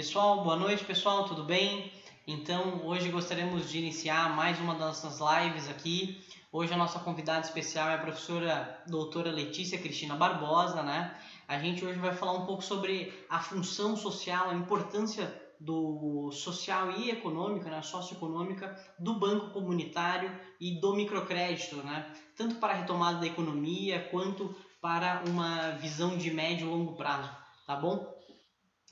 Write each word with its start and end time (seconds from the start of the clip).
Pessoal, 0.00 0.42
boa 0.42 0.56
noite, 0.56 0.82
pessoal, 0.82 1.28
tudo 1.28 1.44
bem? 1.44 1.92
Então, 2.26 2.86
hoje 2.86 3.10
gostaríamos 3.10 3.68
de 3.70 3.76
iniciar 3.76 4.34
mais 4.34 4.58
uma 4.58 4.72
das 4.72 5.04
nossas 5.04 5.20
lives 5.20 5.68
aqui. 5.68 6.24
Hoje 6.50 6.72
a 6.72 6.76
nossa 6.78 6.98
convidada 7.00 7.44
especial 7.44 7.90
é 7.90 7.96
a 7.96 7.98
professora 7.98 8.82
doutora 8.86 9.30
Letícia 9.30 9.76
Cristina 9.76 10.16
Barbosa, 10.16 10.82
né? 10.82 11.14
A 11.46 11.58
gente 11.58 11.84
hoje 11.84 11.98
vai 11.98 12.14
falar 12.14 12.32
um 12.32 12.46
pouco 12.46 12.64
sobre 12.64 13.12
a 13.28 13.40
função 13.40 13.94
social, 13.94 14.48
a 14.48 14.54
importância 14.54 15.38
do 15.60 16.30
social 16.32 16.92
e 16.92 17.10
econômica, 17.10 17.68
né, 17.68 17.82
socioeconômica 17.82 18.74
do 18.98 19.18
banco 19.18 19.50
comunitário 19.50 20.34
e 20.58 20.80
do 20.80 20.94
microcrédito, 20.94 21.76
né, 21.76 22.10
tanto 22.38 22.54
para 22.54 22.72
a 22.72 22.76
retomada 22.76 23.20
da 23.20 23.26
economia 23.26 24.08
quanto 24.10 24.56
para 24.80 25.22
uma 25.28 25.72
visão 25.72 26.16
de 26.16 26.30
médio 26.30 26.68
e 26.68 26.70
longo 26.70 26.96
prazo, 26.96 27.30
tá 27.66 27.76
bom? 27.76 28.18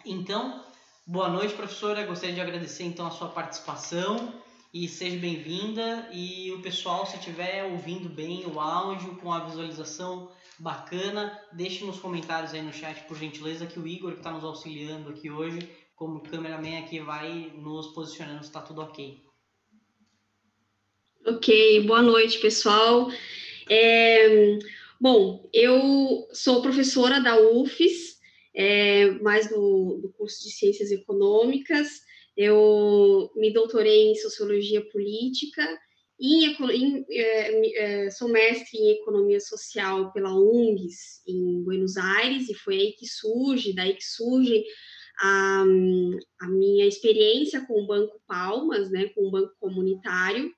Então, 0.04 0.67
boa 1.08 1.30
noite, 1.30 1.54
professora. 1.54 2.04
Gostaria 2.04 2.34
de 2.34 2.40
agradecer 2.42 2.84
então 2.84 3.06
a 3.06 3.10
sua 3.10 3.28
participação 3.28 4.34
e 4.74 4.86
seja 4.86 5.16
bem-vinda. 5.16 6.06
E 6.12 6.52
o 6.52 6.60
pessoal, 6.60 7.06
se 7.06 7.16
estiver 7.16 7.64
ouvindo 7.64 8.10
bem 8.10 8.44
o 8.44 8.60
áudio 8.60 9.16
com 9.16 9.32
a 9.32 9.40
visualização 9.40 10.30
bacana, 10.58 11.40
deixe 11.50 11.82
nos 11.82 11.98
comentários 11.98 12.52
aí 12.52 12.60
no 12.60 12.74
chat, 12.74 13.06
por 13.08 13.16
gentileza, 13.16 13.64
que 13.64 13.80
o 13.80 13.86
Igor, 13.86 14.12
que 14.12 14.18
está 14.18 14.30
nos 14.30 14.44
auxiliando 14.44 15.08
aqui 15.08 15.30
hoje, 15.30 15.66
como 15.96 16.20
cameraman 16.20 16.80
aqui, 16.80 17.00
vai 17.00 17.50
nos 17.56 17.86
posicionando 17.94 18.42
se 18.42 18.50
está 18.50 18.60
tudo 18.60 18.82
ok. 18.82 19.24
Ok, 21.26 21.86
boa 21.86 22.02
noite, 22.02 22.38
pessoal. 22.38 23.10
É, 23.66 24.58
bom, 25.00 25.48
eu 25.54 26.28
sou 26.34 26.60
professora 26.60 27.18
da 27.18 27.40
UFES, 27.40 28.17
é, 28.58 29.12
mais 29.22 29.48
do, 29.48 30.00
do 30.02 30.12
curso 30.14 30.42
de 30.42 30.50
Ciências 30.50 30.90
Econômicas. 30.90 31.88
Eu 32.36 33.30
me 33.36 33.52
doutorei 33.52 34.10
em 34.10 34.16
Sociologia 34.16 34.84
Política 34.90 35.64
em, 36.20 36.44
em, 36.44 37.06
é, 37.08 38.06
é, 38.06 38.10
sou 38.10 38.28
mestre 38.28 38.76
em 38.76 38.90
economia 39.00 39.38
social 39.38 40.12
pela 40.12 40.34
UNGS 40.34 41.22
em 41.28 41.62
Buenos 41.62 41.96
Aires 41.96 42.48
e 42.48 42.54
foi 42.54 42.74
aí 42.74 42.92
que 42.98 43.06
surge, 43.06 43.72
daí 43.72 43.94
que 43.94 44.04
surge 44.04 44.64
a, 45.20 45.64
a 46.40 46.48
minha 46.48 46.86
experiência 46.86 47.64
com 47.64 47.80
o 47.80 47.86
Banco 47.86 48.20
Palmas, 48.26 48.90
né, 48.90 49.08
com 49.14 49.28
o 49.28 49.30
Banco 49.30 49.54
Comunitário, 49.60 50.50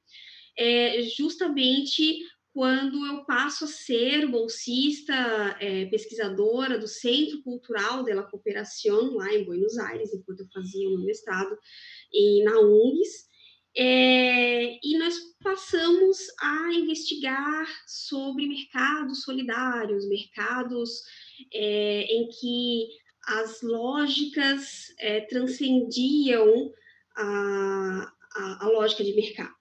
é 0.56 1.02
justamente 1.02 2.18
quando 2.52 3.06
eu 3.06 3.24
passo 3.24 3.64
a 3.64 3.68
ser 3.68 4.26
bolsista 4.26 5.14
é, 5.60 5.86
pesquisadora 5.86 6.78
do 6.78 6.88
Centro 6.88 7.42
Cultural 7.42 8.02
de 8.02 8.12
la 8.12 8.24
Cooperación, 8.24 9.14
lá 9.14 9.32
em 9.32 9.44
Buenos 9.44 9.78
Aires, 9.78 10.12
enquanto 10.12 10.40
eu 10.40 10.48
fazia 10.52 10.88
o 10.88 10.96
meu 10.96 11.06
mestrado 11.06 11.56
e 12.12 12.42
na 12.42 12.58
UNGS, 12.58 13.30
é, 13.76 14.78
e 14.82 14.98
nós 14.98 15.14
passamos 15.42 16.18
a 16.40 16.72
investigar 16.74 17.66
sobre 17.86 18.48
mercados 18.48 19.22
solidários, 19.22 20.08
mercados 20.08 21.02
é, 21.54 22.02
em 22.02 22.28
que 22.28 22.88
as 23.26 23.62
lógicas 23.62 24.92
é, 24.98 25.20
transcendiam 25.20 26.72
a, 27.16 28.12
a, 28.34 28.64
a, 28.64 28.68
lógica 28.68 29.04
de 29.04 29.14
mercado, 29.14 29.54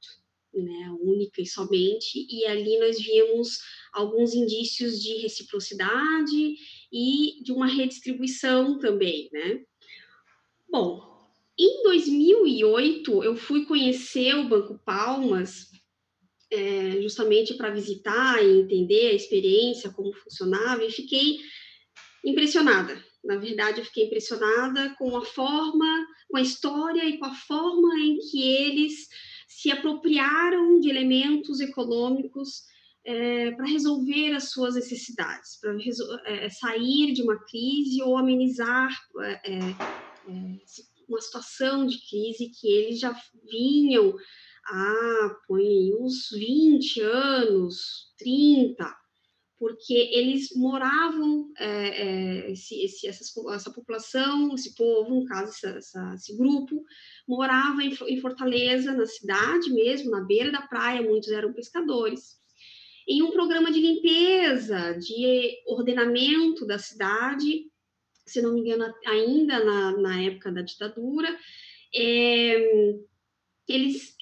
né, 0.53 0.91
única 1.01 1.41
e 1.41 1.45
somente, 1.45 2.27
e 2.29 2.45
ali 2.45 2.77
nós 2.79 2.99
víamos 2.99 3.59
alguns 3.93 4.33
indícios 4.33 5.01
de 5.01 5.17
reciprocidade 5.17 6.55
e 6.91 7.43
de 7.43 7.51
uma 7.51 7.67
redistribuição 7.67 8.77
também, 8.79 9.29
né. 9.31 9.61
Bom, 10.69 11.09
em 11.57 11.83
2008, 11.83 13.23
eu 13.23 13.35
fui 13.35 13.65
conhecer 13.65 14.33
o 14.35 14.47
Banco 14.47 14.79
Palmas, 14.85 15.69
é, 16.51 17.01
justamente 17.01 17.53
para 17.53 17.69
visitar 17.69 18.43
e 18.43 18.61
entender 18.61 19.07
a 19.07 19.13
experiência, 19.13 19.91
como 19.91 20.13
funcionava, 20.13 20.83
e 20.85 20.91
fiquei 20.91 21.39
impressionada. 22.23 23.03
Na 23.23 23.35
verdade, 23.37 23.79
eu 23.79 23.85
fiquei 23.85 24.05
impressionada 24.05 24.95
com 24.97 25.17
a 25.17 25.25
forma, 25.25 26.07
com 26.29 26.37
a 26.37 26.41
história 26.41 27.03
e 27.03 27.17
com 27.17 27.25
a 27.25 27.33
forma 27.33 27.99
em 27.99 28.17
que 28.19 28.41
eles 28.41 29.07
se 29.49 29.71
apropriaram 29.71 30.79
de 30.79 30.89
elementos 30.89 31.59
econômicos 31.59 32.61
é, 33.03 33.51
para 33.51 33.65
resolver 33.65 34.33
as 34.33 34.51
suas 34.51 34.75
necessidades, 34.75 35.59
para 35.59 35.75
é, 36.25 36.49
sair 36.49 37.13
de 37.13 37.23
uma 37.23 37.37
crise 37.45 38.01
ou 38.03 38.15
amenizar 38.15 38.95
é, 39.21 39.51
é, 39.51 39.75
uma 41.07 41.19
situação 41.19 41.87
de 41.87 41.97
crise 42.07 42.51
que 42.59 42.67
eles 42.67 42.99
já 42.99 43.11
vinham 43.49 44.15
há 44.67 45.35
põe, 45.47 45.95
uns 45.95 46.29
20 46.31 47.01
anos, 47.01 48.13
30, 48.19 48.98
porque 49.59 49.93
eles 49.93 50.55
moravam, 50.55 51.51
é, 51.57 52.47
é, 52.47 52.51
esse, 52.51 52.81
esse, 52.81 53.07
essa, 53.07 53.23
essa 53.53 53.71
população, 53.71 54.55
esse 54.55 54.73
povo, 54.73 55.13
no 55.13 55.25
caso, 55.25 55.51
essa, 55.51 55.69
essa, 55.77 56.13
esse 56.15 56.37
grupo, 56.37 56.81
morava 57.27 57.83
em, 57.83 57.93
em 58.07 58.21
Fortaleza, 58.21 58.93
na 58.93 59.05
cidade 59.05 59.69
mesmo, 59.73 60.11
na 60.11 60.21
beira 60.21 60.49
da 60.49 60.61
praia, 60.61 61.01
muitos 61.01 61.29
eram 61.29 61.51
pescadores. 61.51 62.39
Em 63.05 63.21
um 63.21 63.31
programa 63.31 63.69
de 63.69 63.81
limpeza, 63.81 64.93
de 64.93 65.57
ordenamento 65.67 66.65
da 66.65 66.79
cidade, 66.79 67.65
se 68.25 68.41
não 68.41 68.53
me 68.53 68.61
engano, 68.61 68.93
ainda 69.05 69.63
na, 69.65 69.97
na 69.97 70.21
época 70.21 70.53
da 70.53 70.61
ditadura, 70.61 71.37
é, 71.93 72.95
eles 73.67 74.15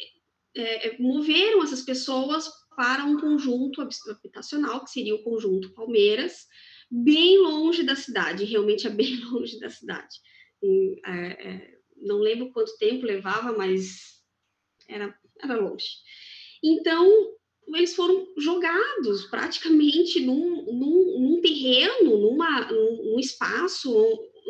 é, 0.56 0.88
é, 0.88 0.98
moveram 0.98 1.62
essas 1.62 1.84
pessoas 1.84 2.50
para 2.78 3.04
um 3.06 3.20
conjunto 3.20 3.82
habitacional, 3.82 4.84
que 4.84 4.92
seria 4.92 5.16
o 5.16 5.24
conjunto 5.24 5.74
Palmeiras, 5.74 6.46
bem 6.92 7.40
longe 7.40 7.82
da 7.82 7.96
cidade, 7.96 8.46
realmente 8.46 8.86
é 8.86 8.90
bem 8.92 9.20
longe 9.26 9.60
da 9.60 9.68
cidade. 9.68 10.16
E, 10.62 11.02
é, 11.04 11.50
é, 11.50 11.78
não 11.98 12.20
lembro 12.20 12.52
quanto 12.52 12.78
tempo 12.78 13.04
levava, 13.04 13.52
mas 13.58 14.22
era, 14.88 15.12
era 15.42 15.60
longe. 15.60 15.88
Então, 16.64 17.10
eles 17.76 17.96
foram 17.96 18.28
jogados 18.38 19.26
praticamente 19.26 20.20
num, 20.20 20.64
num, 20.66 21.20
num 21.20 21.42
terreno, 21.42 22.16
numa, 22.16 22.72
num, 22.72 23.20
espaço, 23.20 23.92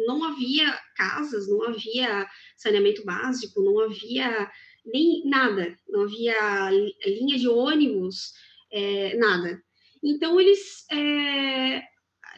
não 0.06 0.26
havia 0.26 0.78
casas, 0.98 1.48
não 1.48 1.64
havia 1.64 2.28
saneamento 2.58 3.06
básico, 3.06 3.62
não 3.62 3.80
havia 3.80 4.52
nem 4.88 5.24
nada, 5.26 5.78
não 5.88 6.04
havia 6.04 6.70
linha 7.06 7.38
de 7.38 7.48
ônibus, 7.48 8.34
é, 8.72 9.16
nada. 9.18 9.62
Então, 10.04 10.40
eles 10.40 10.86
é, 10.92 11.84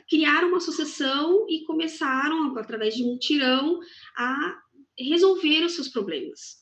criaram 0.09 0.49
uma 0.49 0.57
associação 0.57 1.45
e 1.49 1.63
começaram, 1.65 2.57
através 2.57 2.95
de 2.95 3.03
mutirão, 3.03 3.79
a 4.17 4.59
resolver 4.97 5.63
os 5.63 5.75
seus 5.75 5.87
problemas. 5.87 6.57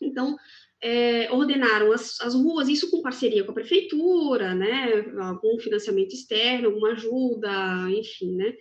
Então, 0.00 0.36
é, 0.82 1.30
ordenaram 1.30 1.92
as, 1.92 2.20
as 2.20 2.34
ruas, 2.34 2.68
isso 2.68 2.90
com 2.90 3.02
parceria 3.02 3.44
com 3.44 3.52
a 3.52 3.54
prefeitura, 3.54 4.52
né, 4.52 5.04
algum 5.20 5.58
financiamento 5.60 6.12
externo, 6.12 6.68
alguma 6.68 6.90
ajuda, 6.92 7.88
enfim, 7.90 8.34
né. 8.34 8.52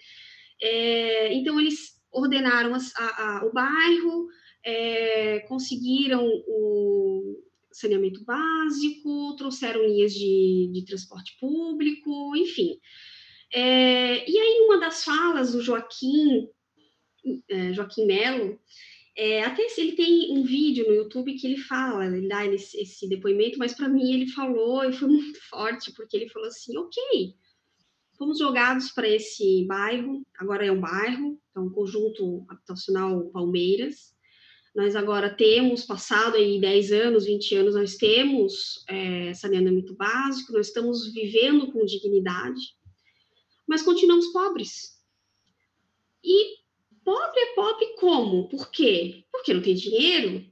É, 0.62 1.34
então, 1.34 1.60
eles 1.60 2.00
ordenaram 2.12 2.76
as, 2.76 2.96
a, 2.96 3.40
a, 3.40 3.46
o 3.46 3.52
bairro, 3.52 4.28
é, 4.64 5.40
conseguiram 5.42 6.26
o 6.48 7.42
saneamento 7.72 8.24
básico, 8.24 9.36
trouxeram 9.38 9.86
linhas 9.86 10.14
de, 10.14 10.70
de 10.74 10.86
transporte 10.86 11.38
público, 11.40 12.36
enfim. 12.36 12.78
É, 13.54 14.30
e 14.30 14.38
aí, 14.38 14.66
uma 14.66 14.80
das 14.80 15.04
falas 15.04 15.52
do 15.54 15.62
Joaquim, 15.62 16.48
é, 17.50 17.74
Joaquim 17.74 18.06
Melo, 18.06 18.60
é, 19.16 19.44
até 19.44 19.66
ele 19.78 19.92
tem 19.94 20.32
um 20.38 20.44
vídeo 20.44 20.88
no 20.88 20.94
YouTube 20.94 21.34
que 21.34 21.46
ele 21.46 21.58
fala, 21.58 22.06
ele 22.06 22.28
dá 22.30 22.46
esse, 22.46 22.80
esse 22.80 23.10
depoimento, 23.10 23.60
mas 23.60 23.74
para 23.74 23.90
mim 23.90 24.14
ele 24.14 24.28
falou 24.28 24.84
e 24.86 24.94
foi 24.94 25.08
muito 25.10 25.40
forte, 25.50 25.94
porque 25.94 26.16
ele 26.16 26.30
falou 26.30 26.48
assim: 26.48 26.78
ok, 26.78 27.36
fomos 28.18 28.40
jogados 28.40 28.92
para 28.92 29.10
esse 29.10 29.66
bairro, 29.66 30.26
agora 30.38 30.66
é 30.66 30.72
um 30.72 30.80
bairro, 30.80 31.38
é 31.56 31.60
um 31.60 31.70
conjunto 31.70 32.46
habitacional 32.50 33.30
Palmeiras. 33.32 34.16
Nós 34.74 34.96
agora 34.96 35.30
temos, 35.30 35.84
passado 35.84 36.38
aí 36.38 36.60
10 36.60 36.92
anos, 36.94 37.26
20 37.26 37.56
anos, 37.56 37.76
nós 37.76 37.96
temos 37.96 38.84
é, 38.88 39.34
saneamento 39.34 39.94
básico, 39.96 40.54
nós 40.54 40.68
estamos 40.68 41.12
vivendo 41.14 41.72
com 41.72 41.86
dignidade, 41.86 42.62
mas 43.68 43.82
continuamos 43.82 44.28
pobres. 44.28 45.00
E 46.24 46.62
Pobre 47.04 47.40
é 47.40 47.46
pobre 47.56 47.86
como? 48.00 48.48
Por 48.48 48.70
quê? 48.70 49.24
Porque 49.32 49.54
não 49.54 49.62
tem 49.62 49.74
dinheiro? 49.74 50.46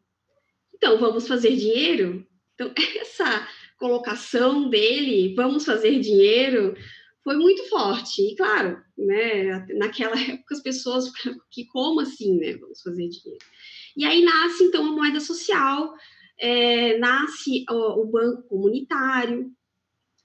Então, 0.74 0.98
vamos 1.00 1.28
fazer 1.28 1.56
dinheiro? 1.56 2.26
Então, 2.56 2.74
essa 3.00 3.48
colocação 3.78 4.70
dele, 4.70 5.34
vamos 5.36 5.64
fazer 5.64 6.00
dinheiro, 6.00 6.76
foi 7.30 7.38
muito 7.38 7.64
forte. 7.70 8.24
E 8.24 8.36
claro, 8.36 8.82
né, 8.98 9.68
naquela 9.76 10.20
época 10.20 10.56
as 10.56 10.64
pessoas 10.64 11.12
que 11.52 11.64
como 11.66 12.00
assim, 12.00 12.40
né, 12.40 12.58
vamos 12.58 12.82
fazer 12.82 13.08
dinheiro. 13.08 13.46
E 13.96 14.04
aí 14.04 14.24
nasce 14.24 14.64
então 14.64 14.84
a 14.84 14.92
moeda 14.92 15.20
social, 15.20 15.94
é, 16.40 16.98
nasce 16.98 17.66
o, 17.70 18.02
o, 18.02 18.06
banco 18.08 18.48
comunitário 18.50 19.52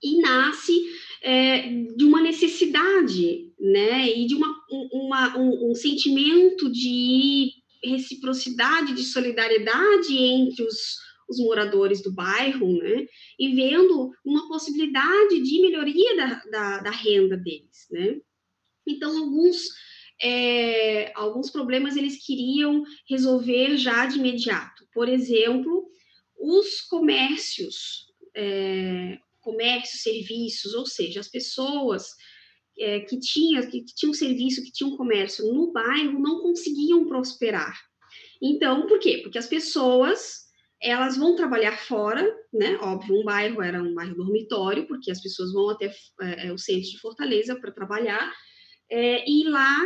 e 0.03 0.19
nasce 0.23 0.81
é, 1.21 1.69
de 1.95 2.05
uma 2.06 2.23
necessidade, 2.23 3.53
né, 3.61 4.09
e 4.09 4.27
de 4.27 4.35
uma, 4.35 4.56
uma 4.91 5.39
um, 5.39 5.73
um 5.73 5.75
sentimento 5.75 6.73
de 6.73 7.51
reciprocidade, 7.85 8.95
de 8.95 9.03
solidariedade 9.03 10.17
entre 10.17 10.65
os 10.65 11.04
os 11.29 11.38
moradores 11.38 12.03
do 12.03 12.12
bairro, 12.12 12.79
né? 12.79 13.06
E 13.38 13.55
vendo 13.55 14.12
uma 14.25 14.49
possibilidade 14.49 15.41
de 15.41 15.61
melhoria 15.61 16.17
da, 16.17 16.43
da, 16.50 16.79
da 16.81 16.91
renda 16.91 17.37
deles, 17.37 17.87
né? 17.91 18.21
Então, 18.87 19.17
alguns, 19.17 19.69
é, 20.23 21.12
alguns 21.15 21.50
problemas 21.50 21.97
eles 21.97 22.25
queriam 22.25 22.82
resolver 23.09 23.76
já 23.76 24.06
de 24.06 24.19
imediato. 24.19 24.87
Por 24.93 25.09
exemplo, 25.09 25.88
os 26.38 26.82
comércios, 26.82 28.06
é, 28.37 29.19
comércios, 29.41 30.03
serviços, 30.03 30.75
ou 30.75 30.87
seja, 30.87 31.20
as 31.20 31.29
pessoas 31.29 32.09
é, 32.79 33.00
que, 33.00 33.19
tinham, 33.19 33.67
que 33.69 33.85
tinham 33.85 34.12
serviço, 34.12 34.62
que 34.62 34.73
tinham 34.73 34.97
comércio 34.97 35.53
no 35.53 35.73
bairro, 35.73 36.20
não 36.20 36.41
conseguiam 36.41 37.06
prosperar. 37.06 37.79
Então, 38.43 38.87
por 38.87 38.99
quê? 38.99 39.20
Porque 39.23 39.38
as 39.38 39.47
pessoas 39.47 40.44
elas 40.81 41.17
vão 41.17 41.37
trabalhar 41.37 41.76
fora, 41.79 42.23
né? 42.53 42.76
Óbvio, 42.81 43.21
um 43.21 43.25
bairro 43.25 43.62
era 43.62 43.82
um 43.82 43.94
bairro 43.94 44.15
dormitório, 44.15 44.87
porque 44.87 45.11
as 45.11 45.23
pessoas 45.23 45.53
vão 45.53 45.71
até 45.71 45.87
é, 46.21 46.49
é 46.49 46.53
o 46.53 46.59
centro 46.59 46.91
de 46.91 47.00
Fortaleza 47.00 47.56
para 47.56 47.73
trabalhar, 47.73 48.32
é, 48.91 49.29
e 49.29 49.44
lá 49.49 49.81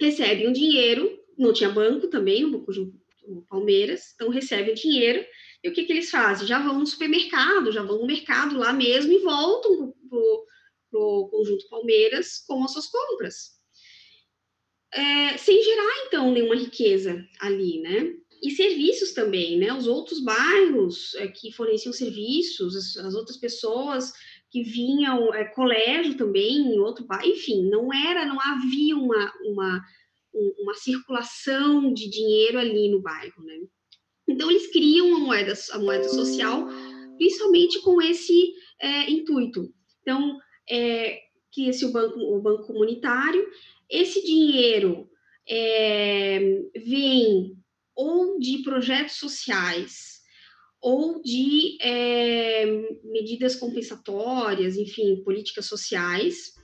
recebem 0.00 0.48
o 0.48 0.52
dinheiro, 0.52 1.18
não 1.36 1.52
tinha 1.52 1.70
banco 1.70 2.08
também, 2.08 2.42
no 2.42 2.64
no 3.26 3.42
Palmeiras, 3.42 4.12
então 4.14 4.30
recebem 4.30 4.72
o 4.72 4.76
dinheiro, 4.76 5.24
e 5.62 5.68
o 5.68 5.72
que, 5.72 5.84
que 5.84 5.92
eles 5.92 6.10
fazem? 6.10 6.46
Já 6.46 6.58
vão 6.58 6.80
no 6.80 6.86
supermercado, 6.86 7.70
já 7.70 7.82
vão 7.82 7.98
no 7.98 8.06
mercado 8.06 8.58
lá 8.58 8.72
mesmo 8.72 9.12
e 9.12 9.18
voltam 9.18 9.94
para 10.90 10.98
o 10.98 11.28
conjunto 11.28 11.68
Palmeiras 11.68 12.38
com 12.46 12.64
as 12.64 12.72
suas 12.72 12.88
compras. 12.88 13.52
É, 14.92 15.38
sem 15.38 15.62
gerar, 15.62 16.06
então, 16.06 16.32
nenhuma 16.32 16.56
riqueza 16.56 17.24
ali, 17.40 17.80
né? 17.80 18.12
E 18.42 18.50
serviços 18.50 19.12
também, 19.12 19.56
né? 19.56 19.72
Os 19.72 19.86
outros 19.86 20.20
bairros 20.20 21.14
é, 21.14 21.28
que 21.28 21.52
forneciam 21.52 21.92
serviços, 21.92 22.74
as, 22.74 22.96
as, 22.96 23.14
outras 23.14 23.36
pessoas 23.36 24.12
que 24.50 24.64
vinham, 24.64 25.32
é, 25.32 25.44
colégio 25.44 26.16
também, 26.16 26.56
em 26.56 26.78
outro 26.80 27.06
bairro, 27.06 27.26
enfim, 27.26 27.68
não 27.70 27.94
era, 27.94 28.26
não 28.26 28.38
havia 28.40 28.96
uma, 28.96 29.32
uma, 29.44 29.80
uma 30.58 30.74
circulação 30.74 31.94
de 31.94 32.10
dinheiro 32.10 32.58
ali 32.58 32.90
no 32.90 33.00
bairro, 33.00 33.44
né? 33.44 33.58
Então, 34.28 34.50
eles 34.50 34.72
criam 34.72 35.14
a 35.14 35.18
moeda, 35.20 35.52
a 35.72 35.78
moeda 35.78 36.08
social, 36.08 36.66
principalmente 37.16 37.80
com 37.80 38.02
esse 38.02 38.52
é, 38.80 39.08
intuito. 39.08 39.72
Então, 40.00 40.36
é, 40.68 41.20
cria-se 41.54 41.84
o 41.84 41.92
banco, 41.92 42.18
o 42.18 42.40
banco 42.40 42.66
comunitário, 42.66 43.46
esse 43.88 44.24
dinheiro 44.24 45.08
é, 45.48 46.40
vem 46.74 47.61
ou 47.94 48.38
de 48.38 48.58
projetos 48.62 49.16
sociais, 49.16 50.20
ou 50.80 51.22
de 51.22 51.78
é, 51.80 52.66
medidas 53.04 53.54
compensatórias, 53.54 54.76
enfim, 54.76 55.22
políticas 55.22 55.66
sociais, 55.66 56.54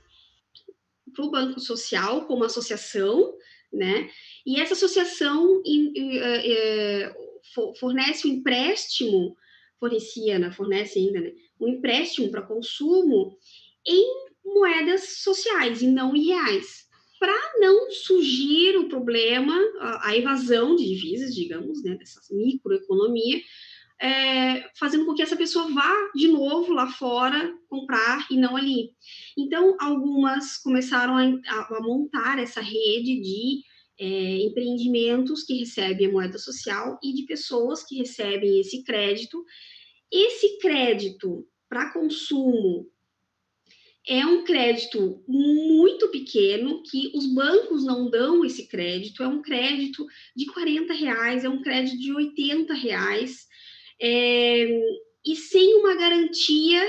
para 1.13 1.25
o 1.25 1.31
Banco 1.31 1.59
Social 1.59 2.25
como 2.25 2.43
associação, 2.43 3.33
né? 3.71 4.09
E 4.45 4.59
essa 4.59 4.73
associação 4.73 5.61
é, 5.95 6.51
é, 7.05 7.15
fornece 7.79 8.27
um 8.27 8.31
empréstimo, 8.31 9.35
fornecia, 9.79 10.37
né? 10.37 10.51
fornece 10.51 10.99
ainda, 10.99 11.21
né? 11.21 11.31
um 11.59 11.67
empréstimo 11.67 12.29
para 12.29 12.41
consumo 12.41 13.37
em 13.85 14.05
moedas 14.43 15.19
sociais 15.19 15.81
e 15.81 15.87
não 15.87 16.15
em 16.15 16.25
reais 16.25 16.88
para 17.19 17.37
não 17.59 17.91
surgir 17.91 18.77
o 18.77 18.87
problema, 18.87 19.53
a, 19.79 20.09
a, 20.09 20.17
evasão 20.17 20.75
de 20.75 20.85
divisas, 20.85 21.35
digamos, 21.35 21.83
né, 21.83 21.95
dessa 21.95 22.21
microeconomia, 22.31 23.41
é, 24.01 24.69
fazendo 24.79 25.05
com 25.05 25.13
que 25.13 25.21
essa 25.21 25.35
pessoa 25.35 25.69
vá 25.69 25.93
de 26.15 26.29
novo 26.29 26.71
lá 26.71 26.87
fora 26.87 27.53
comprar 27.67 28.25
e 28.31 28.37
não 28.37 28.55
ali. 28.55 28.91
Então, 29.37 29.75
algumas 29.79 30.57
começaram 30.57 31.17
a, 31.17 31.23
a, 31.53 31.77
a 31.77 31.81
montar 31.81 32.39
essa 32.39 32.61
rede 32.61 33.19
de 33.19 33.61
é, 33.99 34.37
empreendimentos 34.45 35.43
que 35.43 35.59
recebem 35.59 36.07
a 36.07 36.11
moeda 36.11 36.37
social 36.37 36.97
e 37.03 37.13
de 37.13 37.23
pessoas 37.23 37.83
que 37.83 37.97
recebem 37.97 38.61
esse 38.61 38.83
crédito. 38.83 39.43
Esse 40.09 40.57
crédito 40.59 41.45
para 41.67 41.91
consumo 41.91 42.87
é 44.07 44.25
um 44.25 44.43
crédito 44.43 45.23
muito 45.27 46.09
pequeno 46.09 46.81
que 46.83 47.11
os 47.13 47.25
bancos 47.33 47.85
não 47.85 48.09
dão 48.09 48.45
esse 48.45 48.67
crédito, 48.67 49.21
é 49.21 49.27
um 49.27 49.41
crédito 49.41 50.05
de 50.35 50.45
40 50.47 50.93
reais, 50.93 51.43
é 51.43 51.49
um 51.49 51.61
crédito 51.61 51.97
de 51.99 52.13
80 52.13 52.73
reais, 52.73 53.47
é, 54.01 54.67
e 55.25 55.35
sem 55.35 55.75
uma 55.75 55.95
garantia, 55.95 56.81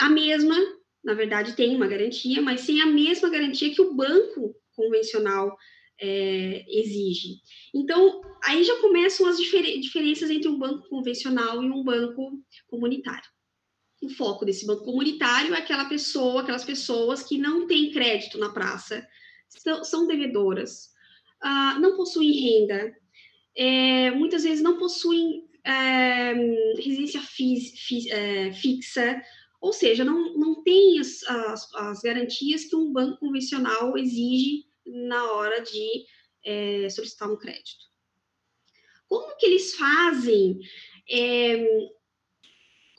a 0.00 0.08
mesma, 0.08 0.56
na 1.04 1.14
verdade 1.14 1.56
tem 1.56 1.74
uma 1.74 1.88
garantia, 1.88 2.40
mas 2.40 2.60
sem 2.60 2.80
a 2.80 2.86
mesma 2.86 3.28
garantia 3.28 3.74
que 3.74 3.82
o 3.82 3.94
banco 3.94 4.54
convencional 4.72 5.56
é, 6.00 6.64
exige. 6.68 7.40
Então, 7.74 8.20
aí 8.44 8.62
já 8.64 8.80
começam 8.80 9.26
as 9.26 9.36
difer 9.36 9.78
diferenças 9.80 10.30
entre 10.30 10.48
um 10.48 10.58
banco 10.58 10.88
convencional 10.88 11.62
e 11.62 11.70
um 11.70 11.82
banco 11.82 12.40
comunitário 12.68 13.33
o 14.06 14.10
foco 14.10 14.44
desse 14.44 14.66
banco 14.66 14.84
comunitário 14.84 15.54
é 15.54 15.58
aquela 15.58 15.86
pessoa, 15.86 16.42
aquelas 16.42 16.64
pessoas 16.64 17.22
que 17.22 17.38
não 17.38 17.66
têm 17.66 17.90
crédito 17.90 18.38
na 18.38 18.50
praça, 18.50 19.06
são, 19.48 19.84
são 19.84 20.06
devedoras, 20.06 20.90
uh, 21.42 21.80
não 21.80 21.96
possuem 21.96 22.32
renda, 22.32 22.94
é, 23.56 24.10
muitas 24.10 24.42
vezes 24.42 24.62
não 24.62 24.78
possuem 24.78 25.48
é, 25.64 26.34
residência 26.76 27.20
é, 28.10 28.52
fixa, 28.52 29.22
ou 29.60 29.72
seja, 29.72 30.04
não, 30.04 30.34
não 30.34 30.62
tem 30.62 30.98
as, 30.98 31.22
as, 31.22 31.74
as, 31.74 32.00
garantias 32.02 32.64
que 32.64 32.76
um 32.76 32.92
banco 32.92 33.18
convencional 33.18 33.96
exige 33.96 34.66
na 34.84 35.32
hora 35.32 35.62
de 35.62 36.04
é, 36.44 36.88
solicitar 36.90 37.30
um 37.30 37.38
crédito. 37.38 37.84
Como 39.08 39.36
que 39.38 39.46
eles 39.46 39.74
fazem 39.74 40.60
é, 41.08 41.66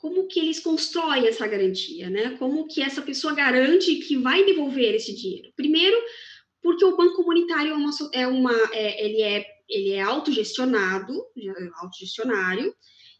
como 0.06 0.28
que 0.28 0.38
eles 0.38 0.60
constroem 0.60 1.26
essa 1.26 1.48
garantia, 1.48 2.08
né? 2.08 2.36
Como 2.38 2.68
que 2.68 2.80
essa 2.80 3.02
pessoa 3.02 3.34
garante 3.34 3.96
que 3.96 4.16
vai 4.16 4.44
devolver 4.44 4.94
esse 4.94 5.12
dinheiro? 5.12 5.52
Primeiro, 5.56 5.96
porque 6.62 6.84
o 6.84 6.96
banco 6.96 7.16
comunitário 7.16 7.72
é 7.72 7.74
uma, 7.74 7.90
é 8.12 8.26
uma 8.28 8.54
é, 8.72 9.04
ele 9.04 9.20
é 9.20 9.44
ele 9.68 9.90
é 9.94 10.00
autogestionado, 10.00 11.12
autogestionário, 11.80 12.72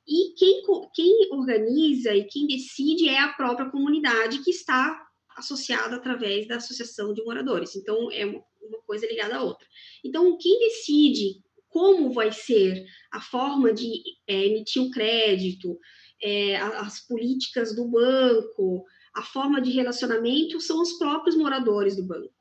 e 0.06 0.32
quem, 0.36 0.62
quem 0.94 1.28
organiza 1.32 2.14
e 2.14 2.22
quem 2.22 2.46
decide 2.46 3.08
é 3.08 3.18
a 3.18 3.32
própria 3.32 3.68
comunidade 3.68 4.44
que 4.44 4.50
está 4.50 4.96
associada 5.36 5.96
através 5.96 6.46
da 6.46 6.58
associação 6.58 7.12
de 7.12 7.24
moradores. 7.24 7.74
Então, 7.74 8.12
é 8.12 8.24
uma 8.24 8.78
coisa 8.86 9.08
ligada 9.08 9.38
à 9.38 9.42
outra. 9.42 9.66
Então, 10.04 10.38
quem 10.38 10.56
decide 10.60 11.42
como 11.68 12.12
vai 12.12 12.30
ser 12.30 12.86
a 13.10 13.20
forma 13.20 13.72
de 13.72 14.00
é, 14.28 14.46
emitir 14.46 14.80
o 14.80 14.90
crédito, 14.90 15.76
é, 16.22 16.56
as 16.56 17.06
políticas 17.06 17.74
do 17.74 17.86
banco, 17.88 18.84
a 19.14 19.22
forma 19.22 19.60
de 19.60 19.70
relacionamento 19.70 20.60
são 20.60 20.80
os 20.80 20.94
próprios 20.94 21.36
moradores 21.36 21.96
do 21.96 22.04
banco. 22.04 22.34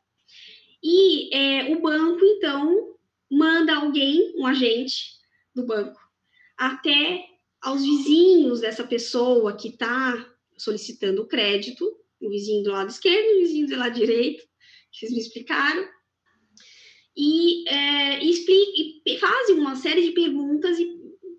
E 0.84 1.34
é, 1.36 1.74
o 1.76 1.82
banco, 1.82 2.24
então, 2.24 2.96
manda 3.32 3.76
alguém, 3.76 4.34
um 4.38 4.46
agente 4.46 5.16
do 5.54 5.66
banco, 5.66 6.00
até 6.58 7.26
aos 7.62 7.82
vizinhos 7.82 8.62
dessa 8.62 8.84
pessoa 8.84 9.56
que 9.56 9.70
está 9.70 10.32
solicitando 10.58 11.24
o 11.24 11.28
crédito, 11.28 11.86
o 12.22 12.30
vizinho 12.30 12.64
do 12.64 12.72
lado 12.72 12.90
esquerdo, 12.90 13.36
o 13.36 13.40
vizinho 13.40 13.68
do 13.68 13.76
lado 13.76 13.96
direito, 13.96 14.44
que 14.92 15.00
vocês 15.00 15.12
me 15.12 15.20
explicaram, 15.20 15.88
e, 17.18 17.68
é, 17.70 18.24
e, 18.24 19.02
e 19.06 19.18
fazem 19.18 19.56
uma 19.58 19.76
série 19.76 20.02
de 20.02 20.12
perguntas 20.12 20.78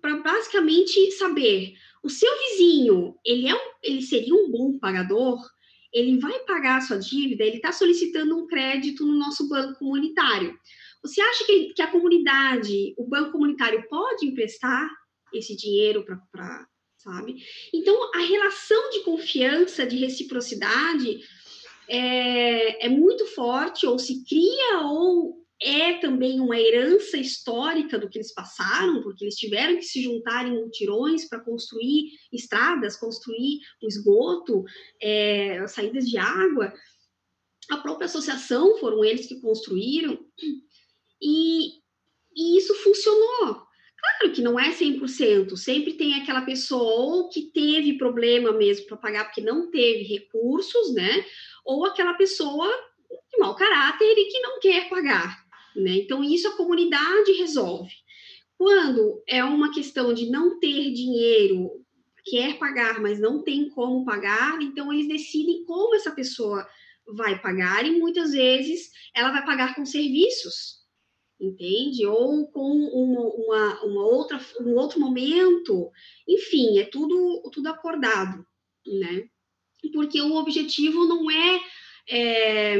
para 0.01 0.17
basicamente 0.17 1.11
saber 1.11 1.75
o 2.07 2.09
seu 2.09 2.31
vizinho, 2.39 3.15
ele, 3.25 3.49
é 3.49 3.53
um, 3.53 3.71
ele 3.83 4.01
seria 4.01 4.33
um 4.33 4.49
bom 4.49 4.79
pagador? 4.79 5.45
Ele 5.93 6.17
vai 6.19 6.39
pagar 6.45 6.77
a 6.77 6.81
sua 6.81 6.97
dívida? 6.97 7.43
Ele 7.43 7.57
está 7.57 7.73
solicitando 7.73 8.37
um 8.37 8.47
crédito 8.47 9.05
no 9.05 9.17
nosso 9.17 9.49
banco 9.49 9.77
comunitário. 9.77 10.57
Você 11.03 11.19
acha 11.19 11.45
que, 11.45 11.73
que 11.73 11.81
a 11.81 11.91
comunidade, 11.91 12.95
o 12.97 13.05
banco 13.05 13.33
comunitário 13.33 13.85
pode 13.89 14.25
emprestar 14.25 14.89
esse 15.33 15.53
dinheiro 15.57 16.05
para, 16.31 16.65
sabe? 16.97 17.35
Então, 17.73 18.09
a 18.15 18.19
relação 18.19 18.89
de 18.91 19.01
confiança, 19.01 19.85
de 19.85 19.97
reciprocidade, 19.97 21.19
é, 21.89 22.85
é 22.85 22.89
muito 22.89 23.25
forte, 23.25 23.85
ou 23.85 23.99
se 23.99 24.23
cria, 24.23 24.79
ou 24.85 25.45
é 25.61 25.93
também 25.99 26.39
uma 26.39 26.59
herança 26.59 27.17
histórica 27.17 27.97
do 27.97 28.07
que 28.07 28.17
eles 28.19 28.33
passaram, 28.33 29.01
porque 29.01 29.25
eles 29.25 29.35
tiveram 29.35 29.77
que 29.77 29.83
se 29.83 30.01
juntar 30.01 30.47
em 30.47 30.55
multirões 30.55 31.27
para 31.27 31.39
construir 31.39 32.11
estradas, 32.31 32.95
construir 32.95 33.59
o 33.81 33.87
esgoto, 33.87 34.63
é, 35.01 35.65
saídas 35.67 36.07
de 36.07 36.17
água. 36.17 36.71
A 37.69 37.77
própria 37.77 38.05
associação 38.05 38.77
foram 38.77 39.03
eles 39.03 39.25
que 39.25 39.41
construíram, 39.41 40.19
e, 41.21 41.79
e 42.35 42.57
isso 42.57 42.73
funcionou. 42.75 43.67
Claro 43.99 44.33
que 44.33 44.41
não 44.41 44.59
é 44.59 44.71
100%, 44.71 45.57
sempre 45.57 45.93
tem 45.93 46.13
aquela 46.13 46.41
pessoa 46.41 46.83
ou 46.83 47.29
que 47.29 47.51
teve 47.51 47.97
problema 47.97 48.51
mesmo 48.51 48.85
para 48.85 48.97
pagar 48.97 49.25
porque 49.25 49.41
não 49.41 49.71
teve 49.71 50.03
recursos, 50.03 50.93
né? 50.93 51.25
Ou 51.65 51.83
aquela 51.83 52.13
pessoa 52.13 52.69
de 53.31 53.39
mau 53.39 53.55
caráter 53.55 54.13
e 54.17 54.25
que 54.25 54.39
não 54.39 54.59
quer 54.59 54.87
pagar. 54.87 55.46
Né? 55.77 55.97
Então, 55.97 56.23
isso 56.23 56.47
a 56.47 56.57
comunidade 56.57 57.31
resolve. 57.33 57.93
Quando 58.57 59.21
é 59.27 59.43
uma 59.43 59.71
questão 59.71 60.11
de 60.11 60.27
não 60.31 60.59
ter 60.59 60.91
dinheiro, 60.91 61.69
quer 62.25 62.57
pagar, 62.57 62.99
mas 62.99 63.19
não 63.19 63.43
tem 63.43 63.69
como 63.69 64.03
pagar, 64.03 64.59
então 64.61 64.91
eles 64.91 65.07
decidem 65.07 65.63
como 65.65 65.93
essa 65.93 66.11
pessoa 66.11 66.67
vai 67.15 67.39
pagar, 67.39 67.85
e 67.85 67.91
muitas 67.91 68.31
vezes 68.31 68.89
ela 69.15 69.31
vai 69.31 69.45
pagar 69.45 69.75
com 69.75 69.85
serviços, 69.85 70.79
entende? 71.39 72.05
Ou 72.07 72.47
com 72.47 72.71
uma, 72.71 73.21
uma, 73.21 73.85
uma 73.85 74.05
outra, 74.07 74.41
um 74.59 74.75
outro 74.75 74.99
momento, 74.99 75.91
enfim, 76.27 76.79
é 76.79 76.85
tudo, 76.85 77.49
tudo 77.53 77.67
acordado, 77.67 78.43
né? 78.85 79.29
Porque 79.93 80.19
o 80.19 80.35
objetivo 80.35 81.05
não 81.05 81.29
é, 81.29 81.61
é 82.09 82.77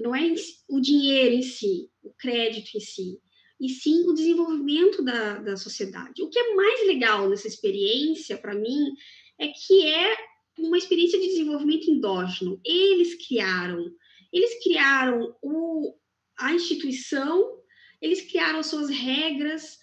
não 0.00 0.14
é 0.14 0.34
o 0.68 0.80
dinheiro 0.80 1.34
em 1.34 1.42
si, 1.42 1.90
o 2.02 2.12
crédito 2.12 2.76
em 2.76 2.80
si, 2.80 3.18
e 3.60 3.68
sim 3.68 4.04
o 4.06 4.14
desenvolvimento 4.14 5.02
da, 5.02 5.38
da 5.38 5.56
sociedade. 5.56 6.22
O 6.22 6.28
que 6.28 6.38
é 6.38 6.54
mais 6.54 6.86
legal 6.86 7.28
nessa 7.28 7.48
experiência, 7.48 8.38
para 8.38 8.54
mim, 8.54 8.92
é 9.38 9.48
que 9.48 9.86
é 9.86 10.16
uma 10.58 10.78
experiência 10.78 11.18
de 11.18 11.26
desenvolvimento 11.26 11.90
endógeno. 11.90 12.60
Eles 12.64 13.14
criaram, 13.26 13.84
eles 14.32 14.62
criaram 14.62 15.34
o, 15.42 15.94
a 16.38 16.54
instituição, 16.54 17.58
eles 18.00 18.22
criaram 18.30 18.62
suas 18.62 18.88
regras 18.88 19.78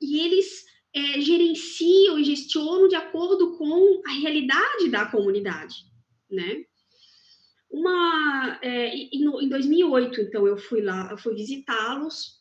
e 0.00 0.20
eles 0.20 0.64
é, 0.94 1.20
gerenciam 1.20 2.18
e 2.18 2.24
gestionam 2.24 2.88
de 2.88 2.96
acordo 2.96 3.56
com 3.56 4.02
a 4.06 4.12
realidade 4.12 4.90
da 4.90 5.06
comunidade, 5.06 5.74
né? 6.30 6.64
Uma, 7.70 8.58
é, 8.62 8.94
em, 8.94 9.24
em 9.44 9.48
2008, 9.48 10.20
então, 10.22 10.46
eu 10.46 10.56
fui 10.56 10.80
lá, 10.80 11.08
eu 11.10 11.18
fui 11.18 11.34
visitá-los. 11.34 12.38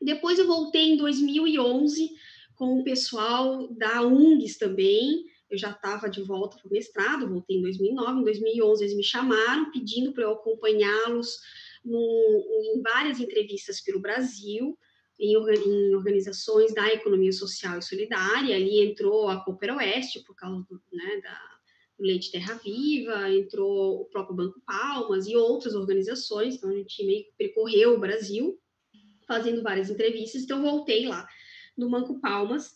Depois 0.00 0.38
eu 0.38 0.46
voltei 0.46 0.92
em 0.92 0.96
2011 0.96 2.10
com 2.54 2.78
o 2.78 2.84
pessoal 2.84 3.68
da 3.68 4.02
UNGS 4.02 4.58
também. 4.58 5.24
Eu 5.50 5.58
já 5.58 5.70
estava 5.70 6.08
de 6.08 6.22
volta 6.22 6.56
para 6.56 6.68
o 6.68 6.72
mestrado, 6.72 7.28
voltei 7.28 7.58
em 7.58 7.62
2009. 7.62 8.20
Em 8.20 8.24
2011 8.24 8.82
eles 8.82 8.96
me 8.96 9.04
chamaram 9.04 9.70
pedindo 9.70 10.12
para 10.12 10.24
eu 10.24 10.32
acompanhá-los 10.32 11.38
em 11.84 12.80
várias 12.80 13.20
entrevistas 13.20 13.80
pelo 13.80 14.00
Brasil, 14.00 14.78
em, 15.18 15.34
em, 15.34 15.94
organizações 15.94 16.72
da 16.72 16.92
economia 16.92 17.32
social 17.32 17.78
e 17.78 17.82
solidária. 17.82 18.56
Ali 18.56 18.80
entrou 18.80 19.28
a 19.28 19.44
Cooper 19.44 19.76
Oeste, 19.76 20.20
por 20.20 20.34
causa 20.34 20.64
do, 20.68 20.80
né, 20.92 21.20
da, 21.20 21.51
Leite 21.98 22.30
Terra 22.30 22.54
Viva, 22.54 23.30
entrou 23.30 24.00
o 24.00 24.04
próprio 24.06 24.36
Banco 24.36 24.60
Palmas 24.66 25.26
e 25.26 25.36
outras 25.36 25.74
organizações, 25.74 26.56
então 26.56 26.70
a 26.70 26.74
gente 26.74 27.04
meio 27.04 27.24
que 27.24 27.32
percorreu 27.38 27.94
o 27.94 28.00
Brasil 28.00 28.58
fazendo 29.26 29.62
várias 29.62 29.88
entrevistas, 29.88 30.42
então 30.42 30.62
voltei 30.62 31.06
lá 31.06 31.26
no 31.76 31.88
Banco 31.88 32.20
Palmas 32.20 32.74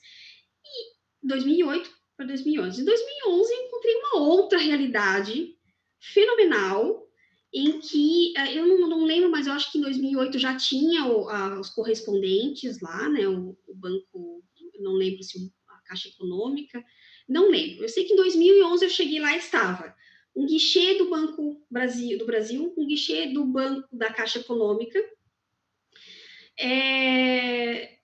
e 0.65 1.27
2008 1.27 1.91
para 2.17 2.27
2011. 2.27 2.81
Em 2.81 2.85
2011 2.85 3.55
encontrei 3.55 3.95
uma 3.97 4.21
outra 4.21 4.59
realidade 4.59 5.57
fenomenal 6.01 7.07
em 7.53 7.81
que 7.81 8.37
eh, 8.37 8.59
eu 8.59 8.67
não, 8.67 8.89
não, 8.89 9.05
lembro, 9.05 9.31
mas 9.31 9.47
eu 9.47 9.53
acho 9.53 9.71
que 9.71 9.79
em 9.79 9.83
2008 9.83 10.39
já 10.39 10.57
tinha 10.57 11.07
o, 11.07 11.29
a, 11.29 11.59
os 11.61 11.71
correspondentes 11.71 12.81
lá, 12.81 13.09
né? 13.09 13.27
O, 13.27 13.57
o 13.67 13.75
banco, 13.75 14.43
não 14.81 14.93
lembro 14.93 15.23
se 15.23 15.39
a 15.69 15.79
Caixa 15.89 16.09
Econômica, 16.09 16.85
não 17.29 17.51
lembro. 17.51 17.85
Eu 17.85 17.89
sei 17.89 18.05
que 18.05 18.13
em 18.13 18.17
2011 18.17 18.85
eu 18.85 18.91
cheguei 18.91 19.19
lá 19.19 19.35
e 19.35 19.39
estava 19.39 19.95
um 20.35 20.47
guichê 20.47 20.99
do 20.99 21.09
Banco 21.09 21.65
Brasil, 21.71 22.19
do 22.19 22.27
Brasil, 22.27 22.73
um 22.77 22.87
guichê 22.87 23.27
do 23.33 23.45
Banco 23.45 23.89
da 23.91 24.13
Caixa 24.13 24.39
Econômica, 24.39 25.03
é... 26.59 27.99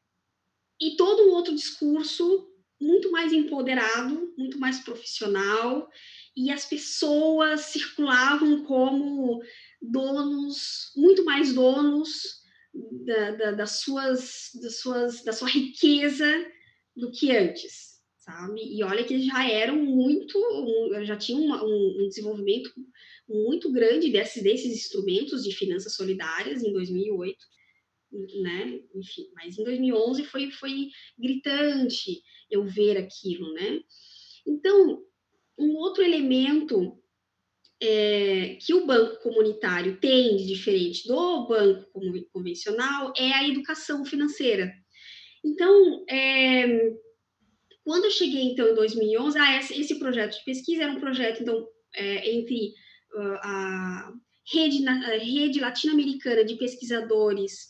e 0.80 0.96
todo 0.96 1.28
um 1.28 1.32
outro 1.32 1.54
discurso 1.54 2.48
muito 2.80 3.12
mais 3.12 3.32
empoderado, 3.32 4.32
muito 4.36 4.58
mais 4.58 4.80
profissional, 4.80 5.88
e 6.34 6.50
as 6.50 6.64
pessoas 6.64 7.66
circulavam 7.66 8.64
como 8.64 9.40
donos, 9.80 10.90
muito 10.96 11.24
mais 11.24 11.52
donos 11.52 12.42
da, 13.04 13.30
da, 13.32 13.50
das 13.52 13.82
suas, 13.82 14.50
das 14.60 14.80
suas, 14.80 15.22
da 15.22 15.32
sua 15.32 15.48
riqueza 15.48 16.26
do 16.96 17.12
que 17.12 17.30
antes 17.36 17.91
sabe? 18.22 18.60
E 18.62 18.82
olha 18.84 19.04
que 19.04 19.20
já 19.20 19.48
eram 19.48 19.76
muito, 19.76 20.38
já 21.02 21.16
tinham 21.16 21.42
um, 21.42 22.02
um, 22.02 22.08
desenvolvimento 22.08 22.70
muito 23.28 23.70
grande 23.72 24.10
desses, 24.10 24.42
desses 24.42 24.72
instrumentos 24.72 25.42
de 25.42 25.52
finanças 25.52 25.94
solidárias 25.94 26.62
em 26.62 26.72
2008, 26.72 27.36
né? 28.42 28.80
Enfim, 28.94 29.26
mas 29.34 29.58
em 29.58 29.64
2011 29.64 30.24
foi, 30.24 30.50
foi 30.52 30.88
gritante 31.18 32.22
eu 32.48 32.64
ver 32.64 32.96
aquilo, 32.96 33.52
né? 33.54 33.80
Então, 34.46 35.02
um 35.58 35.74
outro 35.74 36.04
elemento 36.04 36.96
é, 37.80 38.56
que 38.60 38.72
o 38.72 38.86
banco 38.86 39.20
comunitário 39.20 39.98
tem 39.98 40.36
de 40.36 40.46
diferente 40.46 41.08
do 41.08 41.48
banco 41.48 41.90
convencional 42.32 43.12
é 43.16 43.32
a 43.32 43.48
educação 43.48 44.04
financeira. 44.04 44.72
Então, 45.44 46.04
é, 46.08 46.92
quando 47.84 48.04
eu 48.04 48.10
cheguei, 48.10 48.42
então, 48.42 48.68
em 48.68 48.74
2011, 48.74 49.38
ah, 49.38 49.58
esse, 49.58 49.98
projeto 49.98 50.38
de 50.38 50.44
pesquisa 50.44 50.84
era 50.84 50.92
um 50.92 51.00
projeto, 51.00 51.42
então, 51.42 51.66
é, 51.94 52.30
entre 52.30 52.74
uh, 53.14 53.38
a 53.42 54.12
rede, 54.50 54.86
a 54.86 55.18
rede 55.18 55.60
latino-americana 55.60 56.44
de 56.44 56.56
pesquisadores 56.56 57.68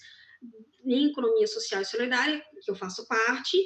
em 0.84 1.06
economia 1.06 1.46
social 1.46 1.82
e 1.82 1.86
solidária, 1.86 2.42
que 2.62 2.70
eu 2.70 2.74
faço 2.74 3.06
parte, 3.06 3.56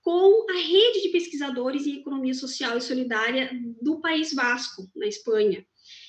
com 0.00 0.46
a 0.50 0.54
rede 0.54 1.02
de 1.02 1.10
pesquisadores 1.10 1.86
em 1.86 2.00
economia 2.00 2.34
social 2.34 2.76
e 2.76 2.80
solidária 2.80 3.50
do 3.80 4.00
País 4.00 4.34
Vasco, 4.34 4.90
na 4.96 5.06
Espanha. 5.06 5.64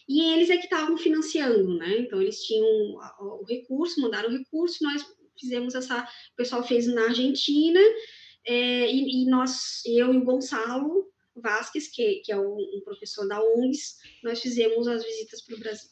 E 0.09 0.21
eles 0.33 0.49
é 0.49 0.57
que 0.57 0.63
estavam 0.63 0.97
financiando, 0.97 1.77
né? 1.77 1.99
Então, 1.99 2.21
eles 2.21 2.43
tinham 2.43 2.65
o 2.65 3.45
recurso, 3.47 4.01
mandaram 4.01 4.29
o 4.29 4.37
recurso, 4.37 4.83
nós 4.83 5.05
fizemos 5.39 5.75
essa. 5.75 6.01
O 6.01 6.35
pessoal 6.35 6.65
fez 6.65 6.87
na 6.87 7.05
Argentina, 7.05 7.79
é, 8.45 8.91
e, 8.91 9.23
e, 9.23 9.25
nós, 9.29 9.81
eu 9.85 10.13
e 10.13 10.17
o 10.17 10.23
Gonçalo 10.23 11.11
Vasques, 11.35 11.87
que, 11.87 12.21
que 12.23 12.31
é 12.31 12.37
um, 12.37 12.81
professor 12.83 13.27
da 13.27 13.41
UNGS, 13.41 13.97
nós 14.23 14.41
fizemos 14.41 14.87
as 14.87 15.03
visitas 15.03 15.41
para 15.41 15.55
o 15.55 15.59
Brasil. 15.59 15.89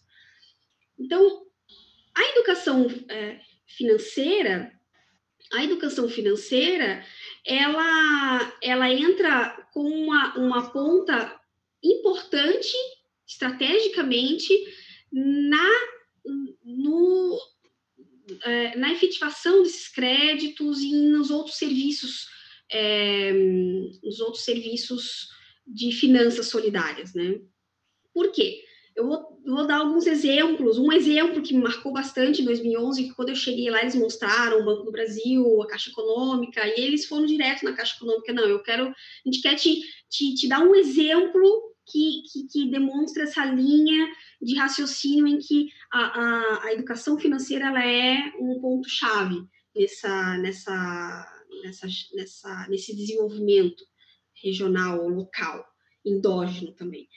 Então, 0.99 1.45
a 2.15 2.23
educação 2.31 2.87
é, 3.09 3.39
financeira, 3.65 4.71
a 5.53 5.63
educação 5.63 6.07
financeira, 6.07 7.05
ela, 7.45 8.57
ela 8.61 8.89
entra 8.89 9.67
com 9.73 9.81
uma, 9.81 10.37
uma 10.37 10.71
ponta 10.71 11.39
importante, 11.83 12.75
estrategicamente, 13.27 14.53
na, 15.11 15.69
no, 16.63 17.39
é, 18.43 18.77
na 18.77 18.93
efetivação 18.93 19.63
desses 19.63 19.87
créditos 19.87 20.81
e 20.81 20.93
nos 20.93 21.31
outros 21.31 21.57
serviços 21.57 22.27
é, 22.71 23.31
os 24.03 24.19
outros 24.19 24.43
serviços 24.43 25.29
de 25.65 25.91
finanças 25.91 26.47
solidárias, 26.47 27.13
né? 27.13 27.39
Por 28.13 28.31
quê? 28.31 28.63
Eu 28.95 29.07
vou, 29.07 29.41
vou, 29.45 29.65
dar 29.65 29.77
alguns 29.77 30.05
exemplos. 30.05 30.77
Um 30.77 30.91
exemplo 30.91 31.41
que 31.41 31.53
me 31.53 31.63
marcou 31.63 31.93
bastante 31.93 32.41
em 32.41 32.45
2011, 32.45 33.03
que 33.03 33.15
quando 33.15 33.29
eu 33.29 33.35
cheguei 33.35 33.69
lá, 33.69 33.81
eles 33.81 33.95
mostraram 33.95 34.59
o 34.59 34.65
Banco 34.65 34.83
do 34.83 34.91
Brasil, 34.91 35.61
a 35.61 35.67
Caixa 35.67 35.89
Econômica, 35.89 36.61
e 36.67 36.81
eles 36.81 37.05
foram 37.05 37.25
direto 37.25 37.63
na 37.63 37.73
Caixa 37.73 37.95
Econômica. 37.95 38.33
Não, 38.33 38.43
eu 38.43 38.61
quero, 38.61 38.87
a 38.87 38.93
gente 39.25 39.41
quer 39.41 39.55
te, 39.55 39.81
te, 40.09 40.35
te 40.35 40.47
dar 40.47 40.59
um 40.59 40.75
exemplo 40.75 41.71
que, 41.89 42.21
que, 42.31 42.47
que, 42.47 42.71
demonstra 42.71 43.23
essa 43.23 43.45
linha 43.45 44.07
de 44.41 44.55
raciocínio 44.55 45.27
em 45.27 45.39
que 45.39 45.69
a, 45.91 45.99
a, 45.99 46.65
a 46.65 46.73
educação 46.73 47.17
financeira 47.17 47.67
ela 47.67 47.85
é 47.85 48.31
um 48.39 48.59
ponto-chave 48.59 49.41
nessa, 49.75 50.37
nessa, 50.37 51.40
nessa, 51.61 51.87
nessa, 52.13 52.67
nesse 52.69 52.95
desenvolvimento 52.95 53.83
regional 54.41 55.03
ou 55.03 55.09
local, 55.09 55.65
endógeno 56.05 56.71
também. 56.73 57.09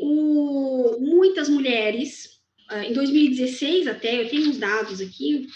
O, 0.00 0.98
muitas 1.00 1.48
mulheres, 1.48 2.40
uh, 2.70 2.82
em 2.84 2.92
2016 2.92 3.86
até, 3.86 4.22
eu 4.22 4.28
tenho 4.28 4.48
uns 4.48 4.58
dados 4.58 5.00
aqui, 5.00 5.46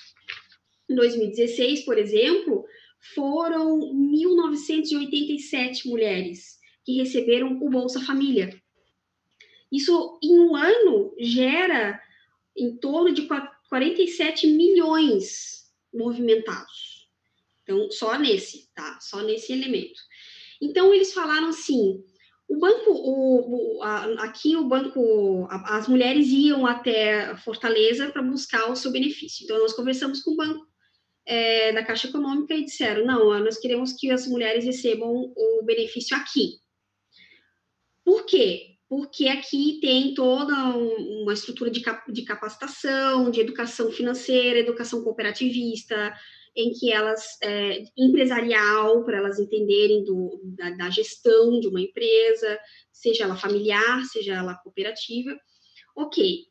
em 0.88 0.94
2016, 0.94 1.85
por 1.85 1.99
exemplo, 1.99 2.64
foram 3.14 3.78
1.987 3.78 5.87
mulheres 5.87 6.59
que 6.85 6.97
receberam 6.97 7.62
o 7.62 7.70
Bolsa 7.70 8.00
Família. 8.00 8.61
Isso, 9.70 10.18
em 10.23 10.40
um 10.40 10.56
ano, 10.56 11.14
gera 11.18 12.02
em 12.56 12.75
torno 12.76 13.12
de 13.12 13.28
47 13.68 14.47
milhões 14.49 15.70
movimentados. 15.94 16.89
Então, 17.70 17.90
só 17.90 18.18
nesse, 18.18 18.68
tá? 18.74 18.98
Só 19.00 19.22
nesse 19.22 19.52
elemento. 19.52 20.00
Então, 20.60 20.92
eles 20.92 21.14
falaram 21.14 21.48
assim: 21.48 22.02
o 22.48 22.58
banco, 22.58 22.90
o, 22.90 23.76
o 23.78 23.82
a, 23.82 24.24
aqui 24.24 24.56
o 24.56 24.64
banco, 24.64 25.46
a, 25.48 25.78
as 25.78 25.86
mulheres 25.86 26.26
iam 26.28 26.66
até 26.66 27.36
Fortaleza 27.36 28.10
para 28.10 28.22
buscar 28.22 28.68
o 28.68 28.76
seu 28.76 28.90
benefício. 28.90 29.44
Então, 29.44 29.58
nós 29.58 29.72
conversamos 29.72 30.20
com 30.20 30.32
o 30.32 30.36
banco 30.36 30.66
é, 31.24 31.72
da 31.72 31.84
Caixa 31.84 32.08
Econômica 32.08 32.54
e 32.54 32.64
disseram: 32.64 33.06
não, 33.06 33.38
nós 33.38 33.58
queremos 33.58 33.92
que 33.92 34.10
as 34.10 34.26
mulheres 34.26 34.64
recebam 34.64 35.32
o 35.36 35.62
benefício 35.64 36.16
aqui. 36.16 36.58
Por 38.04 38.26
quê? 38.26 38.66
Porque 38.88 39.28
aqui 39.28 39.78
tem 39.80 40.14
toda 40.14 40.52
uma 40.76 41.32
estrutura 41.32 41.70
de, 41.70 41.80
de 42.08 42.22
capacitação, 42.22 43.30
de 43.30 43.40
educação 43.40 43.92
financeira, 43.92 44.58
educação 44.58 45.04
cooperativista, 45.04 46.12
em 46.57 46.73
que 46.73 46.90
elas, 46.90 47.38
é, 47.42 47.85
empresarial, 47.97 49.04
para 49.04 49.19
elas 49.19 49.38
entenderem 49.38 50.04
do, 50.04 50.40
da, 50.57 50.71
da, 50.71 50.90
gestão 50.90 51.61
de 51.61 51.69
uma 51.69 51.80
empresa, 51.80 52.59
seja 52.92 53.25
ela 53.25 53.37
familiar, 53.37 54.04
seja 54.04 54.35
ela 54.35 54.57
cooperativa. 54.57 55.38
Ok. 55.97 56.47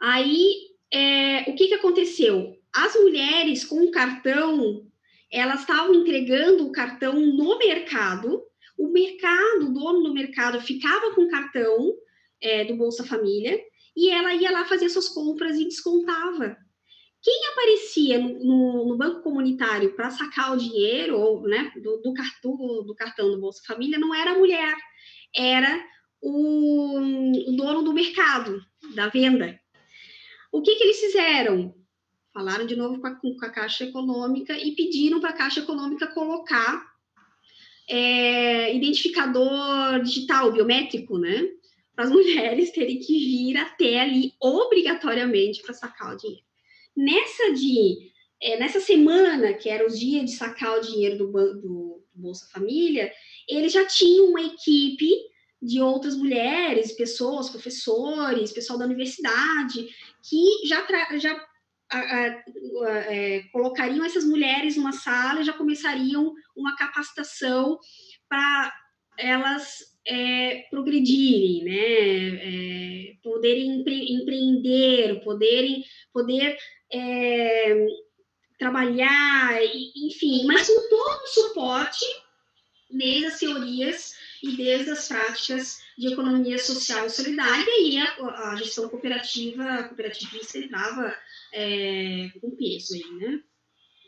Aí, 0.00 0.54
é, 0.92 1.42
o 1.50 1.54
que, 1.54 1.68
que 1.68 1.74
aconteceu? 1.74 2.56
As 2.72 2.94
mulheres 2.94 3.64
com 3.64 3.82
o 3.82 3.90
cartão, 3.90 4.86
elas 5.30 5.60
estavam 5.60 5.94
entregando 5.94 6.66
o 6.66 6.72
cartão 6.72 7.14
no 7.14 7.58
mercado, 7.58 8.42
o 8.76 8.88
mercado, 8.88 9.66
o 9.66 9.72
dono 9.72 10.02
do 10.02 10.14
mercado, 10.14 10.60
ficava 10.60 11.14
com 11.14 11.22
o 11.22 11.28
cartão 11.28 11.94
é, 12.40 12.64
do 12.64 12.76
Bolsa 12.76 13.04
Família 13.04 13.60
e 13.96 14.10
ela 14.10 14.34
ia 14.34 14.50
lá 14.50 14.64
fazer 14.64 14.88
suas 14.88 15.08
compras 15.08 15.58
e 15.58 15.64
descontava. 15.64 16.56
Quem 17.22 17.48
aparecia 17.52 18.18
no, 18.18 18.86
no, 18.86 18.96
banco 18.96 19.22
comunitário 19.22 19.94
para 19.94 20.10
sacar 20.10 20.52
o 20.52 20.56
dinheiro 20.56 21.18
ou, 21.18 21.42
né, 21.42 21.70
do, 21.76 21.98
do, 21.98 22.14
cartão, 22.14 22.56
do 22.84 22.94
cartão 22.94 23.30
do 23.30 23.40
Bolsa 23.40 23.62
Família 23.66 23.98
não 23.98 24.14
era 24.14 24.32
a 24.32 24.38
mulher, 24.38 24.74
era 25.36 25.84
o, 26.20 26.98
o 27.50 27.56
dono 27.56 27.82
do 27.82 27.92
mercado, 27.92 28.64
da 28.94 29.08
venda. 29.08 29.60
O 30.50 30.62
que, 30.62 30.76
que 30.76 30.84
eles 30.84 30.98
fizeram? 30.98 31.74
Falaram 32.32 32.64
de 32.64 32.74
novo 32.74 33.00
com 33.00 33.06
a, 33.06 33.14
com 33.14 33.36
a 33.42 33.50
Caixa 33.50 33.84
Econômica 33.84 34.56
e 34.56 34.74
pediram 34.74 35.20
para 35.20 35.30
a 35.30 35.36
Caixa 35.36 35.60
Econômica 35.60 36.06
colocar 36.06 36.90
é, 37.88 38.74
identificador 38.74 40.00
digital, 40.02 40.52
biométrico, 40.52 41.18
né? 41.18 41.48
Para 41.94 42.04
as 42.04 42.10
mulheres 42.10 42.70
terem 42.70 42.98
que 42.98 43.18
vir 43.18 43.56
até 43.58 44.00
ali 44.00 44.32
obrigatoriamente 44.40 45.60
para 45.60 45.74
sacar 45.74 46.14
o 46.14 46.16
dinheiro. 46.16 46.49
Nessa 46.96 47.52
de 47.52 48.10
é, 48.42 48.58
nessa 48.58 48.80
semana, 48.80 49.52
que 49.52 49.68
era 49.68 49.86
o 49.86 49.90
dia 49.90 50.24
de 50.24 50.32
sacar 50.32 50.78
o 50.78 50.80
dinheiro 50.80 51.18
do, 51.18 51.30
do, 51.60 52.00
Bolsa 52.14 52.48
Família, 52.52 53.12
eles 53.48 53.72
já 53.72 53.86
tinham 53.86 54.26
uma 54.26 54.42
equipe 54.42 55.10
de 55.62 55.80
outras 55.80 56.16
mulheres, 56.16 56.92
pessoas, 56.92 57.50
professores, 57.50 58.52
pessoal 58.52 58.78
da 58.78 58.84
universidade, 58.84 59.88
que 60.22 60.66
já, 60.66 60.86
já 61.18 61.46
a, 61.90 61.98
a, 61.98 62.26
a, 62.26 62.34
é, 63.12 63.42
colocariam 63.52 64.04
essas 64.04 64.24
mulheres 64.24 64.76
numa 64.76 64.92
sala 64.92 65.40
e 65.40 65.44
já 65.44 65.52
começariam 65.52 66.32
uma 66.56 66.76
capacitação 66.76 67.78
para 68.28 68.72
elas 69.18 69.90
é, 70.06 70.64
progredirem, 70.70 71.64
né? 71.64 71.76
É, 71.76 73.14
poderem 73.22 73.80
empre 73.80 74.14
empreender, 74.14 75.22
poderem 75.22 75.84
poder 76.12 76.56
é, 76.92 77.86
trabalhar, 78.58 79.58
enfim, 79.96 80.44
mas 80.46 80.68
com 80.68 80.88
todo 80.88 81.22
o 81.22 81.26
suporte 81.28 82.04
desde 82.90 83.26
as 83.26 83.38
teorias 83.38 84.14
e 84.42 84.56
desde 84.56 84.90
as 84.90 85.08
práticas 85.08 85.80
de 85.96 86.08
economia 86.12 86.58
social 86.58 87.06
e 87.06 87.10
solidária 87.10 87.80
e 87.80 87.98
a, 87.98 88.50
a 88.50 88.56
gestão 88.56 88.88
cooperativa, 88.88 89.84
cooperativista 89.84 90.58
entrava 90.58 91.14
é, 91.52 92.30
com 92.40 92.50
peso 92.56 92.94
aí, 92.94 93.10
né? 93.18 93.40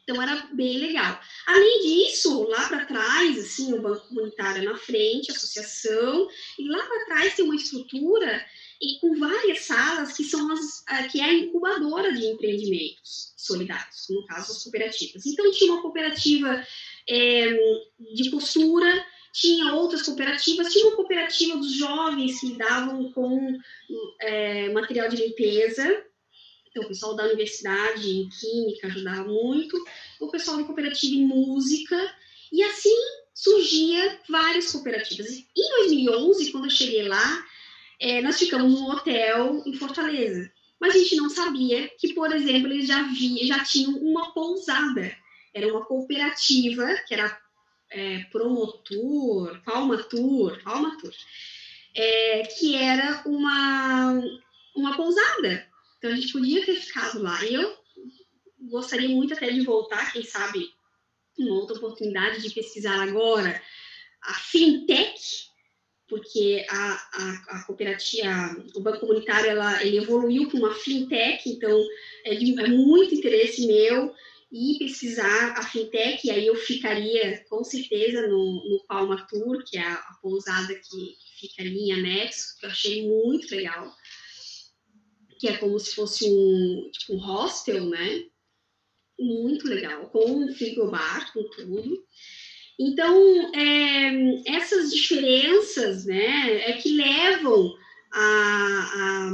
Então 0.03 0.21
era 0.21 0.49
bem 0.53 0.79
legal. 0.79 1.21
Além 1.47 1.81
disso, 1.83 2.43
lá 2.49 2.69
para 2.69 2.87
trás, 2.87 3.39
assim, 3.39 3.73
o 3.73 3.81
banco 3.81 4.09
comunitário 4.09 4.65
na 4.65 4.77
frente, 4.77 5.31
a 5.31 5.35
associação, 5.35 6.29
e 6.59 6.69
lá 6.69 6.85
para 6.85 7.05
trás 7.07 7.35
tem 7.37 7.45
uma 7.45 7.55
estrutura 7.55 8.45
e 8.83 8.99
com 8.99 9.17
várias 9.17 9.61
salas 9.61 10.17
que 10.17 10.25
são 10.25 10.51
as 10.51 10.85
que 11.11 11.21
é 11.21 11.25
a 11.25 11.33
incubadora 11.33 12.13
de 12.13 12.27
empreendimentos 12.27 13.33
solidários, 13.37 14.09
no 14.11 14.27
caso 14.27 14.53
as 14.53 14.63
cooperativas. 14.65 15.25
Então 15.25 15.51
tinha 15.53 15.73
uma 15.73 15.83
cooperativa 15.83 16.67
é, 17.09 17.53
de 18.15 18.31
costura, 18.31 19.05
tinha 19.33 19.73
outras 19.75 20.03
cooperativas, 20.03 20.73
tinha 20.73 20.87
uma 20.87 20.97
cooperativa 20.97 21.57
dos 21.57 21.73
jovens 21.75 22.41
que 22.41 22.49
lidavam 22.49 23.13
com 23.13 23.59
é, 24.21 24.69
material 24.71 25.09
de 25.09 25.17
limpeza, 25.17 26.05
então, 26.73 26.85
o 26.85 26.89
pessoal 26.89 27.15
da 27.15 27.25
universidade 27.25 28.09
em 28.09 28.29
química 28.31 28.87
ajudava 28.87 29.25
muito, 29.25 29.77
o 30.19 30.31
pessoal 30.31 30.57
da 30.57 30.65
cooperativa 30.65 31.15
em 31.15 31.27
música, 31.27 32.17
e 32.51 32.63
assim 32.63 32.97
surgia 33.35 34.19
várias 34.29 34.73
cooperativas. 34.73 35.29
Em 35.31 35.71
2011, 35.81 36.51
quando 36.51 36.65
eu 36.65 36.71
cheguei 36.71 37.07
lá, 37.07 37.45
é, 38.03 38.21
nós 38.21 38.37
ficamos 38.37 38.73
num 38.73 38.91
hotel 38.91 39.63
em 39.65 39.75
Fortaleza, 39.75 40.53
mas 40.81 40.93
a 40.93 40.99
gente 40.99 41.15
não 41.15 41.31
sabia 41.31 41.89
que, 42.01 42.13
por 42.13 42.35
exemplo, 42.35 42.73
eles 42.73 42.89
já, 42.89 43.05
via, 43.05 43.47
já 43.47 43.63
tinham 43.63 43.93
uma 43.93 44.35
pousada. 44.35 45.17
Era 45.55 45.69
uma 45.69 45.85
cooperativa, 45.85 46.85
que 47.07 47.15
era 47.15 47.41
é, 47.91 48.25
Promotur, 48.25 49.63
Palmatur, 49.65 50.61
Palmatur, 50.65 51.15
é, 51.95 52.43
que 52.59 52.75
era 52.75 53.23
uma, 53.25 54.21
uma 54.75 54.97
pousada. 54.97 55.65
Então 55.99 56.11
a 56.11 56.17
gente 56.17 56.33
podia 56.33 56.67
ter 56.67 56.75
ficado 56.75 57.23
lá. 57.23 57.45
E 57.45 57.55
eu 57.55 57.79
gostaria 58.69 59.11
muito 59.11 59.33
até 59.33 59.49
de 59.49 59.61
voltar, 59.61 60.13
quem 60.13 60.25
sabe, 60.25 60.69
uma 61.39 61.55
outra 61.55 61.77
oportunidade 61.77 62.43
de 62.43 62.53
pesquisar 62.53 63.01
agora 63.01 63.63
a 64.23 64.35
fintech, 64.35 65.52
porque 66.13 66.63
a, 66.69 66.93
a, 66.93 67.45
a 67.49 67.65
cooperativa, 67.65 68.29
o 68.75 68.81
banco 68.81 69.01
comunitário, 69.01 69.49
ela, 69.49 69.83
ele 69.83 69.97
evoluiu 69.97 70.51
com 70.51 70.59
uma 70.59 70.75
fintech, 70.75 71.49
então 71.49 71.83
é, 72.27 72.35
é 72.35 72.69
muito 72.69 73.15
interesse 73.15 73.67
meu 73.67 74.15
e 74.53 74.77
pesquisar 74.79 75.55
a 75.57 75.63
fintech, 75.63 76.21
e 76.27 76.31
aí 76.31 76.47
eu 76.47 76.55
ficaria 76.55 77.43
com 77.49 77.65
certeza 77.65 78.29
no, 78.29 78.63
no 78.69 78.85
Palma 78.87 79.27
Tour, 79.27 79.65
que 79.65 79.79
é 79.79 79.81
a, 79.83 79.95
a 79.95 80.19
pousada 80.21 80.75
que, 80.75 80.81
que 80.81 81.49
fica 81.49 81.63
ali 81.63 81.89
em 81.89 81.93
anexo, 81.93 82.59
que 82.61 82.67
eu 82.67 82.71
achei 82.71 83.09
muito 83.09 83.51
legal 83.57 83.91
que 85.39 85.49
é 85.49 85.57
como 85.57 85.77
se 85.81 85.97
fosse 85.97 86.25
um, 86.31 86.91
tipo, 86.93 87.15
um 87.15 87.19
hostel, 87.19 87.87
né? 87.87 88.27
Muito 89.19 89.67
legal, 89.67 90.09
com 90.11 90.25
um 90.25 90.55
frigobar, 90.55 91.33
com 91.33 91.43
tudo. 91.49 92.07
Então, 92.79 93.53
é, 93.55 94.43
essas 94.47 94.93
diferenças, 94.93 96.07
né, 96.07 96.71
é 96.71 96.73
que 96.75 96.97
levam 96.97 97.75
a, 98.13 98.21
a, 98.97 99.33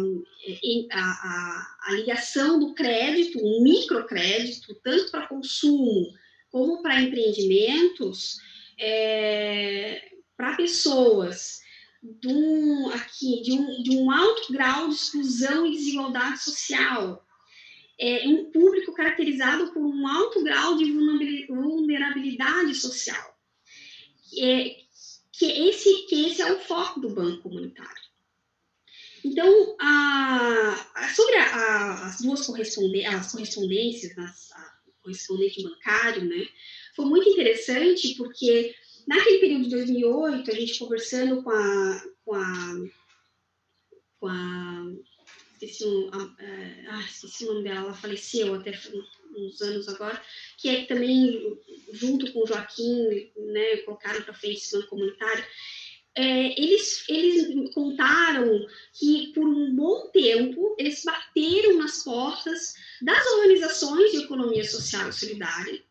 a, 0.93 1.77
a 1.83 1.93
ligação 1.93 2.59
do 2.59 2.75
crédito, 2.75 3.39
um 3.43 3.63
microcrédito, 3.63 4.75
tanto 4.83 5.11
para 5.11 5.27
consumo 5.27 6.13
como 6.51 6.83
para 6.83 7.01
empreendimentos, 7.01 8.39
é, 8.79 10.11
para 10.37 10.57
pessoas 10.57 11.61
de 12.03 12.29
um, 12.29 12.89
aqui, 12.91 13.43
de 13.43 13.53
um, 13.53 13.83
de 13.83 13.97
um 13.97 14.11
alto 14.11 14.53
grau 14.53 14.89
de 14.89 14.95
exclusão 14.95 15.67
e 15.67 15.73
desigualdade 15.73 16.43
social. 16.43 17.25
É 18.01 18.29
um 18.29 18.51
público 18.51 18.93
caracterizado 18.93 19.73
por 19.73 19.83
um 19.83 20.07
alto 20.07 20.43
grau 20.45 20.77
de 20.77 20.93
vulnerabilidade 21.49 22.75
social. 22.75 23.37
É, 24.39 24.77
que, 25.33 25.47
esse, 25.69 26.07
que 26.07 26.27
esse 26.27 26.43
é 26.43 26.53
o 26.53 26.61
foco 26.61 27.01
do 27.01 27.11
Banco 27.11 27.43
Comunitário. 27.43 28.09
Então, 29.25 29.77
a, 29.81 30.87
a, 30.95 31.09
sobre 31.09 31.37
a, 31.37 32.07
as 32.07 32.21
duas 32.21 32.47
correspondências, 32.47 33.15
as 33.15 33.33
correspondências, 33.33 34.19
as, 34.19 34.53
a 34.53 34.79
correspondente 35.03 35.63
bancário, 35.63 36.25
né, 36.25 36.47
foi 36.95 37.05
muito 37.07 37.29
interessante 37.29 38.15
porque 38.15 38.75
Naquele 39.09 39.39
período 39.39 39.65
de 39.65 39.71
2008, 39.71 40.51
a 40.51 40.55
gente 40.55 40.79
conversando 40.79 41.43
com 41.43 41.49
a, 41.49 42.03
com 42.27 42.35
a, 42.35 42.75
com 44.21 44.27
a 44.27 44.85
esqueci, 45.67 45.85
um, 45.85 46.11
ah, 46.13 47.01
esqueci 47.01 47.45
o 47.45 47.55
nome 47.55 47.65
dela, 47.65 47.81
ela 47.81 47.95
faleceu 47.95 48.55
até 48.55 48.73
uns 49.37 49.61
anos 49.61 49.89
agora, 49.89 50.21
que 50.57 50.69
é 50.69 50.85
também, 50.85 51.59
junto 51.93 52.33
com 52.33 52.43
o 52.43 52.47
Joaquim, 52.47 53.31
né, 53.37 53.79
colocaram 53.79 54.23
para 54.23 54.35
frente 54.35 54.59
esse 54.59 54.77
banco 54.77 54.91
comunitário, 54.91 55.45
é, 56.15 56.61
eles, 56.61 57.05
eles 57.09 57.73
contaram 57.73 58.67
que 58.93 59.33
por 59.33 59.47
um 59.47 59.75
bom 59.77 60.09
tempo 60.11 60.75
eles 60.77 61.05
bateram 61.05 61.79
nas 61.79 62.03
portas 62.03 62.75
das 63.01 63.25
organizações 63.35 64.11
de 64.11 64.25
economia 64.25 64.65
social 64.65 65.09
e 65.09 65.13
solidária, 65.13 65.88